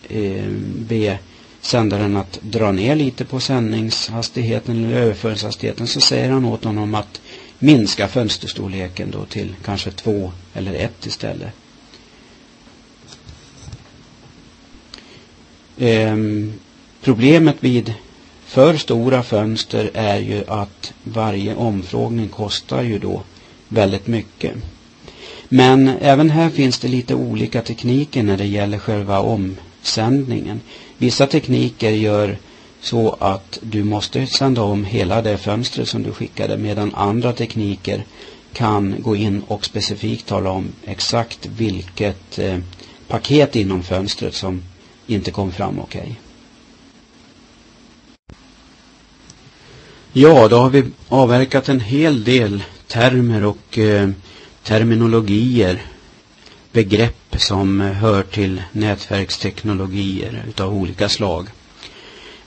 eh, 0.09 0.49
be 0.88 1.18
sändaren 1.64 2.16
att 2.16 2.38
dra 2.42 2.72
ner 2.72 2.96
lite 2.96 3.24
på 3.24 3.40
sändningshastigheten 3.40 4.84
eller 4.84 4.96
överföringshastigheten 4.96 5.86
så 5.86 6.00
säger 6.00 6.30
han 6.30 6.44
åt 6.44 6.64
honom 6.64 6.94
att 6.94 7.20
minska 7.58 8.08
fönsterstorleken 8.08 9.10
då 9.10 9.24
till 9.24 9.54
kanske 9.64 9.90
två 9.90 10.32
eller 10.54 10.74
ett 10.74 11.06
istället. 11.06 11.52
Ehm, 15.78 16.52
problemet 17.02 17.56
vid 17.60 17.94
för 18.46 18.76
stora 18.76 19.22
fönster 19.22 19.90
är 19.94 20.18
ju 20.18 20.44
att 20.48 20.92
varje 21.04 21.54
omfrågning 21.54 22.28
kostar 22.28 22.82
ju 22.82 22.98
då 22.98 23.22
väldigt 23.68 24.06
mycket. 24.06 24.52
Men 25.48 25.88
även 25.88 26.30
här 26.30 26.50
finns 26.50 26.78
det 26.78 26.88
lite 26.88 27.14
olika 27.14 27.62
tekniker 27.62 28.22
när 28.22 28.36
det 28.36 28.46
gäller 28.46 28.78
själva 28.78 29.20
omsändningen. 29.20 30.60
Vissa 31.05 31.26
tekniker 31.26 31.90
gör 31.90 32.38
så 32.80 33.16
att 33.20 33.59
du 33.62 33.84
måste 33.84 34.26
sända 34.26 34.62
om 34.62 34.84
hela 34.84 35.22
det 35.22 35.38
fönstret 35.38 35.88
som 35.88 36.02
du 36.02 36.12
skickade 36.12 36.57
medan 36.57 36.94
andra 36.94 37.32
tekniker 37.32 38.05
kan 38.52 38.96
gå 38.98 39.16
in 39.16 39.42
och 39.48 39.64
specifikt 39.64 40.26
tala 40.26 40.50
om 40.50 40.68
exakt 40.84 41.46
vilket 41.46 42.38
eh, 42.38 42.59
paket 43.09 43.57
inom 43.57 43.82
fönstret 43.82 44.34
som 44.34 44.62
inte 45.07 45.30
kom 45.30 45.52
fram 45.52 45.78
okej. 45.78 46.00
Okay. 46.00 46.14
Ja, 50.12 50.48
då 50.48 50.57
har 50.57 50.70
vi 50.70 50.84
avverkat 51.09 51.68
en 51.68 51.80
hel 51.80 52.24
del 52.24 52.62
termer 52.88 53.44
och 53.44 53.78
eh, 53.78 54.11
terminologier, 54.62 55.82
begrepp 56.74 57.36
som 57.36 57.80
hör 57.80 58.22
till 58.22 58.62
nätverksteknologier 58.72 60.44
utav 60.48 60.74
olika 60.74 61.08
slag. 61.08 61.48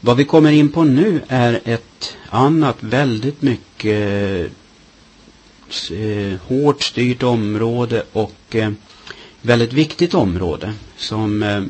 Vad 0.01 0.17
vi 0.17 0.25
kommer 0.25 0.51
in 0.51 0.71
på 0.71 0.83
nu 0.83 1.21
är 1.27 1.59
ett 1.65 2.17
annat 2.29 2.77
väldigt 2.79 3.41
mycket 3.41 4.51
eh, 5.91 6.33
hårt 6.47 6.83
styrt 6.83 7.23
område 7.23 8.03
och 8.13 8.55
eh, 8.55 8.71
väldigt 9.41 9.73
viktigt 9.73 10.13
område 10.13 10.73
som 10.97 11.43
eh, 11.43 11.63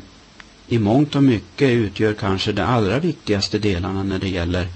i 0.68 0.78
mångt 0.78 1.16
och 1.16 1.22
mycket 1.22 1.70
utgör 1.70 2.14
kanske 2.14 2.52
de 2.52 2.62
allra 2.62 2.98
viktigaste 2.98 3.58
delarna 3.58 4.02
när 4.02 4.18
det 4.18 4.28
gäller 4.28 4.68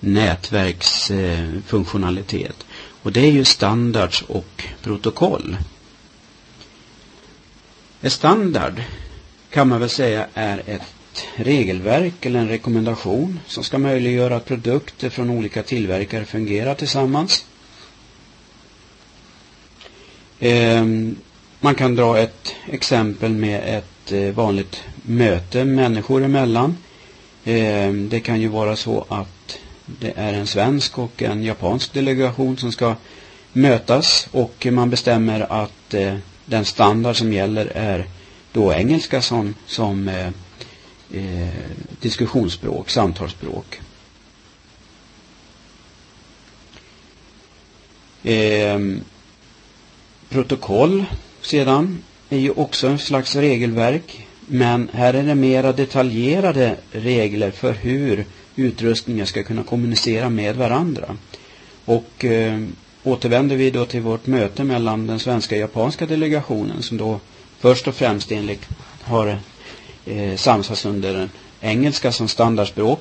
nätverksfunktionalitet. 0.00 2.56
Eh, 2.60 2.66
och 3.02 3.12
det 3.12 3.20
är 3.20 3.32
ju 3.32 3.44
standards 3.44 4.22
och 4.22 4.64
protokoll. 4.82 5.56
En 8.00 8.10
standard 8.10 8.82
kan 9.50 9.68
man 9.68 9.80
väl 9.80 9.88
säga 9.88 10.26
är 10.34 10.62
ett 10.66 10.82
regelverk 11.36 12.26
eller 12.26 12.40
en 12.40 12.48
rekommendation 12.48 13.40
som 13.46 13.64
ska 13.64 13.78
möjliggöra 13.78 14.36
att 14.36 14.44
produkter 14.44 15.10
från 15.10 15.30
olika 15.30 15.62
tillverkare 15.62 16.24
fungerar 16.24 16.74
tillsammans. 16.74 17.44
Ehm, 20.40 21.16
man 21.60 21.74
kan 21.74 21.94
dra 21.94 22.18
ett 22.18 22.54
exempel 22.66 23.32
med 23.32 23.78
ett 23.78 24.12
eh, 24.12 24.34
vanligt 24.34 24.82
möte 25.02 25.64
människor 25.64 26.24
emellan. 26.24 26.76
Ehm, 27.44 28.08
det 28.08 28.20
kan 28.20 28.40
ju 28.40 28.48
vara 28.48 28.76
så 28.76 29.04
att 29.08 29.58
det 29.86 30.12
är 30.16 30.32
en 30.32 30.46
svensk 30.46 30.98
och 30.98 31.22
en 31.22 31.42
japansk 31.42 31.92
delegation 31.92 32.56
som 32.56 32.72
ska 32.72 32.94
mötas 33.52 34.28
och 34.32 34.66
man 34.70 34.90
bestämmer 34.90 35.62
att 35.64 35.94
eh, 35.94 36.14
den 36.46 36.64
standard 36.64 37.16
som 37.16 37.32
gäller 37.32 37.66
är 37.66 38.06
då 38.52 38.72
engelska 38.72 39.22
som, 39.22 39.54
som 39.66 40.08
eh, 40.08 40.28
eh, 41.12 41.48
diskussionsspråk, 42.00 42.90
samtalsspråk. 42.90 43.80
Eh, 48.22 48.78
protokoll 50.28 51.04
sedan 51.40 52.02
är 52.30 52.38
ju 52.38 52.50
också 52.50 52.88
en 52.88 52.98
slags 52.98 53.36
regelverk 53.36 54.26
men 54.46 54.88
här 54.92 55.14
är 55.14 55.22
det 55.22 55.34
mera 55.34 55.72
detaljerade 55.72 56.76
regler 56.92 57.50
för 57.50 57.72
hur 57.72 58.24
utrustningen 58.56 59.26
ska 59.26 59.42
kunna 59.42 59.62
kommunicera 59.62 60.28
med 60.28 60.56
varandra. 60.56 61.16
Och 61.84 62.24
eh, 62.24 62.66
återvänder 63.06 63.56
vi 63.56 63.70
då 63.70 63.84
till 63.84 64.00
vårt 64.00 64.26
möte 64.26 64.64
mellan 64.64 65.06
den 65.06 65.18
svenska 65.18 65.54
och 65.54 65.60
japanska 65.60 66.06
delegationen 66.06 66.82
som 66.82 66.96
då 66.96 67.20
först 67.58 67.88
och 67.88 67.94
främst 67.94 68.32
enligt 68.32 68.68
har 69.02 69.38
eh, 70.04 70.36
samsats 70.36 70.86
under 70.86 71.28
engelska 71.60 72.12
som 72.12 72.28
standardspråk. 72.28 73.00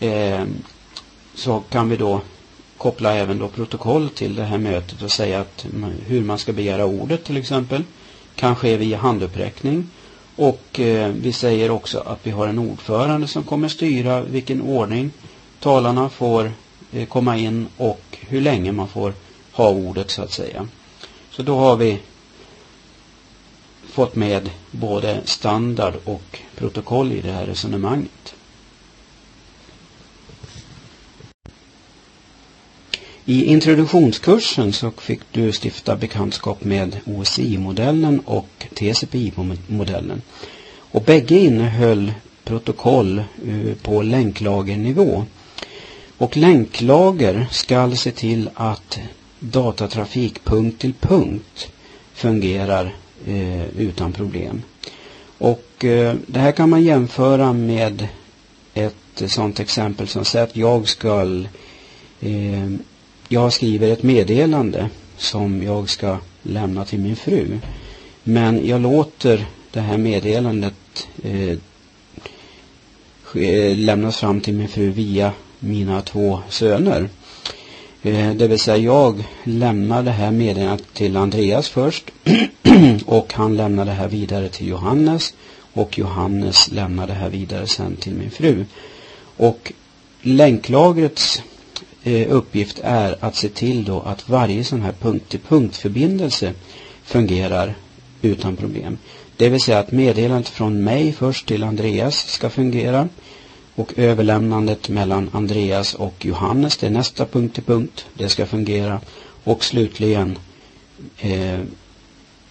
Eh, 0.00 0.40
så 1.34 1.62
kan 1.70 1.88
vi 1.88 1.96
då 1.96 2.20
koppla 2.76 3.14
även 3.14 3.38
då 3.38 3.48
protokoll 3.48 4.08
till 4.08 4.34
det 4.34 4.44
här 4.44 4.58
mötet 4.58 5.02
och 5.02 5.10
säga 5.10 5.40
att 5.40 5.66
hur 6.06 6.22
man 6.22 6.38
ska 6.38 6.52
begära 6.52 6.84
ordet 6.84 7.24
till 7.24 7.36
exempel. 7.36 7.84
Kan 8.34 8.56
ske 8.56 8.76
via 8.76 8.98
handuppräckning. 8.98 9.90
Och 10.36 10.80
eh, 10.80 11.08
vi 11.08 11.32
säger 11.32 11.70
också 11.70 11.98
att 11.98 12.18
vi 12.22 12.30
har 12.30 12.46
en 12.48 12.58
ordförande 12.58 13.26
som 13.28 13.42
kommer 13.42 13.68
styra 13.68 14.20
vilken 14.22 14.62
ordning 14.62 15.10
talarna 15.60 16.08
får 16.08 16.52
eh, 16.92 17.08
komma 17.08 17.36
in 17.36 17.66
och 17.76 18.02
hur 18.20 18.40
länge 18.40 18.72
man 18.72 18.88
får 18.88 19.12
ha 19.62 19.70
ordet 19.70 20.10
så 20.10 20.22
att 20.22 20.32
säga. 20.32 20.68
Så 21.30 21.42
då 21.42 21.58
har 21.58 21.76
vi 21.76 21.98
fått 23.90 24.16
med 24.16 24.50
både 24.70 25.20
standard 25.24 25.94
och 26.04 26.38
protokoll 26.56 27.12
i 27.12 27.20
det 27.20 27.32
här 27.32 27.46
resonemanget. 27.46 28.34
I 33.24 33.44
introduktionskursen 33.44 34.72
så 34.72 34.90
fick 34.90 35.20
du 35.32 35.52
stifta 35.52 35.96
bekantskap 35.96 36.64
med 36.64 36.96
OSI-modellen 37.04 38.20
och 38.20 38.66
TCPI-modellen. 38.74 40.22
Och 40.92 41.02
bägge 41.02 41.38
innehöll 41.38 42.12
protokoll 42.44 43.18
eh, 43.18 43.74
på 43.82 44.02
länklagernivå. 44.02 45.24
Och 46.18 46.36
länklager 46.36 47.46
ska 47.50 47.96
se 47.96 48.10
till 48.10 48.50
att 48.54 48.98
datatrafik 49.40 50.44
punkt 50.44 50.80
till 50.80 50.94
punkt 51.00 51.68
fungerar 52.14 52.94
eh, 53.26 53.68
utan 53.78 54.12
problem. 54.12 54.62
Och 55.38 55.84
eh, 55.84 56.14
det 56.26 56.40
här 56.40 56.52
kan 56.52 56.70
man 56.70 56.82
jämföra 56.82 57.52
med 57.52 58.08
ett 58.74 59.22
sådant 59.26 59.60
exempel 59.60 60.08
som 60.08 60.24
säger 60.24 60.44
att 60.44 60.56
jag 60.56 60.88
ska 60.88 61.22
eh, 62.20 62.70
jag 63.28 63.52
skriver 63.52 63.92
ett 63.92 64.02
meddelande 64.02 64.88
som 65.16 65.62
jag 65.62 65.88
ska 65.88 66.18
lämna 66.42 66.84
till 66.84 67.00
min 67.00 67.16
fru. 67.16 67.58
Men 68.22 68.66
jag 68.66 68.80
låter 68.80 69.46
det 69.70 69.80
här 69.80 69.98
meddelandet 69.98 71.08
eh, 71.22 71.50
eh 73.34 73.76
lämnas 73.76 74.16
fram 74.16 74.40
till 74.40 74.54
min 74.54 74.68
fru 74.68 74.90
via 74.90 75.32
mina 75.58 76.02
två 76.02 76.40
söner. 76.48 77.08
Eh, 78.02 78.30
det 78.34 78.48
vill 78.48 78.58
säga 78.58 78.76
jag 78.76 79.24
lämnar 79.44 80.02
det 80.02 80.10
här 80.10 80.30
meddelandet 80.30 80.94
till 80.94 81.16
Andreas 81.16 81.68
först 81.68 82.10
och 83.06 83.32
han 83.32 83.56
lämnar 83.56 83.84
det 83.84 83.92
här 83.92 84.08
vidare 84.08 84.48
till 84.48 84.68
Johannes 84.68 85.34
och 85.72 85.98
Johannes 85.98 86.70
lämnar 86.70 87.06
det 87.06 87.12
här 87.12 87.28
vidare 87.28 87.66
sen 87.66 87.96
till 87.96 88.14
min 88.14 88.30
fru. 88.30 88.64
Och 89.36 89.72
länklagrets 90.22 91.42
eh, 92.02 92.32
uppgift 92.32 92.80
är 92.82 93.16
att 93.20 93.36
se 93.36 93.48
till 93.48 93.84
då 93.84 94.00
att 94.00 94.28
varje 94.28 94.64
sån 94.64 94.82
här 94.82 94.92
punkt-till-punkt-förbindelse 94.92 96.52
fungerar 97.04 97.74
utan 98.22 98.56
problem. 98.56 98.98
Det 99.36 99.48
vill 99.48 99.60
säga 99.60 99.78
att 99.78 99.92
meddelandet 99.92 100.48
från 100.48 100.84
mig 100.84 101.12
först 101.12 101.46
till 101.46 101.64
Andreas 101.64 102.28
ska 102.28 102.50
fungera 102.50 103.08
och 103.74 103.92
överlämnandet 103.98 104.88
mellan 104.88 105.30
Andreas 105.32 105.94
och 105.94 106.26
Johannes, 106.26 106.76
det 106.76 106.86
är 106.86 106.90
nästa 106.90 107.26
punkt 107.26 107.54
till 107.54 107.64
punkt, 107.64 108.06
det 108.14 108.28
ska 108.28 108.46
fungera. 108.46 109.00
Och 109.44 109.64
slutligen 109.64 110.38
eh, 111.18 111.60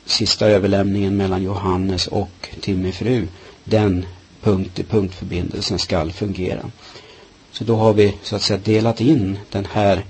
sista 0.06 0.48
överlämningen 0.48 1.18
mellan 1.18 1.44
Johannes 1.44 2.08
och 2.08 2.50
till 2.62 2.78
min 2.78 2.94
fru, 2.94 3.28
den 3.64 4.06
punkt 4.42 4.76
till 4.76 4.86
punkt 4.86 5.16
förbindelsen 5.16 5.80
ska 5.80 6.10
fungera. 6.10 6.72
Så 7.52 7.64
då 7.64 7.76
har 7.76 7.94
vi 7.94 8.14
så 8.24 8.36
att 8.36 8.42
säga 8.42 8.60
delat 8.64 9.02
in 9.02 9.40
den 9.52 9.68
här 9.72 10.06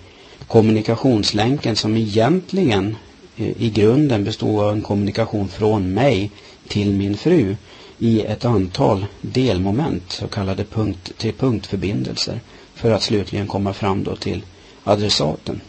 kommunikationslänken 0.47 1.75
som 1.75 1.97
egentligen 1.97 2.95
eh, 3.37 3.61
i 3.61 3.69
grunden 3.69 4.23
består 4.23 4.63
av 4.63 4.73
en 4.73 4.81
kommunikation 4.81 5.47
från 5.47 5.93
mig 5.93 6.31
till 6.67 6.93
min 6.93 7.17
fru 7.17 7.55
i 7.99 8.21
ett 8.21 8.45
antal 8.45 9.05
delmoment, 9.21 10.11
så 10.11 10.27
kallade 10.27 10.63
punkt 10.63 11.11
till 11.17 11.33
punktförbindelser 11.33 12.39
för 12.75 12.91
att 12.91 13.03
slutligen 13.03 13.47
komma 13.47 13.73
fram 13.73 14.03
då 14.03 14.15
till 14.15 14.43
adressaten. 14.83 15.61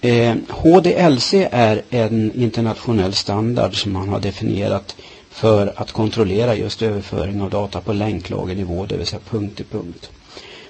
Eh, 0.00 0.34
HDLC 0.48 1.34
är 1.50 1.82
en 1.90 2.32
internationell 2.32 3.14
standard 3.14 3.82
som 3.82 3.92
man 3.92 4.08
har 4.08 4.20
definierat 4.20 4.96
för 5.30 5.72
att 5.76 5.92
kontrollera 5.92 6.54
just 6.54 6.82
överföring 6.82 7.42
av 7.42 7.50
data 7.50 7.80
på 7.80 7.92
länklagernivå, 7.92 8.86
det 8.86 8.96
vill 8.96 9.06
säga 9.06 9.20
punkt 9.30 9.56
till 9.56 9.64
punkt. 9.64 10.10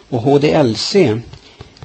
Och 0.09 0.23
HDLC 0.23 0.97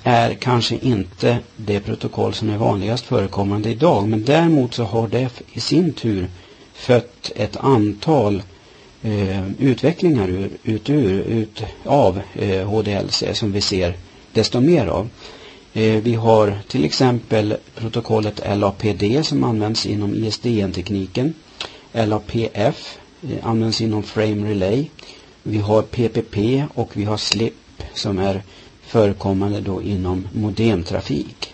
är 0.03 0.33
kanske 0.33 0.75
inte 0.75 1.37
det 1.55 1.79
protokoll 1.79 2.33
som 2.33 2.49
är 2.49 2.57
vanligast 2.57 3.05
förekommande 3.05 3.69
idag, 3.69 4.07
men 4.07 4.23
däremot 4.25 4.73
så 4.73 4.83
har 4.83 5.07
det 5.07 5.29
i 5.53 5.59
sin 5.59 5.93
tur 5.93 6.27
fött 6.73 7.31
ett 7.35 7.57
antal 7.57 8.43
eh, 9.01 9.51
utvecklingar 9.59 10.27
ur, 10.29 10.49
ut, 10.63 10.89
ur, 10.89 11.21
ut 11.21 11.63
av 11.85 12.21
eh, 12.33 12.67
HDLC 12.69 13.23
som 13.33 13.51
vi 13.51 13.61
ser 13.61 13.95
desto 14.33 14.59
mer 14.59 14.87
av. 14.87 15.09
Eh, 15.73 16.01
vi 16.03 16.13
har 16.15 16.59
till 16.67 16.85
exempel 16.85 17.57
protokollet 17.75 18.41
LAPD 18.57 19.25
som 19.25 19.43
används 19.43 19.85
inom 19.85 20.13
ISDN-tekniken. 20.15 21.33
LAPF 21.93 22.97
eh, 23.21 23.37
används 23.47 23.81
inom 23.81 24.03
Frame 24.03 24.49
Relay. 24.49 24.89
Vi 25.43 25.57
har 25.57 25.81
PPP 25.81 26.63
och 26.73 26.97
vi 26.97 27.03
har 27.03 27.17
SLIP 27.17 27.53
som 27.93 28.19
är 28.19 28.43
förekommande 28.81 29.61
då 29.61 29.81
inom 29.81 30.27
modemtrafik. 30.33 31.53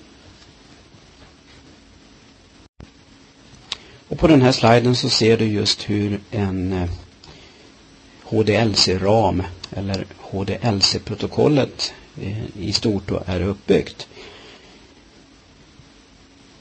Och 4.08 4.09
på 4.20 4.28
den 4.28 4.42
här 4.42 4.52
sliden 4.52 4.96
så 4.96 5.10
ser 5.10 5.38
du 5.38 5.46
just 5.46 5.90
hur 5.90 6.20
en 6.32 6.74
eh, 6.74 6.90
HDLC-ram 8.24 9.44
eller 9.72 10.06
HDLC-protokollet 10.20 11.94
eh, 12.22 12.58
i 12.60 12.74
stort 12.74 13.04
då 13.08 13.24
är 13.26 13.42
uppbyggt. 13.42 14.08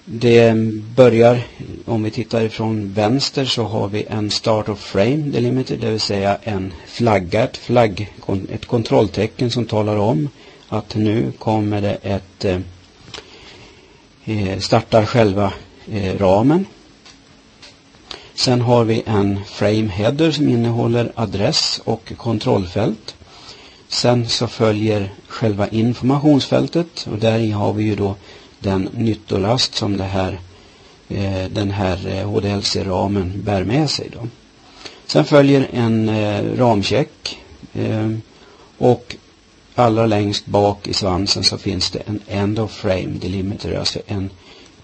Det 0.04 0.54
börjar, 0.96 1.40
om 1.84 2.02
vi 2.02 2.10
tittar 2.10 2.42
ifrån 2.42 2.92
vänster 2.92 3.44
så 3.44 3.64
har 3.64 3.88
vi 3.88 4.04
en 4.08 4.30
start 4.30 4.68
of 4.68 4.80
frame 4.80 5.16
delimiter, 5.16 5.76
det 5.76 5.90
vill 5.90 6.00
säga 6.00 6.38
en 6.42 6.72
flagga, 6.86 7.44
ett 7.44 7.56
flagg, 7.56 8.12
ett 8.50 8.66
kontrolltecken 8.66 9.50
som 9.50 9.66
talar 9.66 9.96
om 9.96 10.28
att 10.68 10.94
nu 10.94 11.32
kommer 11.38 11.80
det 11.80 11.98
ett 12.02 12.44
eh, 14.24 14.58
startar 14.58 15.06
själva 15.06 15.52
ramen 16.18 16.66
Sen 18.38 18.60
har 18.60 18.84
vi 18.84 19.02
en 19.06 19.44
frame 19.44 19.88
header 19.88 20.30
som 20.30 20.48
innehåller 20.48 21.12
adress 21.14 21.80
och 21.84 22.12
kontrollfält. 22.16 23.16
Sen 23.88 24.28
så 24.28 24.46
följer 24.46 25.12
själva 25.28 25.68
informationsfältet 25.68 27.06
och 27.10 27.18
där 27.18 27.52
har 27.52 27.72
vi 27.72 27.84
ju 27.84 27.94
då 27.94 28.14
den 28.58 28.88
nyttolast 28.92 29.74
som 29.74 29.96
det 29.96 30.04
här, 30.04 30.40
eh, 31.08 31.44
den 31.50 31.70
här 31.70 32.08
eh, 32.08 32.30
HDLC-ramen 32.30 33.32
bär 33.44 33.64
med 33.64 33.90
sig 33.90 34.10
då. 34.12 34.28
Sen 35.06 35.24
följer 35.24 35.68
en 35.72 36.08
eh, 36.08 36.56
ramcheck 36.56 37.38
och 38.78 39.16
allra 39.74 40.06
längst 40.06 40.46
bak 40.46 40.88
i 40.88 40.92
svansen 40.92 41.44
så 41.44 41.58
finns 41.58 41.90
det 41.90 41.98
en 41.98 42.20
end 42.26 42.58
of 42.58 42.72
frame 42.72 43.18
delimiter, 43.20 43.78
alltså 43.78 43.98
en 44.06 44.30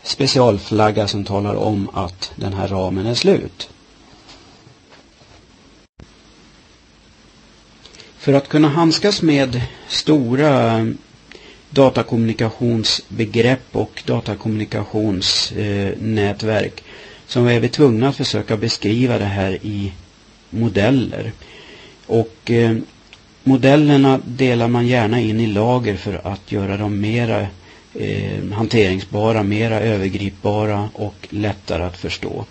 specialflagga 0.05 1.09
som 1.09 1.25
talar 1.25 1.55
om 1.55 1.89
att 1.93 2.33
den 2.37 2.53
här 2.53 2.69
ramen 2.69 3.07
är 3.07 3.15
slut. 3.15 3.71
För 8.19 8.33
att 8.33 8.49
kunna 8.49 8.69
handskas 8.69 9.23
med 9.23 9.61
stora 9.89 10.87
datakommunikationsbegrepp 11.71 13.65
och 13.73 14.03
datakommunikationsnätverk 14.07 16.85
så 17.27 17.47
är 17.47 17.61
vi 17.61 17.69
tvungna 17.69 18.09
att 18.09 18.17
försöka 18.17 18.57
beskriva 18.57 19.19
det 19.19 19.25
här 19.25 19.59
i 19.63 19.93
modeller. 20.51 21.33
Och 22.07 22.51
eh, 22.51 22.77
modellerna 23.45 24.21
delar 24.25 24.69
man 24.69 24.87
gärna 24.87 25.21
in 25.21 25.41
i 25.41 25.47
lager 25.47 25.97
för 25.97 26.21
att 26.25 26.53
göra 26.53 26.77
dem 26.77 27.01
mera 27.01 27.47
eh, 27.95 28.45
hanteringsbara, 28.53 29.43
mera 29.43 29.81
övergripbara 29.81 30.89
och 30.95 31.29
lättare 31.31 31.83
att 31.83 31.97
förstå. 31.97 32.45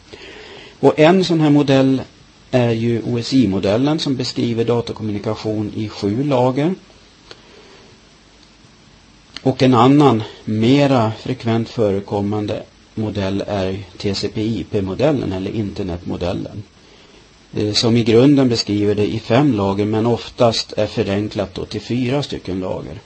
Och 0.80 1.00
en 1.00 1.24
sån 1.24 1.41
här 1.41 1.50
modell 1.50 2.02
är 2.52 2.72
ju 2.72 3.02
OSI-modellen 3.02 4.00
som 4.00 4.16
beskriver 4.16 4.66
datakommunikation 4.66 5.72
i 5.76 5.89
sju 5.89 6.24
lager. 6.24 6.76
Och 9.41 9.64
en 9.64 9.74
annan 9.74 10.24
mera 10.46 11.12
frekvent 11.20 11.70
förekommande 11.70 12.64
modell 12.96 13.44
är 13.48 13.80
TCP/IP-modellen 13.98 15.34
eller 15.34 15.52
internetmodellen. 15.52 16.64
Eh, 17.54 17.74
som 17.74 17.98
i 17.98 18.04
grunden 18.04 18.50
beskriver 18.50 18.96
det 18.96 19.14
i 19.14 19.20
fem 19.20 19.54
lager 19.54 19.86
men 19.86 20.06
oftast 20.06 20.74
är 20.78 20.88
förenklat 20.88 21.56
då 21.56 21.66
till 21.66 21.82
fyra 21.82 22.24
stycken 22.24 22.60
lager. 22.60 23.00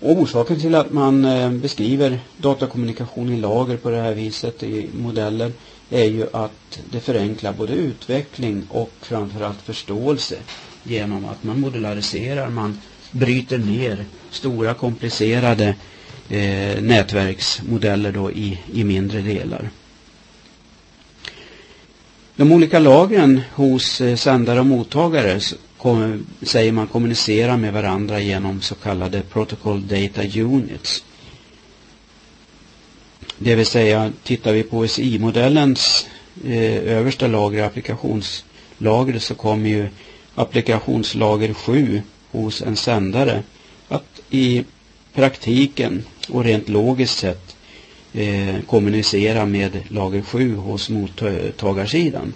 Och 0.00 0.10
orsaken 0.10 0.60
till 0.60 0.74
att 0.74 0.92
man 0.92 1.24
eh, 1.24 1.50
beskriver 1.50 2.18
datakommunikation 2.36 3.32
i 3.32 3.40
lager 3.40 3.76
på 3.76 3.90
det 3.90 4.02
här 4.02 4.14
viset 4.14 4.62
i 4.62 4.88
modellen 4.94 5.54
är 5.90 6.04
ju 6.04 6.26
att 6.32 6.80
det 6.90 7.00
förenklar 7.00 7.52
både 7.52 7.72
utveckling 7.72 8.66
och 8.70 8.92
framförallt 9.00 9.62
förståelse 9.62 10.36
genom 10.82 11.24
att 11.24 11.44
man 11.44 11.60
modulariserar, 11.60 12.50
man 12.50 12.78
bryter 13.10 13.58
ner 13.58 14.04
stora 14.30 14.74
komplicerade 14.74 15.74
eh, 16.28 16.82
nätverksmodeller 16.82 18.12
då 18.12 18.32
i, 18.32 18.60
i 18.72 18.84
mindre 18.84 19.20
delar. 19.20 19.70
De 22.36 22.52
olika 22.52 22.78
lagren 22.78 23.40
hos 23.54 24.00
eh, 24.00 24.16
sändare 24.16 24.60
och 24.60 24.66
mottagare 24.66 25.40
kom, 25.78 26.26
säger 26.42 26.72
man 26.72 26.86
kommunicerar 26.86 27.56
med 27.56 27.72
varandra 27.72 28.20
genom 28.20 28.60
så 28.62 28.74
kallade 28.74 29.22
Protocol 29.22 29.86
Data 29.86 30.22
Units. 30.22 31.04
Det 33.38 33.54
vill 33.54 33.66
säga, 33.66 34.12
tittar 34.22 34.52
vi 34.52 34.62
på 34.62 34.78
OSI-modellens 34.78 36.06
eh, 36.44 36.76
översta 36.76 37.26
lager, 37.26 37.64
applikationslagret, 37.64 39.22
så 39.22 39.34
kommer 39.34 39.68
ju 39.68 39.88
applikationslager 40.34 41.54
7 41.54 42.02
hos 42.30 42.62
en 42.62 42.76
sändare 42.76 43.42
att 43.88 44.20
i 44.30 44.64
praktiken 45.14 46.04
och 46.28 46.44
rent 46.44 46.68
logiskt 46.68 47.18
sett 47.18 47.56
eh, 48.12 48.54
kommunicera 48.66 49.46
med 49.46 49.78
lager 49.88 50.22
7 50.22 50.56
hos 50.56 50.90
mottagarsidan. 50.90 52.32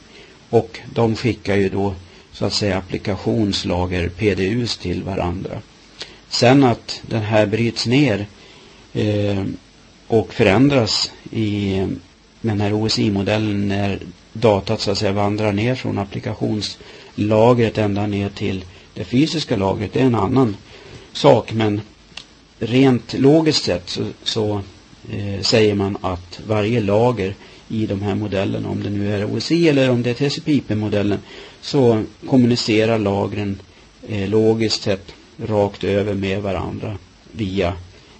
Och 0.51 0.79
de 0.95 1.17
skickar 1.17 1.57
ju 1.57 1.69
då 1.69 1.95
så 2.41 2.47
att 2.47 2.53
säga 2.53 2.79
applikationslager 2.79 4.09
PDUs 4.09 4.77
till 4.77 5.03
varandra. 5.03 5.61
Sen 6.29 6.65
att 6.65 7.03
den 7.07 7.23
här 7.23 7.47
bryts 7.47 7.87
ner 7.87 8.27
eh, 8.93 9.45
och 10.07 10.35
förändras 10.35 11.13
i 11.31 11.79
eh, 11.79 11.89
den 12.41 12.61
här 12.61 12.73
OSI-modellen 12.73 13.69
när 13.69 13.99
datat 14.33 14.81
så 14.81 14.91
att 14.91 14.99
säga 14.99 15.13
vandrar 15.13 15.53
ner 15.53 15.75
från 15.75 15.99
applikationslagret 15.99 17.79
ända 17.79 18.07
ner 18.07 18.29
till 18.29 18.65
det 18.95 19.05
fysiska 19.05 19.57
lagret. 19.57 19.93
Det 19.93 20.01
är 20.01 20.07
en 20.07 20.15
annan 20.15 20.57
sak 21.13 21.53
men 21.53 21.81
rent 22.59 23.15
logiskt 23.15 23.65
sett 23.65 23.89
så, 23.89 24.05
så 24.23 24.61
eh, 25.13 25.41
säger 25.43 25.75
man 25.75 25.97
att 26.01 26.41
varje 26.47 26.81
lager 26.81 27.35
i 27.69 27.87
de 27.87 28.03
här 28.03 28.15
modellerna, 28.15 28.69
om 28.69 28.83
det 28.83 28.91
nu 28.91 29.15
är 29.15 29.35
OSI 29.35 29.69
eller 29.69 29.91
om 29.91 30.03
det 30.03 30.11
är 30.11 30.15
TCP/IP-modellen, 30.15 31.19
så 31.61 32.03
kommunicerar 32.27 32.99
lagren 32.99 33.61
eh, 34.09 34.29
logiskt 34.29 34.83
sett 34.83 35.13
rakt 35.47 35.85
över 35.85 36.15
med 36.15 36.43
varandra 36.43 36.99
via 37.33 37.75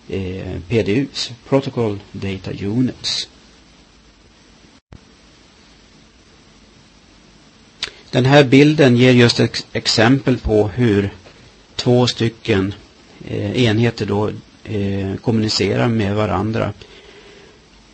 eh, 0.09 0.61
PDUs, 0.69 1.31
Protocol 1.49 1.99
Data 2.13 2.51
Units. 2.53 3.29
Den 8.11 8.25
här 8.25 8.45
bilden 8.45 8.97
ger 8.97 9.13
just 9.13 9.41
ett 9.41 9.67
exempel 9.73 10.39
på 10.39 10.69
hur 10.69 11.11
två 11.77 12.07
stycken 12.07 12.75
eh, 13.29 13.63
enheter 13.65 14.07
då 14.07 14.29
eh, 14.65 15.17
kommunicerar 15.23 15.89
med 15.89 16.15
varandra 16.17 16.73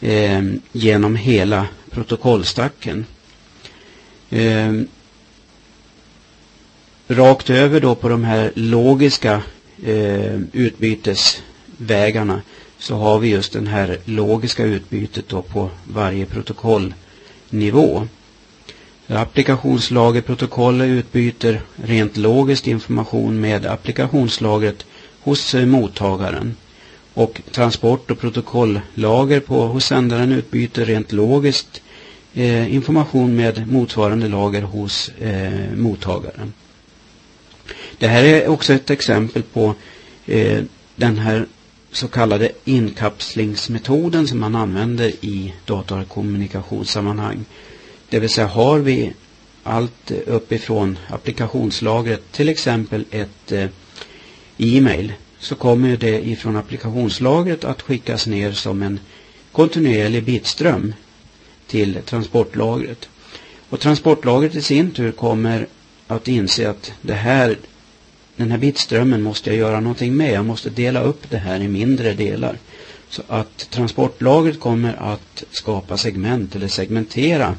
eh, 0.01 0.43
genom 0.73 1.17
hela 1.17 1.67
protokollstacken. 1.91 3.07
Eh, 4.31 4.73
Rakt 7.09 7.51
över 7.51 7.81
då 7.81 7.95
på 7.95 8.09
de 8.09 8.25
här 8.25 8.53
logiska 8.55 9.43
eh, 9.85 10.41
utbytesvägarna 10.53 12.41
så 12.79 12.95
har 12.97 13.19
vi 13.19 13.29
just 13.29 13.53
den 13.53 13.67
här 13.67 13.99
logiska 14.05 14.65
utbytet 14.65 15.29
då 15.29 15.43
på 15.43 15.71
varje 15.85 16.27
protokollnivå. 16.27 18.07
Applikationslagerprotokollet 19.09 20.89
utbyter 20.89 21.61
rent 21.77 22.17
logiskt 22.17 22.67
information 22.67 23.41
med 23.41 23.67
applikationslagret 23.67 24.87
hos 25.21 25.55
eh, 25.55 25.67
mottagaren. 25.67 26.57
Och 27.15 27.43
transport 27.53 28.11
och 28.11 28.19
protokolllager 28.21 29.41
på, 29.41 29.67
hos 29.67 29.85
sändaren 29.85 30.33
utbyter 30.33 30.85
rent 30.85 31.13
logiskt 31.13 31.83
eh, 32.35 32.75
information 32.75 33.37
med 33.37 33.69
motsvarande 33.73 34.29
lager 34.29 34.63
hos 34.63 35.09
eh, 35.09 35.77
mottagaren. 35.77 36.53
Det 37.99 38.09
här 38.09 38.25
är 38.25 38.49
också 38.49 38.73
ett 38.73 38.91
exempel 38.91 39.43
på 39.43 39.75
eh, 40.27 40.63
den 40.97 41.19
här 41.19 41.47
så 41.93 42.09
kallade 42.09 42.53
inkapslingsmetoden 42.65 44.29
som 44.29 44.41
man 44.41 44.55
använder 44.55 45.09
i 45.09 45.55
datakommunikationssammanhang. 45.65 47.45
Det 48.09 48.21
vill 48.21 48.31
säga 48.31 48.47
har 48.47 48.79
vi 48.79 49.13
allt 49.63 50.11
uppifrån 50.11 50.99
applikationslagret, 51.09 52.33
till 52.33 52.49
exempel 52.49 53.05
ett 53.11 53.53
eh, 53.53 53.69
e-mail, 54.59 55.13
så 55.39 55.55
kommer 55.55 55.97
det 55.97 56.29
ifrån 56.29 56.57
applikationslagret 56.57 57.65
att 57.65 57.83
skickas 57.83 58.27
ner 58.27 58.53
som 58.53 58.83
en 58.83 59.01
kontinuerlig 59.53 60.25
bitström 60.25 60.95
till 61.67 61.99
transportlagret. 62.05 63.09
Och 63.69 63.81
transportlagret 63.81 64.55
i 64.55 64.63
sin 64.63 64.91
tur 64.91 65.13
kommer 65.13 65.67
att 66.07 66.29
inse 66.29 66.71
att 66.71 66.93
det 67.03 67.15
här, 67.15 67.59
den 68.37 68.51
här 68.51 68.59
bitströmmen 68.59 69.23
måste 69.23 69.51
jag 69.51 69.59
göra 69.59 69.81
någonting 69.81 70.17
med. 70.17 70.33
Jag 70.33 70.45
måste 70.45 70.71
dela 70.71 71.03
upp 71.03 71.31
det 71.31 71.39
här 71.39 71.61
i 71.61 71.69
mindre 71.69 72.15
delar. 72.15 72.59
Så 73.09 73.23
att 73.29 73.71
transportlagret 73.71 74.61
kommer 74.61 75.13
att 75.13 75.45
skapa 75.51 75.97
segment 75.97 76.57
eller 76.57 76.69
segmentera 76.69 77.57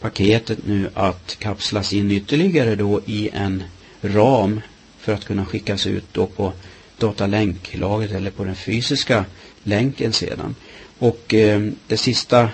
paketet 0.00 0.58
nu 0.66 0.90
att 0.94 1.36
kapslas 1.38 1.92
in 1.92 2.10
ytterligare 2.10 2.74
då 2.74 3.00
i 3.06 3.30
en 3.32 3.62
ram 4.02 4.60
för 4.98 5.12
att 5.12 5.24
kunna 5.24 5.46
skickas 5.46 5.86
ut 5.86 6.04
då 6.12 6.26
på 6.26 6.52
datalänklagret 6.98 8.12
eller 8.12 8.30
på 8.30 8.44
den 8.44 8.56
fysiska 8.56 9.24
länken 9.62 10.12
sedan. 10.12 10.54
Och 10.98 11.34
eh, 11.34 11.60
det 11.86 11.96
sista 11.96 12.48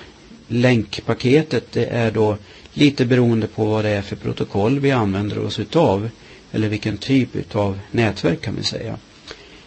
länkpaketet 0.48 1.72
det 1.72 1.84
är 1.84 2.10
då 2.10 2.36
lite 2.72 3.04
beroende 3.04 3.46
på 3.46 3.64
vad 3.64 3.84
det 3.84 3.90
är 3.90 4.02
för 4.02 4.16
protokoll 4.16 4.80
vi 4.80 4.90
använder 4.90 5.38
oss 5.38 5.58
utav. 5.58 6.10
Eller 6.52 6.68
vilken 6.68 6.98
typ 6.98 7.36
utav 7.36 7.78
nätverk 7.90 8.40
kan 8.40 8.56
vi 8.56 8.64
säga. 8.64 8.98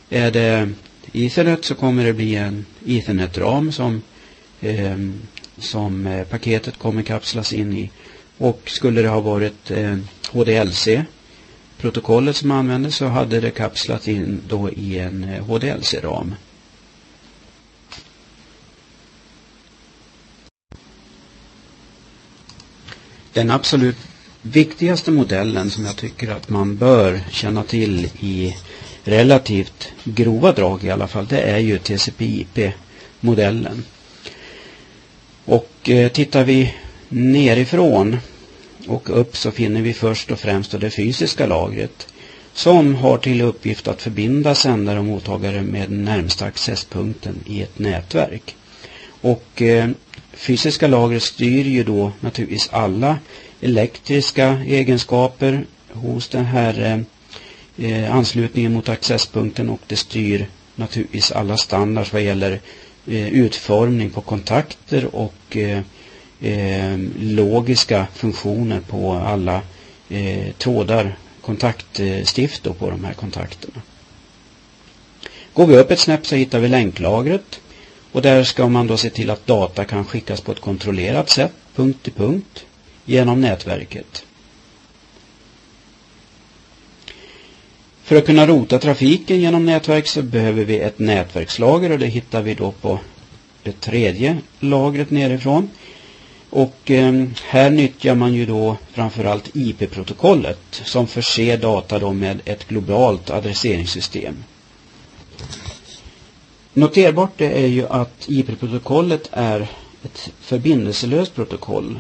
Är 0.10 0.32
det 0.32 0.70
Ethernet 1.14 1.66
så 1.66 1.76
kommer 1.76 2.06
det 2.06 2.14
bli 2.14 2.36
en 2.36 2.66
Ethernet-ram 2.86 3.72
som, 3.72 4.02
eh, 4.62 4.98
som 5.58 6.08
eh, 6.08 6.24
paketet 6.24 6.78
kommer 6.78 7.02
kapslas 7.02 7.54
in 7.54 7.74
i. 7.74 7.92
Och 8.38 8.62
skulle 8.66 9.02
det 9.02 9.08
ha 9.08 9.20
varit 9.20 9.72
eh, 9.72 9.98
protokollet 11.78 12.36
som 12.36 12.52
användes 12.52 12.96
så 12.96 13.06
hade 13.06 13.40
det 13.40 13.52
kapslat 13.52 14.08
in 14.08 14.42
då 14.48 14.70
i 14.70 15.00
en 15.00 15.24
eh, 15.24 15.46
HDLC-ram. 15.46 16.36
Den 23.34 23.52
absolut 23.52 23.98
viktigaste 24.42 25.12
modellen 25.12 25.72
som 25.72 25.86
jag 25.86 25.96
tycker 25.96 26.32
att 26.32 26.50
man 26.50 26.78
bör 26.78 27.20
känna 27.32 27.64
till 27.64 28.10
i 28.20 28.58
relativt 29.04 29.88
grova 30.04 30.52
drag 30.52 30.84
i 30.84 30.90
alla 30.90 31.08
fall, 31.08 31.28
det 31.28 31.42
är 31.42 31.58
ju 31.58 31.80
TCP/IP-modellen. 31.80 33.84
Och 35.46 35.90
eh, 35.90 36.12
tittar 36.12 36.44
vi 36.44 36.74
nerifrån 37.10 38.18
och 38.88 39.20
upp 39.20 39.38
så 39.38 39.52
finner 39.52 39.82
vi 39.82 39.94
först 39.94 40.32
och 40.32 40.40
främst 40.40 40.80
det 40.82 40.90
fysiska 40.90 41.46
lagret 41.46 42.08
som 42.54 42.96
har 42.96 43.18
till 43.18 43.42
uppgift 43.42 43.88
att 43.88 44.02
förbinda 44.02 44.56
sändare 44.56 45.00
och 45.00 45.06
mottagare 45.06 45.62
med 45.62 45.92
närmsta 45.92 46.46
accesspunkten 46.46 47.36
i 47.46 47.62
ett 47.62 47.80
nätverk. 47.80 48.56
Och 49.22 49.62
eh, 49.62 49.90
fysiska 50.34 50.88
lagret 50.88 51.24
styr 51.24 51.66
ju 51.66 51.84
då 51.84 52.12
naturligtvis 52.20 52.70
alla 52.72 53.18
elektriska 53.62 54.62
egenskaper 54.68 55.66
hos 55.92 56.28
den 56.30 56.46
här 56.46 57.06
eh, 57.78 57.92
eh, 57.92 58.16
anslutningen 58.16 58.74
mot 58.74 58.90
accesspunkten 58.90 59.70
och 59.70 59.82
det 59.88 59.96
styr 59.96 60.48
naturligtvis 60.76 61.32
alla 61.32 61.58
standards 61.58 62.14
vad 62.14 62.22
gäller 62.24 62.52
eh, 63.08 63.28
utformning 63.34 64.10
på 64.10 64.22
kontakter 64.22 65.16
och 65.16 65.58
eh, 65.58 65.82
eh, 66.46 66.98
logiska 67.20 68.08
funktioner 68.14 68.80
på 68.80 69.14
alla 69.14 69.62
eh, 70.10 70.54
trådar, 70.58 71.18
kontaktstift 71.42 72.64
då 72.64 72.74
på 72.74 72.90
de 72.90 73.04
här 73.04 73.14
kontakterna. 73.14 73.82
Går 75.54 75.68
vi 75.68 75.78
upp 75.78 75.92
ett 75.92 76.00
snäpp 76.00 76.28
så 76.28 76.36
hittar 76.36 76.60
vi 76.60 76.68
länklagret 76.68 77.60
och 78.12 78.22
där 78.22 78.44
ska 78.44 78.68
man 78.68 78.88
då 78.88 78.98
se 78.98 79.10
till 79.10 79.30
att 79.30 79.48
data 79.48 79.86
kan 79.86 80.06
skickas 80.06 80.42
på 80.42 80.52
ett 80.52 80.60
kontrollerat 80.60 81.30
sätt, 81.30 81.52
punkt 81.76 82.04
till 82.04 82.14
punkt, 82.14 82.66
genom 83.06 83.42
nätverket. 83.42 84.26
För 88.04 88.16
att 88.16 88.26
kunna 88.26 88.48
rota 88.48 88.80
trafiken 88.80 89.42
genom 89.42 89.66
nätverk 89.66 90.08
så 90.08 90.22
behöver 90.22 90.64
vi 90.64 90.80
ett 90.80 91.00
nätverkslager 91.00 91.92
och 91.92 92.00
det 92.00 92.06
hittar 92.06 92.42
vi 92.42 92.54
då 92.54 92.72
på 92.72 93.00
det 93.64 93.82
tredje 93.82 94.38
lagret 94.60 95.12
nerifrån. 95.12 95.70
Och 96.56 96.92
eh, 96.92 97.26
här 97.44 97.70
nyttjar 97.70 98.16
man 98.16 98.34
ju 98.34 98.46
då 98.46 98.78
framförallt 98.94 99.50
IP-protokollet 99.56 100.60
som 100.72 101.08
förser 101.08 101.58
data 101.58 102.00
då 102.00 102.14
med 102.14 102.42
ett 102.46 102.68
globalt 102.68 103.30
adresseringssystem. 103.30 104.44
Noterbart 106.74 107.32
det 107.38 107.64
är 107.64 107.68
ju 107.68 107.88
att 107.88 108.26
IP-protokollet 108.28 109.30
är 109.32 109.68
ett 110.04 110.32
förbindelselöst 110.42 111.36
protokoll 111.36 112.00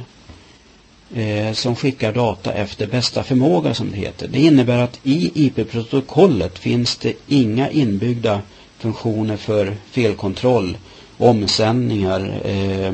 eh, 1.15 1.53
som 1.53 1.75
skickar 1.75 2.13
data 2.13 2.53
efter 2.53 2.87
bästa 2.87 3.23
förmåga 3.23 3.73
som 3.73 3.91
det 3.91 3.97
heter. 3.97 4.27
Det 4.27 4.39
innebär 4.39 4.77
att 4.77 4.99
i 5.03 5.31
IP-protokollet 5.45 6.59
finns 6.59 6.97
det 6.97 7.13
inga 7.27 7.69
inbyggda 7.69 8.41
funktioner 8.79 9.37
för 9.37 9.75
felkontroll, 9.91 10.77
omsändningar, 11.17 12.41
eh, 12.45 12.93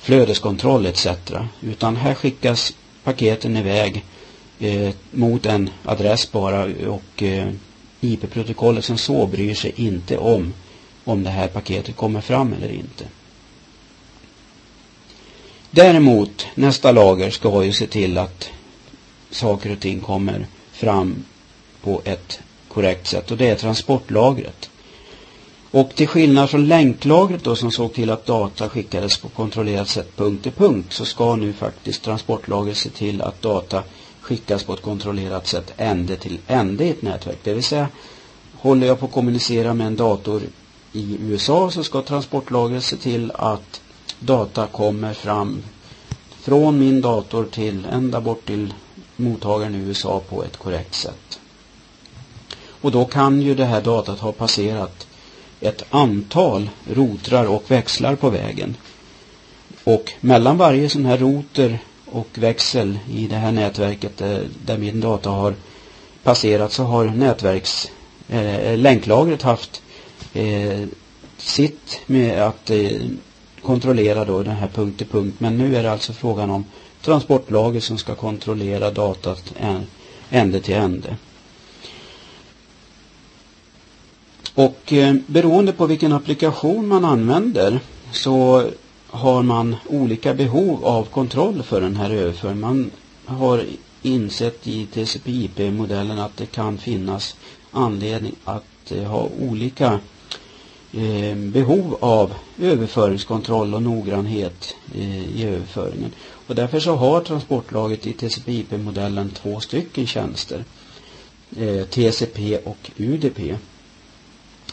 flödeskontroll 0.00 0.86
etc. 0.86 1.06
Utan 1.60 1.96
här 1.96 2.14
skickas 2.14 2.74
paketen 3.04 3.56
iväg 3.56 4.04
eh, 4.58 4.94
mot 5.10 5.46
en 5.46 5.70
adress 5.84 6.32
bara 6.32 6.64
och 6.88 7.22
eh, 7.22 7.48
IP-protokollet 8.00 8.84
som 8.84 8.98
så 8.98 9.26
bryr 9.26 9.54
sig 9.54 9.72
inte 9.76 10.18
om 10.18 10.52
om 11.04 11.24
det 11.24 11.30
här 11.30 11.48
paketet 11.48 11.96
kommer 11.96 12.20
fram 12.20 12.52
eller 12.52 12.72
inte. 12.72 13.04
Däremot, 15.70 16.46
nästa 16.54 16.92
lager 16.92 17.30
ska 17.30 17.64
ju 17.64 17.72
se 17.72 17.86
till 17.86 18.18
att 18.18 18.50
saker 19.30 19.72
och 19.72 19.80
ting 19.80 20.00
kommer 20.00 20.46
fram 20.72 21.24
på 21.82 22.02
ett 22.04 22.40
korrekt 22.68 23.06
sätt 23.06 23.30
och 23.30 23.36
det 23.36 23.48
är 23.48 23.54
transportlagret. 23.54 24.70
Och 25.72 25.94
till 25.94 26.08
skillnad 26.08 26.50
från 26.50 26.68
länklagret 26.68 27.44
då 27.44 27.56
som 27.56 27.70
såg 27.70 27.92
till 27.92 28.10
att 28.10 28.26
data 28.26 28.68
skickades 28.68 29.18
på 29.18 29.28
kontrollerat 29.28 29.88
sätt 29.88 30.16
punkt 30.16 30.42
till 30.42 30.52
punkt 30.52 30.92
så 30.92 31.04
ska 31.04 31.36
nu 31.36 31.52
faktiskt 31.52 32.02
transportlagret 32.02 32.76
se 32.76 32.90
till 32.90 33.22
att 33.22 33.42
data 33.42 33.82
skickas 34.20 34.64
på 34.64 34.72
ett 34.72 34.82
kontrollerat 34.82 35.46
sätt 35.46 35.72
ände 35.76 36.16
till 36.16 36.38
ände 36.46 36.84
i 36.84 36.90
ett 36.90 37.02
nätverk. 37.02 37.38
Det 37.42 37.54
vill 37.54 37.64
säga 37.64 37.88
håller 38.54 38.86
jag 38.86 39.00
på 39.00 39.06
att 39.06 39.12
kommunicera 39.12 39.74
med 39.74 39.86
en 39.86 39.96
dator 39.96 40.42
i 40.92 41.16
USA 41.20 41.70
så 41.70 41.84
ska 41.84 42.02
transportlagret 42.02 42.84
se 42.84 42.96
till 42.96 43.32
att 43.34 43.80
data 44.18 44.66
kommer 44.66 45.14
fram 45.14 45.62
från 46.40 46.78
min 46.78 47.00
dator 47.00 47.44
till 47.44 47.86
ända 47.92 48.20
bort 48.20 48.46
till 48.46 48.74
mottagaren 49.16 49.74
i 49.74 49.78
USA 49.78 50.20
på 50.28 50.44
ett 50.44 50.56
korrekt 50.56 50.94
sätt. 50.94 51.40
Och 52.80 52.90
då 52.90 53.04
kan 53.04 53.42
ju 53.42 53.54
det 53.54 53.64
här 53.64 53.80
datat 53.82 54.18
ha 54.18 54.32
passerat 54.32 55.06
ett 55.60 55.84
antal 55.90 56.70
rotrar 56.94 57.44
och 57.44 57.70
växlar 57.70 58.16
på 58.16 58.30
vägen. 58.30 58.76
Och 59.84 60.12
mellan 60.20 60.58
varje 60.58 60.88
sån 60.88 61.04
här 61.04 61.18
roter 61.18 61.78
och 62.06 62.28
växel 62.34 62.98
i 63.10 63.26
det 63.26 63.36
här 63.36 63.52
nätverket 63.52 64.18
där, 64.18 64.48
där 64.64 64.78
min 64.78 65.00
data 65.00 65.30
har 65.30 65.54
passerat 66.22 66.72
så 66.72 66.82
har 66.82 67.04
nätverks 67.04 67.90
eh, 68.28 68.76
länklagret 68.76 69.42
haft 69.42 69.82
eh, 70.32 70.84
sitt 71.36 72.00
med 72.06 72.42
att 72.42 72.70
eh, 72.70 73.00
kontrollera 73.62 74.24
då 74.24 74.42
den 74.42 74.56
här 74.56 74.68
punkt 74.68 74.98
till 74.98 75.06
punkt. 75.06 75.34
Men 75.38 75.58
nu 75.58 75.76
är 75.76 75.82
det 75.82 75.92
alltså 75.92 76.12
frågan 76.12 76.50
om 76.50 76.64
transportlager 77.02 77.80
som 77.80 77.98
ska 77.98 78.14
kontrollera 78.14 78.90
datat 78.90 79.54
ände 80.30 80.60
till 80.60 80.74
ände. 80.74 81.16
Och 84.60 84.92
eh, 84.92 85.14
beroende 85.26 85.72
på 85.72 85.86
vilken 85.86 86.12
applikation 86.12 86.88
man 86.88 87.04
använder 87.04 87.80
så 88.12 88.64
har 89.06 89.42
man 89.42 89.76
olika 89.88 90.34
behov 90.34 90.84
av 90.84 91.04
kontroll 91.04 91.62
för 91.62 91.80
den 91.80 91.96
här 91.96 92.10
överföringen. 92.10 92.60
Man 92.60 92.90
har 93.24 93.64
insett 94.02 94.66
i 94.66 94.86
TCP/IP-modellen 94.86 96.18
att 96.18 96.36
det 96.36 96.46
kan 96.46 96.78
finnas 96.78 97.36
anledning 97.70 98.34
att 98.44 98.92
eh, 98.92 99.02
ha 99.02 99.28
olika 99.40 100.00
eh, 100.92 101.36
behov 101.36 101.96
av 102.00 102.34
överföringskontroll 102.58 103.74
och 103.74 103.82
noggrannhet 103.82 104.74
eh, 104.94 105.40
i 105.40 105.44
överföringen. 105.44 106.12
Och 106.46 106.54
därför 106.54 106.80
så 106.80 106.94
har 106.94 107.20
transportlaget 107.20 108.06
i 108.06 108.12
TCP/IP-modellen 108.12 109.30
två 109.30 109.60
stycken 109.60 110.06
tjänster. 110.06 110.64
Eh, 111.56 111.84
TCP 111.84 112.58
och 112.58 112.90
UDP. 112.96 113.38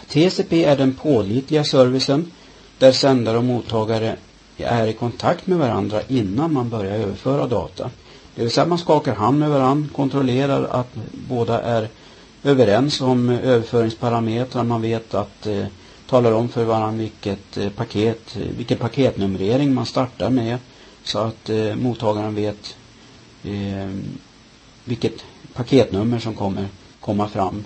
TCP 0.10 0.64
är 0.64 0.78
den 0.78 0.94
pålitliga 0.94 1.64
servicen 1.64 2.32
där 2.78 2.92
sändare 2.92 3.38
och 3.38 3.44
mottagare 3.44 4.16
är 4.58 4.88
i 4.88 4.94
kontakt 4.94 5.48
med 5.48 5.58
varandra 5.58 6.02
innan 6.08 6.54
man 6.54 6.70
börjar 6.70 6.96
överföra 6.96 7.48
data. 7.48 7.90
Det 8.36 8.42
vill 8.42 8.52
säga 8.52 8.66
man 8.66 8.78
skakar 8.78 9.16
hand 9.16 9.40
med 9.40 9.50
varandra, 9.50 9.90
kontrollerar 9.96 10.64
att 10.64 10.96
båda 11.30 11.62
är 11.62 11.90
överens 12.44 13.02
om 13.02 13.30
överföringsparametrar. 13.30 14.64
Man 14.64 14.82
vet 14.82 15.14
att 15.14 15.48
eh, 15.48 15.66
talar 16.10 16.32
om 16.32 16.50
för 16.50 16.64
varandra 16.64 16.98
vilket 16.98 17.58
eh, 17.58 17.70
paket, 17.70 18.36
vilken 18.58 18.78
paketnumrering 18.78 19.74
man 19.74 19.86
startar 19.86 20.30
med 20.30 20.58
så 21.04 21.20
att 21.20 21.50
eh, 21.50 21.76
mottagaren 21.76 22.36
vet 22.36 22.76
eh, 23.44 23.90
vilket 24.84 25.26
paketnummer 25.54 26.20
som 26.20 26.34
kommer 26.34 26.68
komma 27.00 27.30
fram. 27.30 27.64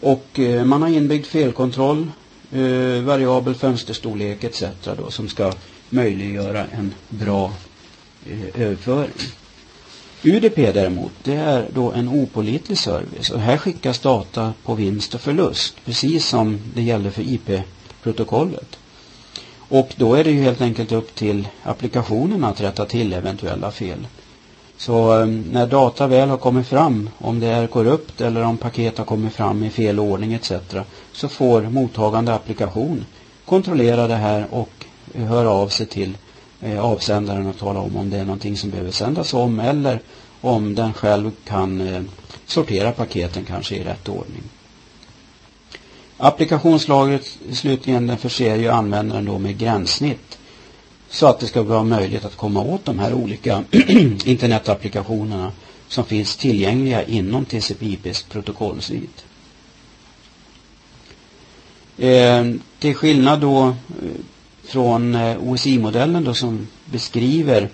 Och 0.00 0.38
eh, 0.38 0.64
man 0.64 0.82
har 0.82 0.88
inbyggd 0.88 1.26
felkontroll, 1.26 2.10
eh, 2.52 3.02
variabel 3.02 3.54
fönsterstorlek 3.54 4.44
etc. 4.44 4.64
Då, 4.96 5.10
som 5.10 5.28
ska 5.28 5.52
möjliggöra 5.90 6.66
en 6.66 6.94
bra 7.08 7.52
eh, 8.26 8.62
överföring. 8.62 9.10
UDP 10.22 10.56
däremot, 10.56 11.12
det 11.22 11.34
är 11.34 11.66
då 11.74 11.92
en 11.92 12.08
opolitlig 12.08 12.78
service 12.78 13.30
och 13.30 13.40
här 13.40 13.56
skickas 13.56 13.98
data 13.98 14.52
på 14.64 14.74
vinst 14.74 15.14
och 15.14 15.20
förlust, 15.20 15.74
precis 15.84 16.26
som 16.26 16.58
det 16.74 16.82
gäller 16.82 17.10
för 17.10 17.22
IP-protokollet. 17.22 18.78
Och 19.68 19.94
då 19.96 20.14
är 20.14 20.24
det 20.24 20.30
ju 20.30 20.42
helt 20.42 20.60
enkelt 20.60 20.92
upp 20.92 21.14
till 21.14 21.48
applikationen 21.62 22.44
att 22.44 22.60
rätta 22.60 22.84
till 22.84 23.12
eventuella 23.12 23.70
fel. 23.70 24.06
Så 24.80 25.12
ehm, 25.12 25.44
när 25.52 25.66
data 25.66 26.06
väl 26.06 26.28
har 26.28 26.36
kommit 26.36 26.66
fram, 26.66 27.10
om 27.18 27.40
det 27.40 27.46
är 27.46 27.66
korrupt 27.66 28.20
eller 28.20 28.42
om 28.42 28.56
paket 28.56 28.98
har 28.98 29.04
kommit 29.04 29.32
fram 29.32 29.64
i 29.64 29.70
fel 29.70 30.00
ordning 30.00 30.32
etc. 30.34 30.52
så 31.12 31.28
får 31.28 31.62
mottagande 31.62 32.34
applikation 32.34 33.04
kontrollera 33.44 34.06
det 34.06 34.14
här 34.14 34.46
och 34.50 34.86
höra 35.14 35.50
av 35.50 35.68
sig 35.68 35.86
till 35.86 36.16
eh, 36.60 36.84
avsändaren 36.84 37.46
och 37.46 37.58
tala 37.58 37.80
om 37.80 37.96
om 37.96 38.10
det 38.10 38.16
är 38.16 38.24
någonting 38.24 38.56
som 38.56 38.70
behöver 38.70 38.90
sändas 38.90 39.34
om 39.34 39.60
eller 39.60 40.00
om 40.40 40.74
den 40.74 40.92
själv 40.92 41.30
kan 41.44 41.80
eh, 41.80 42.02
sortera 42.46 42.92
paketen 42.92 43.44
kanske 43.44 43.74
i 43.76 43.84
rätt 43.84 44.08
ordning. 44.08 44.42
Applikationslagret 46.16 47.38
slutligen 47.52 48.06
den 48.06 48.18
förser 48.18 48.56
ju 48.56 48.68
användaren 48.68 49.24
då 49.24 49.38
med 49.38 49.58
gränssnitt 49.58 50.38
så 51.10 51.26
att 51.26 51.40
det 51.40 51.46
ska 51.46 51.62
vara 51.62 51.84
möjligt 51.84 52.24
att 52.24 52.36
komma 52.36 52.60
åt 52.62 52.84
de 52.84 52.98
här 52.98 53.14
olika 53.14 53.64
internetapplikationerna 54.24 55.52
som 55.88 56.04
finns 56.04 56.36
tillgängliga 56.36 57.04
inom 57.04 57.44
TCP/IPs 57.44 58.22
protokollsvit. 58.22 59.24
Eh, 61.98 62.44
till 62.78 62.94
skillnad 62.94 63.40
då 63.40 63.66
eh, 63.66 63.74
från 64.64 65.14
eh, 65.14 65.36
OSI-modellen 65.42 66.24
då 66.24 66.34
som 66.34 66.66
beskriver 66.84 67.68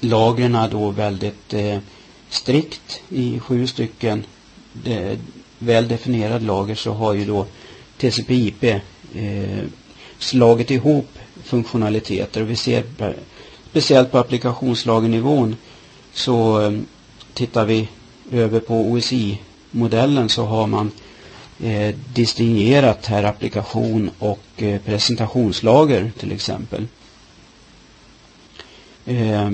lagren 0.00 0.58
då 0.70 0.90
väldigt 0.90 1.54
eh, 1.54 1.78
strikt 2.28 3.02
i 3.08 3.38
sju 3.38 3.66
stycken 3.66 4.24
de, 4.72 5.18
väl 5.58 5.88
definierade 5.88 6.44
lager 6.44 6.74
så 6.74 6.92
har 6.92 7.12
ju 7.12 7.24
då 7.24 7.46
TCP/IP 7.98 8.64
eh, 9.14 9.64
slagit 10.18 10.70
ihop 10.70 11.18
funktionaliteter 11.44 12.42
och 12.42 12.50
vi 12.50 12.56
ser 12.56 12.84
speciellt 13.70 14.10
på 14.12 14.18
applikationslagernivån 14.18 15.56
så 16.12 16.60
eh, 16.60 16.72
tittar 17.34 17.64
vi 17.64 17.88
över 18.32 18.60
på 18.60 18.74
OSI-modellen 18.74 20.28
så 20.28 20.44
har 20.44 20.66
man 20.66 20.90
eh, 21.60 21.94
distingerat 22.14 23.06
här 23.06 23.22
applikation 23.24 24.10
och 24.18 24.40
eh, 24.56 24.80
presentationslager 24.80 26.12
till 26.18 26.32
exempel. 26.32 26.86
Eh, 29.06 29.50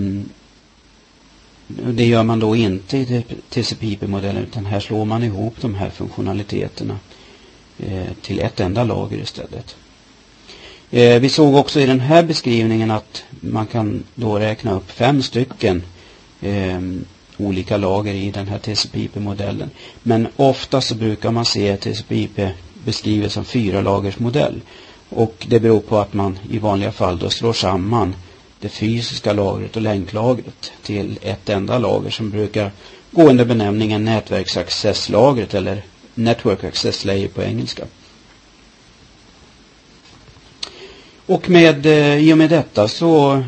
det 1.68 2.05
gör 2.07 2.22
man 2.22 2.41
då 2.41 2.57
inte 2.57 2.99
i 2.99 3.24
TCP/IP-modellen 3.51 4.43
utan 4.43 4.66
här 4.66 4.80
slår 4.80 5.05
man 5.05 5.22
ihop 5.22 5.55
de 5.61 5.74
här 5.74 5.91
funktionaliteterna 5.91 6.99
eh, 7.78 8.12
till 8.22 8.41
ett 8.41 8.61
enda 8.61 8.84
lager 8.84 9.18
istället. 9.18 9.76
Eh, 10.91 11.20
vi 11.20 11.28
såg 11.28 11.55
också 11.55 11.80
i 11.80 11.86
den 11.86 12.01
här 12.01 12.22
beskrivningen 12.22 12.91
att 12.91 13.24
man 13.30 13.66
kan 13.66 14.05
då 14.14 14.39
räkna 14.39 14.72
upp 14.72 14.91
fem 14.91 15.22
stycken 15.22 15.82
eh, 16.41 16.80
olika 17.36 17.76
lager 17.76 18.14
i 18.14 18.30
den 18.30 18.49
här 18.49 18.59
TCP/IP-modellen. 18.59 19.70
Men 20.03 20.28
ofta 20.36 20.80
så 20.80 20.95
brukar 20.95 21.30
man 21.30 21.45
se 21.45 21.76
TCP/IP 21.76 22.51
beskrivet 22.84 23.32
som 23.32 23.45
fyra 23.45 23.80
lagers 23.80 24.18
modell. 24.18 24.61
Och 25.09 25.47
det 25.49 25.61
beror 25.61 25.80
på 25.80 25.99
att 25.99 26.14
man 26.14 26.39
i 26.51 26.59
vanliga 26.59 26.93
fall 26.93 27.18
då 27.18 27.30
slår 27.30 27.53
samman 27.53 28.14
det 28.61 28.68
fysiska 28.68 29.32
lagret 29.32 29.76
och 29.76 29.82
länklagret 29.82 30.72
till 30.82 31.18
ett 31.22 31.49
enda 31.49 31.78
lager 31.78 32.11
som 32.11 32.30
brukar 32.30 32.72
gå 33.11 33.28
under 33.28 33.45
benämningen 33.45 34.05
nätverksaccesslagret 34.05 35.55
eller 35.55 35.82
Network 36.14 36.64
Access 36.64 37.05
Layer 37.05 37.28
på 37.28 37.43
engelska. 37.43 37.84
Och 41.28 41.50
med, 41.50 41.86
eh, 41.86 42.16
i 42.16 42.32
och 42.32 42.38
med 42.38 42.50
detta 42.50 42.88
så 42.88 43.42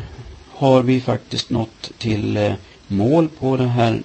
har 0.49 0.81
vi 0.81 1.01
faktiskt 1.01 1.49
nått 1.49 1.91
till 1.97 2.37
eh, 2.37 2.53
mål 2.87 3.29
på 3.39 3.57
den 3.57 3.69
här 3.69 4.01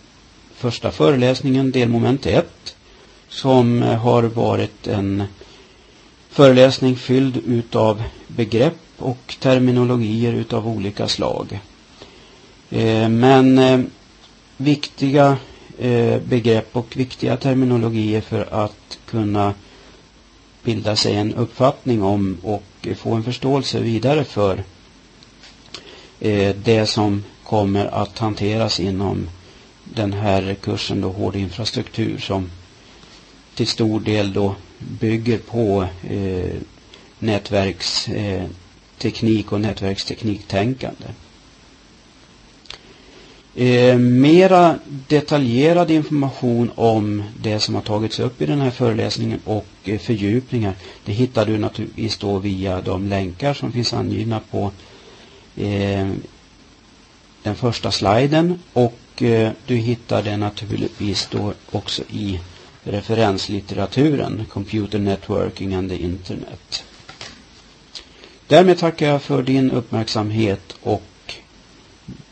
första 0.54 0.90
föreläsningen, 0.90 1.70
delmoment 1.70 2.26
1, 2.26 2.76
som 3.28 3.82
eh, 3.82 3.94
har 3.94 4.22
varit 4.22 4.86
en 4.86 5.24
föreläsning 6.30 6.96
fylld 6.96 7.36
utav 7.46 8.02
begrepp 8.26 8.78
och 8.98 9.36
terminologier 9.40 10.32
utav 10.32 10.68
olika 10.68 11.08
slag. 11.08 11.60
Men 13.08 13.90
viktiga 14.56 15.36
begrepp 16.28 16.76
och 16.76 16.96
viktiga 16.96 17.36
terminologier 17.36 18.20
för 18.20 18.48
att 18.50 18.98
kunna 19.06 19.54
bilda 20.66 20.96
sig 20.96 21.16
en 21.16 21.34
uppfattning 21.34 22.02
om 22.02 22.38
och 22.42 22.62
få 22.96 23.14
en 23.14 23.22
förståelse 23.24 23.80
vidare 23.80 24.24
för 24.24 24.64
eh, 26.20 26.56
det 26.64 26.86
som 26.86 27.24
kommer 27.44 27.86
att 27.86 28.18
hanteras 28.18 28.80
inom 28.80 29.28
den 29.84 30.12
här 30.12 30.56
kursen 30.62 31.00
då 31.00 31.08
hård 31.08 31.36
infrastruktur 31.36 32.18
som 32.18 32.50
till 33.54 33.66
stor 33.66 34.00
del 34.00 34.32
då 34.32 34.54
bygger 34.78 35.38
på 35.38 35.86
eh, 36.08 36.54
nätverksteknik 37.18 39.46
eh, 39.46 39.52
och 39.52 39.60
nätverkstekniktänkande. 39.60 41.06
Eh, 43.58 43.98
mera 43.98 44.78
detaljerad 45.08 45.90
information 45.90 46.70
om 46.74 47.22
det 47.42 47.60
som 47.60 47.74
har 47.74 47.82
tagits 47.82 48.20
upp 48.20 48.42
i 48.42 48.46
den 48.46 48.60
här 48.60 48.70
föreläsningen 48.70 49.40
och 49.44 49.66
eh, 49.84 49.98
fördjupningar 49.98 50.74
det 51.04 51.12
hittar 51.12 51.46
du 51.46 51.58
naturligtvis 51.58 52.18
då 52.18 52.38
via 52.38 52.80
de 52.80 53.08
länkar 53.08 53.54
som 53.54 53.72
finns 53.72 53.92
angivna 53.94 54.40
på 54.50 54.70
eh, 55.56 56.08
den 57.42 57.54
första 57.54 57.90
sliden 57.90 58.58
och 58.72 59.22
eh, 59.22 59.50
du 59.66 59.76
hittar 59.76 60.22
det 60.22 60.36
naturligtvis 60.36 61.28
då 61.30 61.52
också 61.70 62.02
i 62.10 62.40
referenslitteraturen 62.84 64.44
Computer 64.52 64.98
Networking 64.98 65.74
and 65.74 65.90
the 65.90 65.96
Internet. 65.96 66.84
Därmed 68.46 68.78
tackar 68.78 69.08
jag 69.08 69.22
för 69.22 69.42
din 69.42 69.70
uppmärksamhet 69.70 70.76
och 70.82 71.02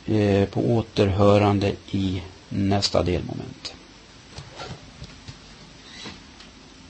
Eh, 0.07 0.49
på 0.49 0.61
återhörande 0.61 1.73
i 1.91 2.23
nästa 2.49 3.03
delmoment. 3.03 3.74